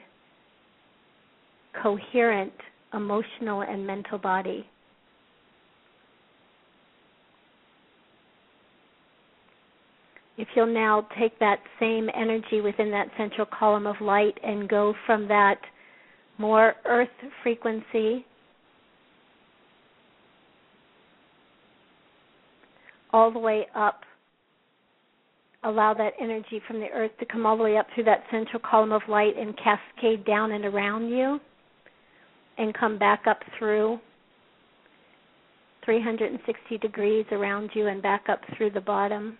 coherent 1.81 2.53
emotional 2.93 3.61
and 3.61 3.85
mental 3.85 4.17
body. 4.17 4.65
If 10.39 10.47
you'll 10.55 10.73
now 10.73 11.05
take 11.19 11.37
that 11.39 11.59
same 11.81 12.07
energy 12.15 12.61
within 12.61 12.89
that 12.91 13.09
central 13.17 13.45
column 13.45 13.85
of 13.85 13.99
light 13.99 14.37
and 14.41 14.69
go 14.69 14.93
from 15.05 15.27
that 15.27 15.59
more 16.37 16.75
earth 16.85 17.09
frequency 17.43 18.25
all 23.11 23.31
the 23.31 23.39
way 23.39 23.67
up. 23.75 23.99
Allow 25.65 25.93
that 25.95 26.13
energy 26.21 26.61
from 26.65 26.79
the 26.79 26.87
earth 26.87 27.11
to 27.19 27.25
come 27.25 27.45
all 27.45 27.57
the 27.57 27.63
way 27.63 27.75
up 27.75 27.87
through 27.93 28.05
that 28.05 28.23
central 28.31 28.61
column 28.61 28.93
of 28.93 29.01
light 29.09 29.33
and 29.37 29.53
cascade 29.57 30.25
down 30.25 30.53
and 30.53 30.63
around 30.63 31.09
you 31.09 31.41
and 32.57 32.73
come 32.73 32.97
back 32.97 33.23
up 33.27 33.39
through 33.57 33.99
360 35.83 36.77
degrees 36.77 37.25
around 37.33 37.71
you 37.73 37.87
and 37.87 38.01
back 38.01 38.29
up 38.29 38.39
through 38.55 38.69
the 38.69 38.79
bottom. 38.79 39.37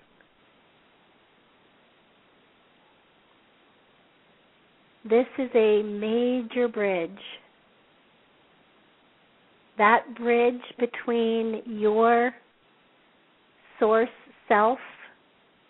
This 5.10 5.26
is 5.40 5.50
a 5.56 5.82
major 5.82 6.68
bridge. 6.68 7.10
That 9.80 10.04
bridge 10.16 10.62
between 10.78 11.64
your 11.66 12.32
source 13.80 14.10
self, 14.48 14.78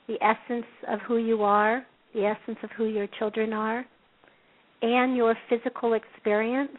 the 0.08 0.18
essence 0.22 0.66
of 0.90 1.00
who 1.08 1.18
you 1.18 1.44
are, 1.44 1.86
the 2.14 2.26
essence 2.26 2.58
of 2.64 2.72
who 2.76 2.88
your 2.88 3.08
children 3.18 3.54
are, 3.54 3.86
and 4.82 5.16
your 5.16 5.38
physical 5.48 5.94
experience. 5.94 6.76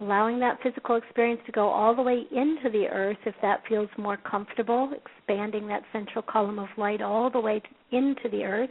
Allowing 0.00 0.40
that 0.40 0.58
physical 0.64 0.96
experience 0.96 1.40
to 1.46 1.52
go 1.52 1.68
all 1.68 1.94
the 1.94 2.02
way 2.02 2.24
into 2.32 2.70
the 2.72 2.88
earth 2.88 3.18
if 3.24 3.36
that 3.40 3.62
feels 3.68 3.88
more 3.96 4.16
comfortable, 4.16 4.90
expanding 4.92 5.68
that 5.68 5.82
central 5.92 6.22
column 6.22 6.58
of 6.58 6.68
light 6.76 7.02
all 7.02 7.30
the 7.30 7.38
way 7.38 7.62
into 7.92 8.28
the 8.32 8.42
earth 8.42 8.70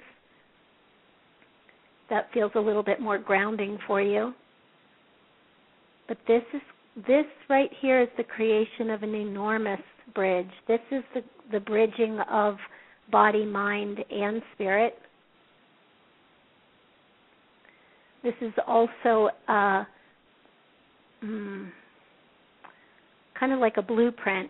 that 2.09 2.29
feels 2.33 2.51
a 2.55 2.59
little 2.59 2.83
bit 2.83 2.99
more 3.01 3.17
grounding 3.17 3.77
for 3.87 4.01
you. 4.01 4.33
But 6.07 6.17
this 6.27 6.43
is 6.53 6.61
this 7.07 7.25
right 7.49 7.69
here 7.81 8.01
is 8.01 8.07
the 8.17 8.23
creation 8.23 8.89
of 8.89 9.03
an 9.03 9.13
enormous 9.13 9.81
bridge. 10.13 10.49
This 10.67 10.79
is 10.91 11.03
the 11.13 11.21
the 11.51 11.59
bridging 11.59 12.19
of 12.31 12.57
body, 13.11 13.45
mind, 13.45 13.99
and 14.09 14.41
spirit. 14.53 14.97
This 18.23 18.33
is 18.41 18.53
also 18.65 19.29
uh, 19.47 19.83
mm, 21.23 21.69
kind 23.39 23.53
of 23.53 23.59
like 23.59 23.77
a 23.77 23.83
blueprint 23.83 24.49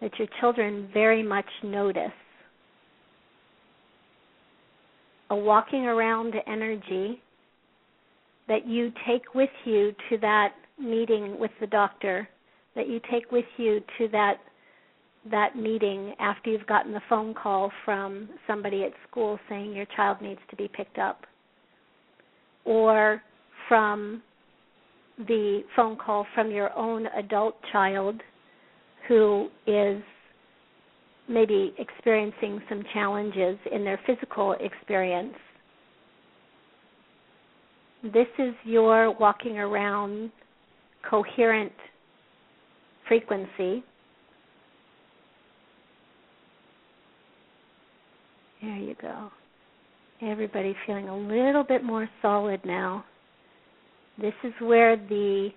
that 0.00 0.10
your 0.18 0.28
children 0.40 0.88
very 0.94 1.22
much 1.22 1.44
notice 1.62 2.12
a 5.30 5.36
walking 5.36 5.84
around 5.84 6.34
energy 6.46 7.20
that 8.48 8.66
you 8.66 8.90
take 9.06 9.34
with 9.34 9.50
you 9.64 9.94
to 10.08 10.18
that 10.18 10.54
meeting 10.78 11.38
with 11.38 11.50
the 11.60 11.66
doctor, 11.66 12.28
that 12.74 12.88
you 12.88 13.00
take 13.10 13.30
with 13.30 13.44
you 13.56 13.80
to 13.98 14.08
that 14.08 14.38
that 15.30 15.56
meeting 15.56 16.14
after 16.20 16.48
you've 16.48 16.66
gotten 16.66 16.92
the 16.92 17.02
phone 17.08 17.34
call 17.34 17.70
from 17.84 18.28
somebody 18.46 18.84
at 18.84 18.92
school 19.10 19.38
saying 19.48 19.74
your 19.74 19.84
child 19.96 20.16
needs 20.22 20.40
to 20.48 20.56
be 20.56 20.68
picked 20.68 20.96
up 20.96 21.26
or 22.64 23.20
from 23.68 24.22
the 25.18 25.62
phone 25.74 25.96
call 25.96 26.26
from 26.34 26.50
your 26.50 26.72
own 26.76 27.06
adult 27.18 27.56
child 27.72 28.22
who 29.08 29.48
is 29.66 30.02
maybe 31.28 31.74
experiencing 31.78 32.60
some 32.68 32.82
challenges 32.92 33.58
in 33.72 33.84
their 33.84 34.00
physical 34.06 34.54
experience. 34.60 35.34
This 38.02 38.28
is 38.38 38.54
your 38.64 39.12
walking 39.18 39.58
around 39.58 40.30
coherent 41.08 41.72
frequency. 43.06 43.82
There 48.62 48.76
you 48.76 48.94
go. 49.00 49.30
Everybody 50.20 50.74
feeling 50.86 51.08
a 51.08 51.16
little 51.16 51.62
bit 51.62 51.84
more 51.84 52.08
solid 52.22 52.60
now. 52.64 53.04
This 54.20 54.34
is 54.42 54.52
where 54.60 54.96
the 54.96 55.50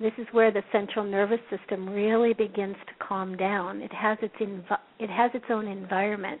this 0.00 0.12
is 0.18 0.26
where 0.32 0.52
the 0.52 0.62
central 0.70 1.04
nervous 1.04 1.40
system 1.50 1.88
really 1.88 2.32
begins 2.32 2.76
to 2.86 3.04
calm 3.04 3.36
down. 3.36 3.82
It 3.82 3.92
has 3.92 4.16
its 4.22 4.34
it 4.98 5.10
has 5.10 5.30
its 5.34 5.44
own 5.50 5.66
environment. 5.66 6.40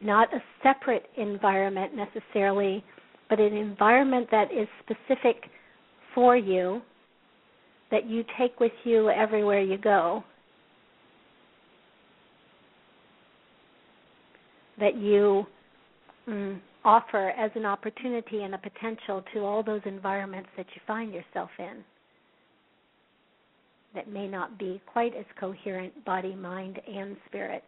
Not 0.00 0.34
a 0.34 0.42
separate 0.62 1.06
environment 1.16 1.92
necessarily, 1.94 2.84
but 3.30 3.38
an 3.38 3.54
environment 3.54 4.28
that 4.30 4.52
is 4.52 4.68
specific 4.82 5.44
for 6.14 6.36
you 6.36 6.82
that 7.90 8.06
you 8.06 8.24
take 8.38 8.58
with 8.58 8.72
you 8.82 9.08
everywhere 9.10 9.60
you 9.60 9.78
go. 9.78 10.24
That 14.80 14.96
you 14.96 15.46
mm, 16.28 16.58
offer 16.84 17.30
as 17.30 17.50
an 17.54 17.64
opportunity 17.64 18.42
and 18.42 18.54
a 18.54 18.58
potential 18.58 19.24
to 19.32 19.40
all 19.40 19.62
those 19.62 19.80
environments 19.84 20.48
that 20.56 20.66
you 20.74 20.80
find 20.86 21.12
yourself 21.12 21.50
in 21.58 21.84
that 23.94 24.10
may 24.10 24.26
not 24.26 24.58
be 24.58 24.82
quite 24.86 25.14
as 25.16 25.24
coherent 25.38 26.04
body, 26.04 26.34
mind, 26.34 26.80
and 26.86 27.16
spirit. 27.28 27.62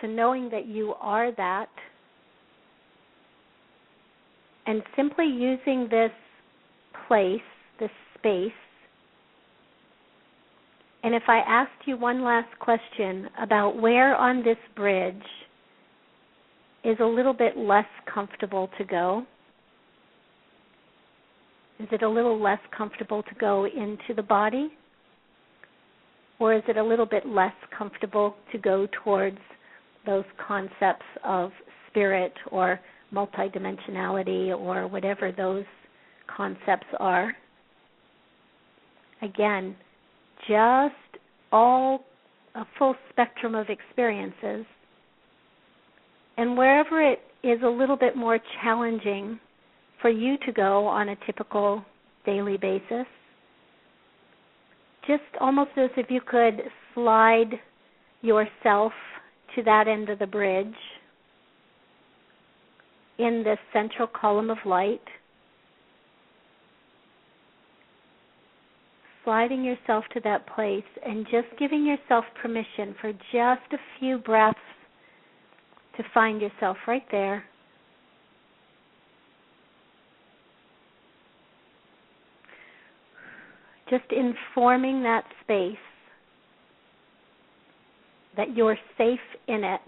So, 0.00 0.06
knowing 0.06 0.48
that 0.50 0.66
you 0.66 0.94
are 1.00 1.32
that, 1.32 1.68
and 4.66 4.82
simply 4.96 5.26
using 5.26 5.88
this 5.90 6.12
place, 7.08 7.40
this 7.80 7.90
space, 8.18 8.52
and 11.02 11.14
if 11.14 11.24
I 11.28 11.38
asked 11.38 11.86
you 11.86 11.96
one 11.96 12.22
last 12.22 12.56
question 12.60 13.28
about 13.42 13.80
where 13.80 14.14
on 14.14 14.44
this 14.44 14.58
bridge 14.76 15.22
is 16.84 16.96
a 17.00 17.04
little 17.04 17.32
bit 17.32 17.56
less 17.56 17.86
comfortable 18.12 18.70
to 18.78 18.84
go? 18.84 19.24
Is 21.78 21.88
it 21.92 22.02
a 22.02 22.08
little 22.08 22.40
less 22.40 22.58
comfortable 22.76 23.22
to 23.22 23.34
go 23.38 23.66
into 23.66 24.14
the 24.14 24.22
body? 24.22 24.70
Or 26.38 26.54
is 26.54 26.62
it 26.68 26.76
a 26.76 26.82
little 26.82 27.06
bit 27.06 27.26
less 27.26 27.54
comfortable 27.76 28.34
to 28.52 28.58
go 28.58 28.86
towards 29.04 29.38
those 30.06 30.24
concepts 30.46 31.04
of 31.24 31.50
spirit 31.88 32.32
or 32.50 32.80
multidimensionality 33.12 34.56
or 34.56 34.86
whatever 34.86 35.32
those 35.32 35.64
concepts 36.34 36.86
are? 36.98 37.34
Again, 39.22 39.76
just 40.48 40.94
all 41.52 42.04
a 42.54 42.64
full 42.78 42.94
spectrum 43.10 43.54
of 43.54 43.68
experiences 43.68 44.64
and 46.40 46.56
wherever 46.56 47.02
it 47.02 47.18
is 47.42 47.58
a 47.62 47.68
little 47.68 47.98
bit 47.98 48.16
more 48.16 48.38
challenging 48.62 49.38
for 50.00 50.08
you 50.08 50.38
to 50.46 50.52
go 50.52 50.86
on 50.86 51.10
a 51.10 51.16
typical 51.26 51.84
daily 52.24 52.56
basis, 52.56 53.04
just 55.06 55.22
almost 55.38 55.72
as 55.76 55.90
if 55.98 56.06
you 56.08 56.22
could 56.26 56.62
slide 56.94 57.50
yourself 58.22 58.92
to 59.54 59.62
that 59.64 59.86
end 59.86 60.08
of 60.08 60.18
the 60.18 60.26
bridge 60.26 60.74
in 63.18 63.42
this 63.44 63.58
central 63.74 64.08
column 64.08 64.48
of 64.48 64.56
light. 64.64 65.02
Sliding 69.24 69.62
yourself 69.62 70.04
to 70.14 70.20
that 70.20 70.46
place 70.46 70.84
and 71.06 71.26
just 71.26 71.48
giving 71.58 71.84
yourself 71.84 72.24
permission 72.40 72.94
for 72.98 73.12
just 73.12 73.74
a 73.74 73.78
few 73.98 74.16
breaths 74.16 74.58
to 75.96 76.04
find 76.14 76.40
yourself 76.40 76.76
right 76.86 77.04
there. 77.10 77.44
Just 83.88 84.04
informing 84.10 85.02
that 85.02 85.24
space 85.42 85.76
that 88.36 88.56
you're 88.56 88.78
safe 88.96 89.18
in 89.48 89.64
it 89.64 89.80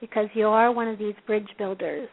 because 0.00 0.28
you 0.34 0.46
are 0.46 0.72
one 0.72 0.88
of 0.88 0.98
these 0.98 1.14
bridge 1.26 1.48
builders. 1.58 2.08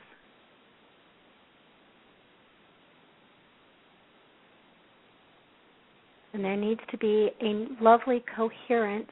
And 6.34 6.44
there 6.44 6.58
needs 6.58 6.82
to 6.90 6.98
be 6.98 7.30
a 7.42 7.68
lovely 7.84 8.24
coherence 8.36 9.10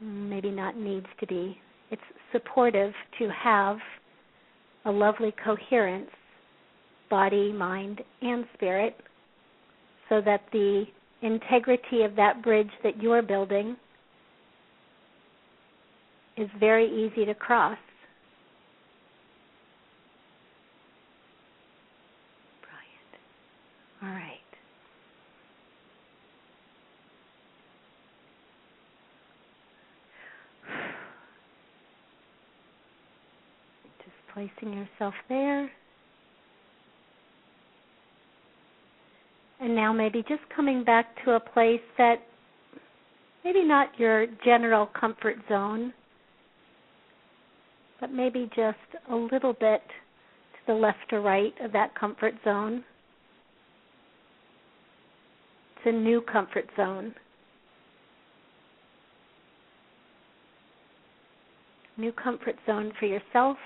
maybe 0.00 0.50
not 0.50 0.76
needs 0.76 1.06
to 1.20 1.26
be. 1.26 1.58
It's 1.90 2.02
supportive 2.32 2.92
to 3.18 3.28
have 3.30 3.78
a 4.84 4.90
lovely 4.90 5.34
coherence, 5.44 6.10
body, 7.10 7.52
mind, 7.52 8.02
and 8.22 8.44
spirit, 8.54 8.96
so 10.08 10.20
that 10.24 10.42
the 10.52 10.84
integrity 11.22 12.02
of 12.02 12.14
that 12.16 12.42
bridge 12.42 12.70
that 12.82 13.02
you're 13.02 13.22
building 13.22 13.76
is 16.36 16.48
very 16.60 16.86
easy 16.86 17.24
to 17.24 17.34
cross. 17.34 17.78
Brilliant. 22.62 23.22
All 24.02 24.10
right. 24.10 24.36
Placing 34.36 34.74
yourself 34.74 35.14
there. 35.30 35.70
And 39.60 39.74
now 39.74 39.94
maybe 39.94 40.22
just 40.28 40.42
coming 40.54 40.84
back 40.84 41.06
to 41.24 41.32
a 41.32 41.40
place 41.40 41.80
that 41.96 42.16
maybe 43.44 43.64
not 43.64 43.88
your 43.98 44.26
general 44.44 44.90
comfort 45.00 45.36
zone, 45.48 45.94
but 47.98 48.12
maybe 48.12 48.50
just 48.54 48.76
a 49.10 49.16
little 49.16 49.54
bit 49.54 49.80
to 49.88 50.58
the 50.66 50.74
left 50.74 51.12
or 51.12 51.22
right 51.22 51.54
of 51.64 51.72
that 51.72 51.98
comfort 51.98 52.34
zone. 52.44 52.84
It's 55.76 55.86
a 55.86 55.92
new 55.92 56.20
comfort 56.20 56.66
zone. 56.76 57.14
New 61.96 62.12
comfort 62.12 62.56
zone 62.66 62.92
for 63.00 63.06
yourself 63.06 63.56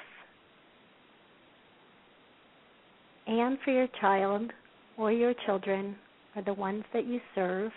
and 3.30 3.58
for 3.64 3.70
your 3.70 3.86
child 4.00 4.52
or 4.98 5.12
your 5.12 5.34
children 5.46 5.94
or 6.34 6.42
the 6.42 6.52
ones 6.52 6.84
that 6.92 7.06
you 7.06 7.20
serve. 7.34 7.70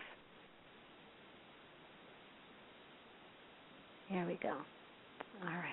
There 4.09 4.25
we 4.25 4.39
go. 4.41 4.49
All 4.49 5.53
right. 5.53 5.69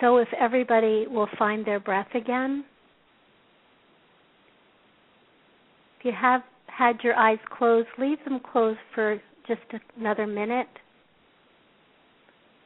So 0.00 0.18
if 0.18 0.28
everybody 0.38 1.06
will 1.08 1.28
find 1.38 1.66
their 1.66 1.80
breath 1.80 2.14
again, 2.14 2.64
if 5.98 6.04
you 6.04 6.12
have 6.12 6.42
had 6.66 6.98
your 7.02 7.14
eyes 7.14 7.38
closed, 7.56 7.88
leave 7.98 8.18
them 8.24 8.40
closed 8.52 8.78
for 8.94 9.20
just 9.48 9.60
another 9.98 10.26
minute 10.26 10.68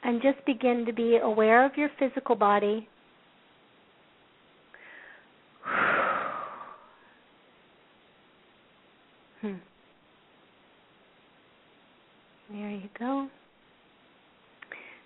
and 0.05 0.21
just 0.21 0.45
begin 0.45 0.85
to 0.85 0.93
be 0.93 1.19
aware 1.23 1.65
of 1.65 1.73
your 1.77 1.89
physical 1.99 2.35
body 2.35 2.87
Hmm. 9.43 9.55
There 12.51 12.71
you 12.71 12.89
go. 12.99 13.29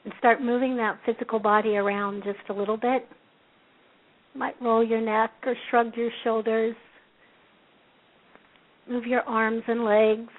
And 0.05 0.15
start 0.19 0.41
moving 0.43 0.77
that 0.77 0.99
physical 1.05 1.39
body 1.39 1.77
around 1.77 2.23
just 2.23 2.49
a 2.49 2.53
little 2.53 2.77
bit. 2.77 3.09
Might 4.35 4.55
roll 4.61 4.85
your 4.85 5.01
neck 5.01 5.33
or 5.45 5.55
shrug 5.71 5.97
your 5.97 6.11
shoulders. 6.23 6.77
Move 8.89 9.07
your 9.07 9.23
arms 9.23 9.63
and 9.67 9.85
legs. 9.85 10.33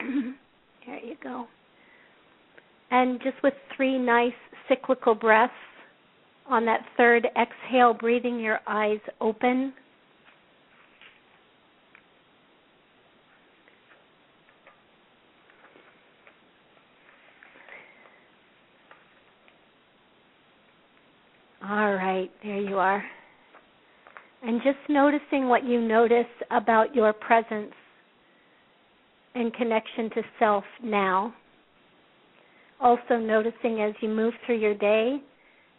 there 0.86 1.04
you 1.04 1.14
go. 1.22 1.46
And 2.90 3.20
just 3.22 3.36
with 3.44 3.54
three 3.76 3.98
nice 3.98 4.32
cyclical 4.68 5.14
breaths, 5.14 5.52
on 6.48 6.64
that 6.64 6.80
third 6.96 7.26
exhale, 7.40 7.92
breathing 7.94 8.40
your 8.40 8.60
eyes 8.66 9.00
open. 9.20 9.72
All 21.70 21.92
right, 21.92 22.30
there 22.42 22.60
you 22.60 22.78
are. 22.78 23.04
And 24.42 24.62
just 24.62 24.78
noticing 24.88 25.48
what 25.48 25.64
you 25.64 25.82
notice 25.82 26.24
about 26.50 26.94
your 26.94 27.12
presence 27.12 27.74
and 29.34 29.52
connection 29.52 30.08
to 30.14 30.22
self 30.38 30.64
now. 30.82 31.34
Also, 32.80 33.18
noticing 33.18 33.82
as 33.82 33.92
you 34.00 34.08
move 34.08 34.32
through 34.46 34.58
your 34.58 34.74
day 34.74 35.18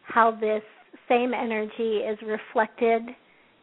how 0.04 0.30
this 0.30 0.62
same 1.08 1.34
energy 1.34 2.04
is 2.04 2.20
reflected 2.24 3.02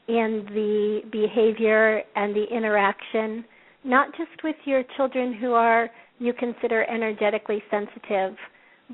in 0.09 0.47
the 0.53 1.03
behavior 1.13 2.03
and 2.17 2.35
the 2.35 2.47
interaction, 2.51 3.45
not 3.85 4.09
just 4.17 4.43
with 4.43 4.57
your 4.65 4.83
children 4.97 5.33
who 5.33 5.53
are 5.53 5.89
you 6.19 6.33
consider 6.33 6.85
energetically 6.91 7.63
sensitive, 7.71 8.35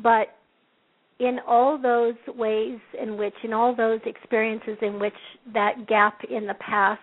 but 0.03 0.37
in 1.23 1.39
all 1.47 1.81
those 1.81 2.14
ways 2.37 2.79
in 3.01 3.16
which, 3.16 3.35
in 3.45 3.53
all 3.53 3.75
those 3.75 4.01
experiences 4.05 4.77
in 4.83 4.99
which 4.99 5.14
that 5.55 5.87
gap 5.87 6.18
in 6.29 6.47
the 6.47 6.55
past 6.55 7.01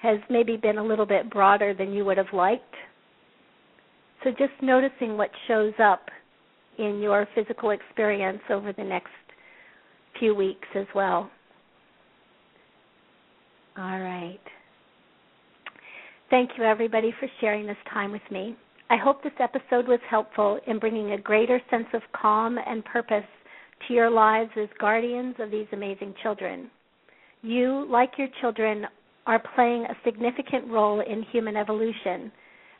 has 0.00 0.18
maybe 0.30 0.56
been 0.56 0.78
a 0.78 0.84
little 0.84 1.04
bit 1.04 1.28
broader 1.30 1.74
than 1.74 1.92
you 1.92 2.04
would 2.04 2.16
have 2.16 2.32
liked. 2.32 2.74
So 4.22 4.30
just 4.30 4.52
noticing 4.62 5.16
what 5.16 5.30
shows 5.48 5.74
up 5.82 6.08
in 6.78 7.00
your 7.00 7.26
physical 7.34 7.70
experience 7.70 8.40
over 8.50 8.72
the 8.72 8.84
next 8.84 9.10
few 10.18 10.34
weeks 10.34 10.68
as 10.74 10.86
well. 10.94 11.30
All 13.76 14.00
right. 14.00 14.40
Thank 16.30 16.50
you, 16.56 16.64
everybody, 16.64 17.12
for 17.18 17.28
sharing 17.40 17.66
this 17.66 17.76
time 17.92 18.12
with 18.12 18.22
me. 18.30 18.56
I 18.88 18.96
hope 18.96 19.22
this 19.22 19.32
episode 19.40 19.88
was 19.88 20.00
helpful 20.08 20.60
in 20.66 20.78
bringing 20.78 21.12
a 21.12 21.18
greater 21.18 21.60
sense 21.70 21.86
of 21.92 22.02
calm 22.12 22.58
and 22.64 22.84
purpose 22.84 23.24
to 23.86 23.94
your 23.94 24.10
lives 24.10 24.50
as 24.60 24.68
guardians 24.78 25.34
of 25.38 25.50
these 25.50 25.66
amazing 25.72 26.14
children. 26.22 26.70
You, 27.42 27.86
like 27.90 28.12
your 28.18 28.28
children, 28.40 28.86
are 29.26 29.42
playing 29.54 29.84
a 29.84 29.96
significant 30.04 30.68
role 30.68 31.00
in 31.00 31.22
human 31.30 31.56
evolution, 31.56 32.32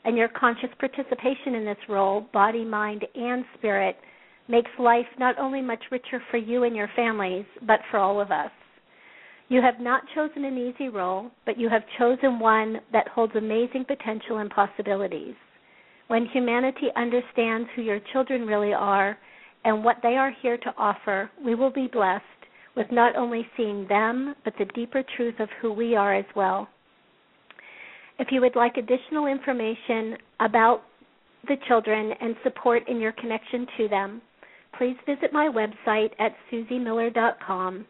and 0.03 0.17
your 0.17 0.27
conscious 0.29 0.69
participation 0.79 1.55
in 1.55 1.65
this 1.65 1.77
role, 1.87 2.25
body, 2.33 2.65
mind, 2.65 3.05
and 3.15 3.45
spirit, 3.57 3.95
makes 4.47 4.71
life 4.79 5.05
not 5.19 5.37
only 5.39 5.61
much 5.61 5.83
richer 5.91 6.21
for 6.29 6.37
you 6.37 6.63
and 6.63 6.75
your 6.75 6.89
families, 6.95 7.45
but 7.65 7.79
for 7.89 7.97
all 7.97 8.19
of 8.19 8.31
us. 8.31 8.51
You 9.49 9.61
have 9.61 9.79
not 9.79 10.03
chosen 10.15 10.45
an 10.45 10.57
easy 10.57 10.89
role, 10.89 11.29
but 11.45 11.59
you 11.59 11.69
have 11.69 11.83
chosen 11.99 12.39
one 12.39 12.81
that 12.93 13.07
holds 13.09 13.35
amazing 13.35 13.85
potential 13.85 14.37
and 14.37 14.49
possibilities. 14.49 15.35
When 16.07 16.25
humanity 16.25 16.87
understands 16.95 17.69
who 17.75 17.81
your 17.81 17.99
children 18.11 18.45
really 18.45 18.73
are 18.73 19.17
and 19.63 19.83
what 19.83 19.97
they 20.01 20.15
are 20.15 20.33
here 20.41 20.57
to 20.57 20.73
offer, 20.77 21.29
we 21.43 21.55
will 21.55 21.71
be 21.71 21.87
blessed 21.87 22.23
with 22.75 22.87
not 22.91 23.15
only 23.15 23.45
seeing 23.57 23.87
them, 23.87 24.35
but 24.43 24.53
the 24.57 24.65
deeper 24.73 25.03
truth 25.15 25.39
of 25.39 25.49
who 25.61 25.73
we 25.73 25.95
are 25.95 26.15
as 26.15 26.25
well. 26.35 26.67
If 28.19 28.29
you 28.31 28.41
would 28.41 28.55
like 28.55 28.77
additional 28.77 29.27
information 29.27 30.17
about 30.39 30.83
the 31.47 31.57
children 31.67 32.11
and 32.21 32.35
support 32.43 32.87
in 32.87 32.99
your 32.99 33.11
connection 33.13 33.67
to 33.77 33.87
them, 33.87 34.21
please 34.77 34.95
visit 35.05 35.33
my 35.33 35.49
website 35.49 36.11
at 36.19 36.35
suzymiller.com. 36.51 37.85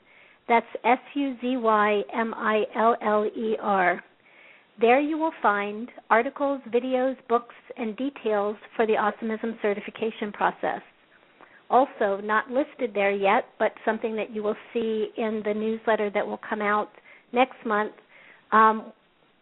That's 0.48 0.66
S 0.84 1.00
U 1.14 1.36
Z 1.42 1.58
Y 1.58 2.02
M 2.14 2.34
I 2.36 2.64
L 2.76 2.96
L 3.02 3.26
E 3.26 3.56
R. 3.62 4.04
There 4.80 5.00
you 5.00 5.18
will 5.18 5.34
find 5.42 5.90
articles, 6.10 6.62
videos, 6.70 7.16
books, 7.30 7.56
and 7.78 7.96
details 7.98 8.56
for 8.76 8.88
the 8.88 8.94
Awesomism 8.94 9.62
certification 9.62 10.32
process. 10.32 10.82
Also, 11.72 12.20
not 12.22 12.52
listed 12.52 12.92
there 12.94 13.12
yet, 13.12 13.46
but 13.58 13.72
something 13.86 14.14
that 14.18 14.36
you 14.36 14.44
will 14.44 14.58
see 14.74 15.08
in 15.16 15.42
the 15.46 15.54
newsletter 15.54 16.10
that 16.10 16.28
will 16.28 16.40
come 16.48 16.62
out 16.62 16.90
next 17.32 17.56
month. 17.66 17.94
Um, 18.52 18.92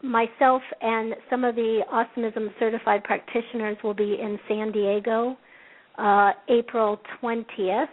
myself 0.04 0.62
and 0.80 1.16
some 1.28 1.44
of 1.44 1.56
the 1.56 1.82
Awesomism 1.92 2.50
certified 2.60 3.04
practitioners 3.04 3.78
will 3.84 3.96
be 3.96 4.20
in 4.22 4.38
San 4.48 4.72
Diego 4.72 5.36
uh, 5.98 6.34
April 6.50 7.00
20th 7.20 7.88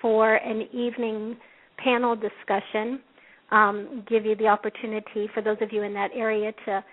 for 0.00 0.36
an 0.36 0.68
evening 0.72 1.36
panel 1.82 2.14
discussion. 2.14 3.00
Um, 3.50 4.04
give 4.08 4.24
you 4.24 4.36
the 4.36 4.46
opportunity 4.46 5.28
for 5.34 5.42
those 5.42 5.58
of 5.60 5.72
you 5.72 5.82
in 5.82 5.92
that 5.94 6.10
area 6.14 6.52
to 6.66 6.84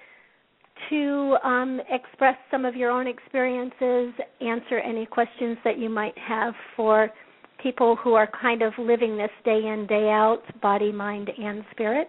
to 0.89 1.37
um, 1.43 1.81
express 1.89 2.35
some 2.49 2.65
of 2.65 2.75
your 2.75 2.91
own 2.91 3.07
experiences, 3.07 4.13
answer 4.41 4.79
any 4.79 5.05
questions 5.05 5.57
that 5.63 5.77
you 5.77 5.89
might 5.89 6.17
have 6.17 6.53
for 6.75 7.09
people 7.61 7.95
who 7.95 8.13
are 8.13 8.29
kind 8.41 8.61
of 8.61 8.73
living 8.79 9.17
this 9.17 9.29
day 9.45 9.67
in 9.67 9.85
day 9.87 10.09
out, 10.09 10.41
body, 10.61 10.91
mind, 10.91 11.29
and 11.37 11.63
spirit. 11.71 12.07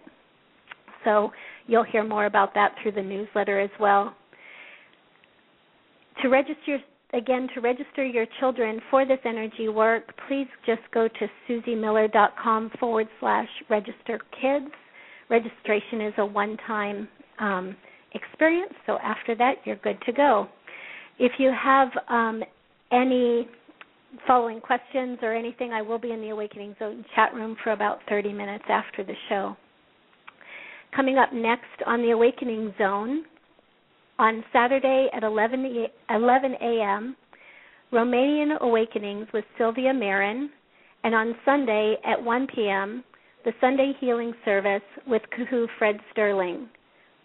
So 1.03 1.31
you'll 1.67 1.83
hear 1.83 2.03
more 2.03 2.25
about 2.25 2.53
that 2.55 2.75
through 2.81 2.93
the 2.93 3.01
newsletter 3.01 3.59
as 3.59 3.69
well. 3.79 4.15
To 6.21 6.29
register 6.29 6.79
again, 7.13 7.47
to 7.53 7.61
register 7.61 8.03
your 8.03 8.25
children 8.39 8.79
for 8.89 9.05
this 9.05 9.19
energy 9.25 9.69
work, 9.69 10.13
please 10.27 10.47
just 10.65 10.81
go 10.93 11.07
to 11.07 11.27
suzymiller.com 11.47 12.71
forward 12.79 13.07
slash 13.19 13.47
register 13.69 14.19
kids. 14.41 14.71
Registration 15.29 16.01
is 16.01 16.13
a 16.17 16.25
one 16.25 16.57
time 16.65 17.07
um, 17.39 17.75
experience, 18.13 18.73
so 18.85 18.97
after 19.03 19.35
that, 19.35 19.55
you're 19.65 19.77
good 19.77 19.97
to 20.05 20.11
go. 20.11 20.47
If 21.19 21.33
you 21.37 21.51
have 21.51 21.89
um, 22.09 22.43
any 22.91 23.47
following 24.27 24.59
questions 24.59 25.19
or 25.21 25.33
anything, 25.33 25.71
I 25.71 25.81
will 25.81 25.99
be 25.99 26.11
in 26.11 26.21
the 26.21 26.29
Awakening 26.29 26.75
Zone 26.79 27.05
chat 27.15 27.33
room 27.33 27.55
for 27.63 27.71
about 27.71 27.99
30 28.09 28.33
minutes 28.33 28.65
after 28.69 29.03
the 29.03 29.13
show. 29.29 29.55
Coming 30.95 31.17
up 31.17 31.33
next 31.33 31.81
on 31.85 32.01
the 32.01 32.11
Awakening 32.11 32.73
Zone 32.77 33.25
on 34.19 34.43
Saturday 34.53 35.07
at 35.13 35.23
11, 35.23 35.87
11 36.09 36.55
a.m., 36.61 37.15
Romanian 37.91 38.59
Awakenings 38.59 39.27
with 39.33 39.45
Sylvia 39.57 39.93
Marin, 39.93 40.49
and 41.03 41.13
on 41.13 41.35
Sunday 41.45 41.95
at 42.05 42.21
1 42.23 42.47
p.m., 42.55 43.03
the 43.45 43.53
Sunday 43.59 43.91
Healing 43.99 44.33
Service 44.45 44.81
with 45.07 45.21
Kahu 45.37 45.67
Fred 45.77 45.99
Sterling. 46.11 46.69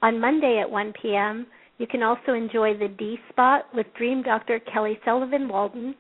On 0.03 0.21
Monday 0.21 0.61
at 0.61 0.71
1 0.71 0.93
p.m., 1.03 1.47
you 1.79 1.87
can 1.87 2.03
also 2.03 2.33
enjoy 2.33 2.77
the 2.77 2.89
D 2.89 3.19
Spot 3.31 3.65
with 3.75 3.87
Dream 3.97 4.23
Dr. 4.23 4.61
Kelly 4.61 4.99
Sullivan 5.05 5.49
Walden, 5.49 5.95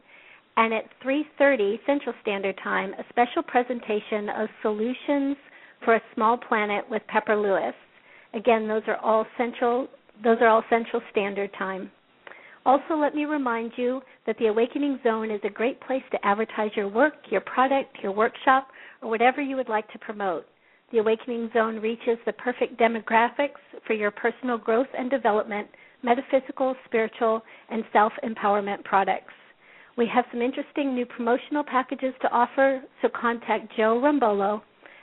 and 0.56 0.74
at 0.74 0.84
3:30 1.04 1.78
Central 1.86 2.14
Standard 2.22 2.58
Time, 2.62 2.94
a 2.94 3.04
special 3.10 3.42
presentation 3.42 4.28
of 4.28 4.48
solutions 4.62 5.36
for 5.84 5.94
a 5.94 6.02
small 6.14 6.36
planet 6.36 6.88
with 6.90 7.06
Pepper 7.06 7.36
Lewis. 7.36 7.74
Again, 8.34 8.68
those 8.68 8.82
are 8.86 8.96
all 8.96 9.26
central 9.36 9.88
those 10.22 10.38
are 10.40 10.48
all 10.48 10.64
Central 10.68 11.00
Standard 11.12 11.52
Time. 11.56 11.90
Also, 12.66 12.96
let 12.96 13.14
me 13.14 13.24
remind 13.24 13.72
you 13.76 14.02
that 14.26 14.36
the 14.38 14.46
Awakening 14.48 14.98
Zone 15.04 15.30
is 15.30 15.40
a 15.44 15.50
great 15.50 15.80
place 15.80 16.02
to 16.10 16.26
advertise 16.26 16.70
your 16.76 16.88
work, 16.88 17.14
your 17.30 17.40
product, 17.40 17.96
your 18.02 18.12
workshop, 18.12 18.68
or 19.00 19.08
whatever 19.08 19.40
you 19.40 19.56
would 19.56 19.68
like 19.68 19.88
to 19.92 19.98
promote. 19.98 20.44
The 20.90 20.98
Awakening 20.98 21.50
Zone 21.52 21.80
reaches 21.80 22.18
the 22.24 22.32
perfect 22.32 22.78
demographics 22.78 23.60
for 23.86 23.92
your 23.92 24.10
personal 24.10 24.56
growth 24.56 24.88
and 24.96 25.10
development, 25.10 25.68
metaphysical, 26.02 26.74
spiritual, 26.86 27.42
and 27.70 27.84
self 27.92 28.12
empowerment 28.24 28.84
products. 28.84 29.34
We 29.96 30.06
have 30.14 30.24
some 30.30 30.40
interesting 30.40 30.94
new 30.94 31.04
promotional 31.04 31.64
packages 31.64 32.14
to 32.22 32.30
offer, 32.30 32.82
so 33.02 33.08
contact 33.08 33.72
Joe 33.76 34.00
Rumbolo 34.02 34.62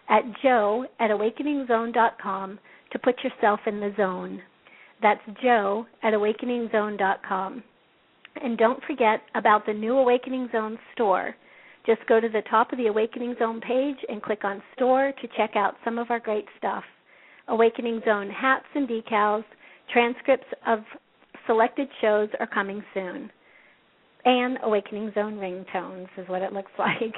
at 0.10 0.24
joe 0.42 0.86
at 1.00 1.12
awakeningzone.com 1.12 2.60
to 2.92 3.00
put 3.00 3.16
yourself 3.24 3.60
in 3.68 3.80
the 3.80 3.94
zone. 3.98 4.42
That's 5.02 5.22
joe 5.44 5.86
at 6.04 6.14
awakeningzone.com. 6.14 7.64
And 8.42 8.58
don't 8.58 8.84
forget 8.84 9.22
about 9.34 9.66
the 9.66 9.74
new 9.74 9.98
Awakening 9.98 10.50
Zone 10.52 10.78
store. 10.94 11.36
Just 11.86 12.06
go 12.08 12.20
to 12.20 12.30
the 12.30 12.42
top 12.50 12.72
of 12.72 12.78
the 12.78 12.88
Awakening 12.88 13.36
Zone 13.40 13.62
page 13.62 13.98
and 14.10 14.22
click 14.22 14.44
on 14.44 14.62
Store 14.76 15.12
to 15.22 15.28
check 15.38 15.52
out 15.56 15.76
some 15.84 15.98
of 16.00 16.10
our 16.10 16.20
great 16.20 16.46
stuff. 16.58 16.84
Awakening 17.48 18.02
Zone 18.06 18.30
hats 18.30 18.66
and 18.74 18.88
decals, 18.90 19.44
transcripts 19.94 20.48
of 20.66 20.80
selected 21.46 21.88
shows 22.02 22.30
are 22.40 22.48
coming 22.48 22.84
soon. 22.94 23.30
and 24.26 24.58
Awakening 24.64 25.12
Zone 25.14 25.36
ringtones 25.36 26.08
is 26.18 26.28
what 26.28 26.42
it 26.42 26.52
looks 26.54 26.72
like. 26.80 27.16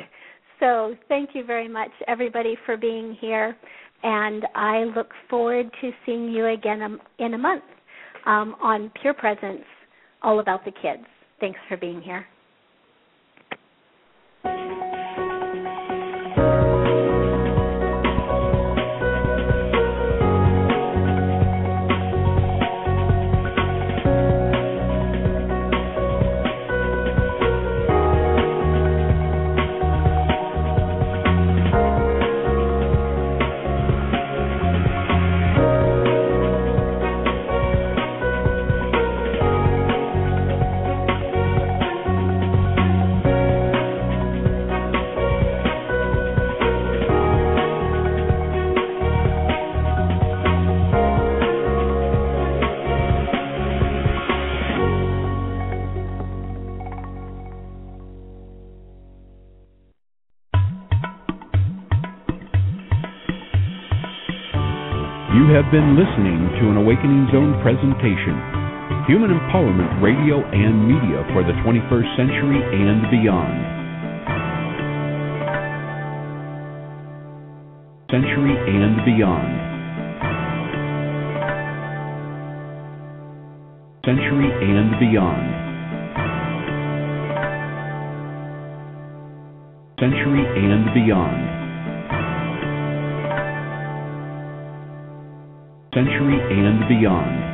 So 0.60 0.96
thank 1.08 1.30
you 1.34 1.44
very 1.46 1.68
much, 1.68 1.92
everybody, 2.08 2.58
for 2.66 2.78
being 2.78 3.16
here, 3.22 3.56
and 4.04 4.46
I 4.56 4.84
look 4.96 5.12
forward 5.30 5.70
to 5.82 5.92
seeing 6.06 6.30
you 6.30 6.48
again 6.48 7.00
in 7.20 7.34
a 7.34 7.38
month 7.38 7.64
um, 8.26 8.56
on 8.62 8.92
Pure 9.02 9.14
Presence, 9.16 9.64
all 10.24 10.40
about 10.40 10.66
the 10.66 10.72
kids. 10.72 11.06
Thanks 11.40 11.60
for 11.70 11.78
being 11.78 12.02
here. 12.02 12.26
Have 65.58 65.72
been 65.72 65.98
listening 65.98 66.38
to 66.62 66.70
an 66.70 66.78
Awakening 66.78 67.26
Zone 67.34 67.58
presentation, 67.66 68.38
Human 69.10 69.34
Empowerment 69.34 69.90
Radio 70.06 70.46
and 70.54 70.86
Media 70.86 71.26
for 71.34 71.42
the 71.42 71.58
21st 71.66 72.14
Century 72.14 72.62
and 72.62 73.10
Beyond. 73.10 73.58
Century 78.14 78.54
and 78.70 79.02
Beyond. 79.02 79.50
Century 84.06 84.54
and 84.62 84.94
Beyond. 85.02 85.48
Century 89.98 90.46
and 90.54 90.94
Beyond. 90.94 91.67
Century 95.98 96.38
and 96.52 96.88
beyond. 96.88 97.47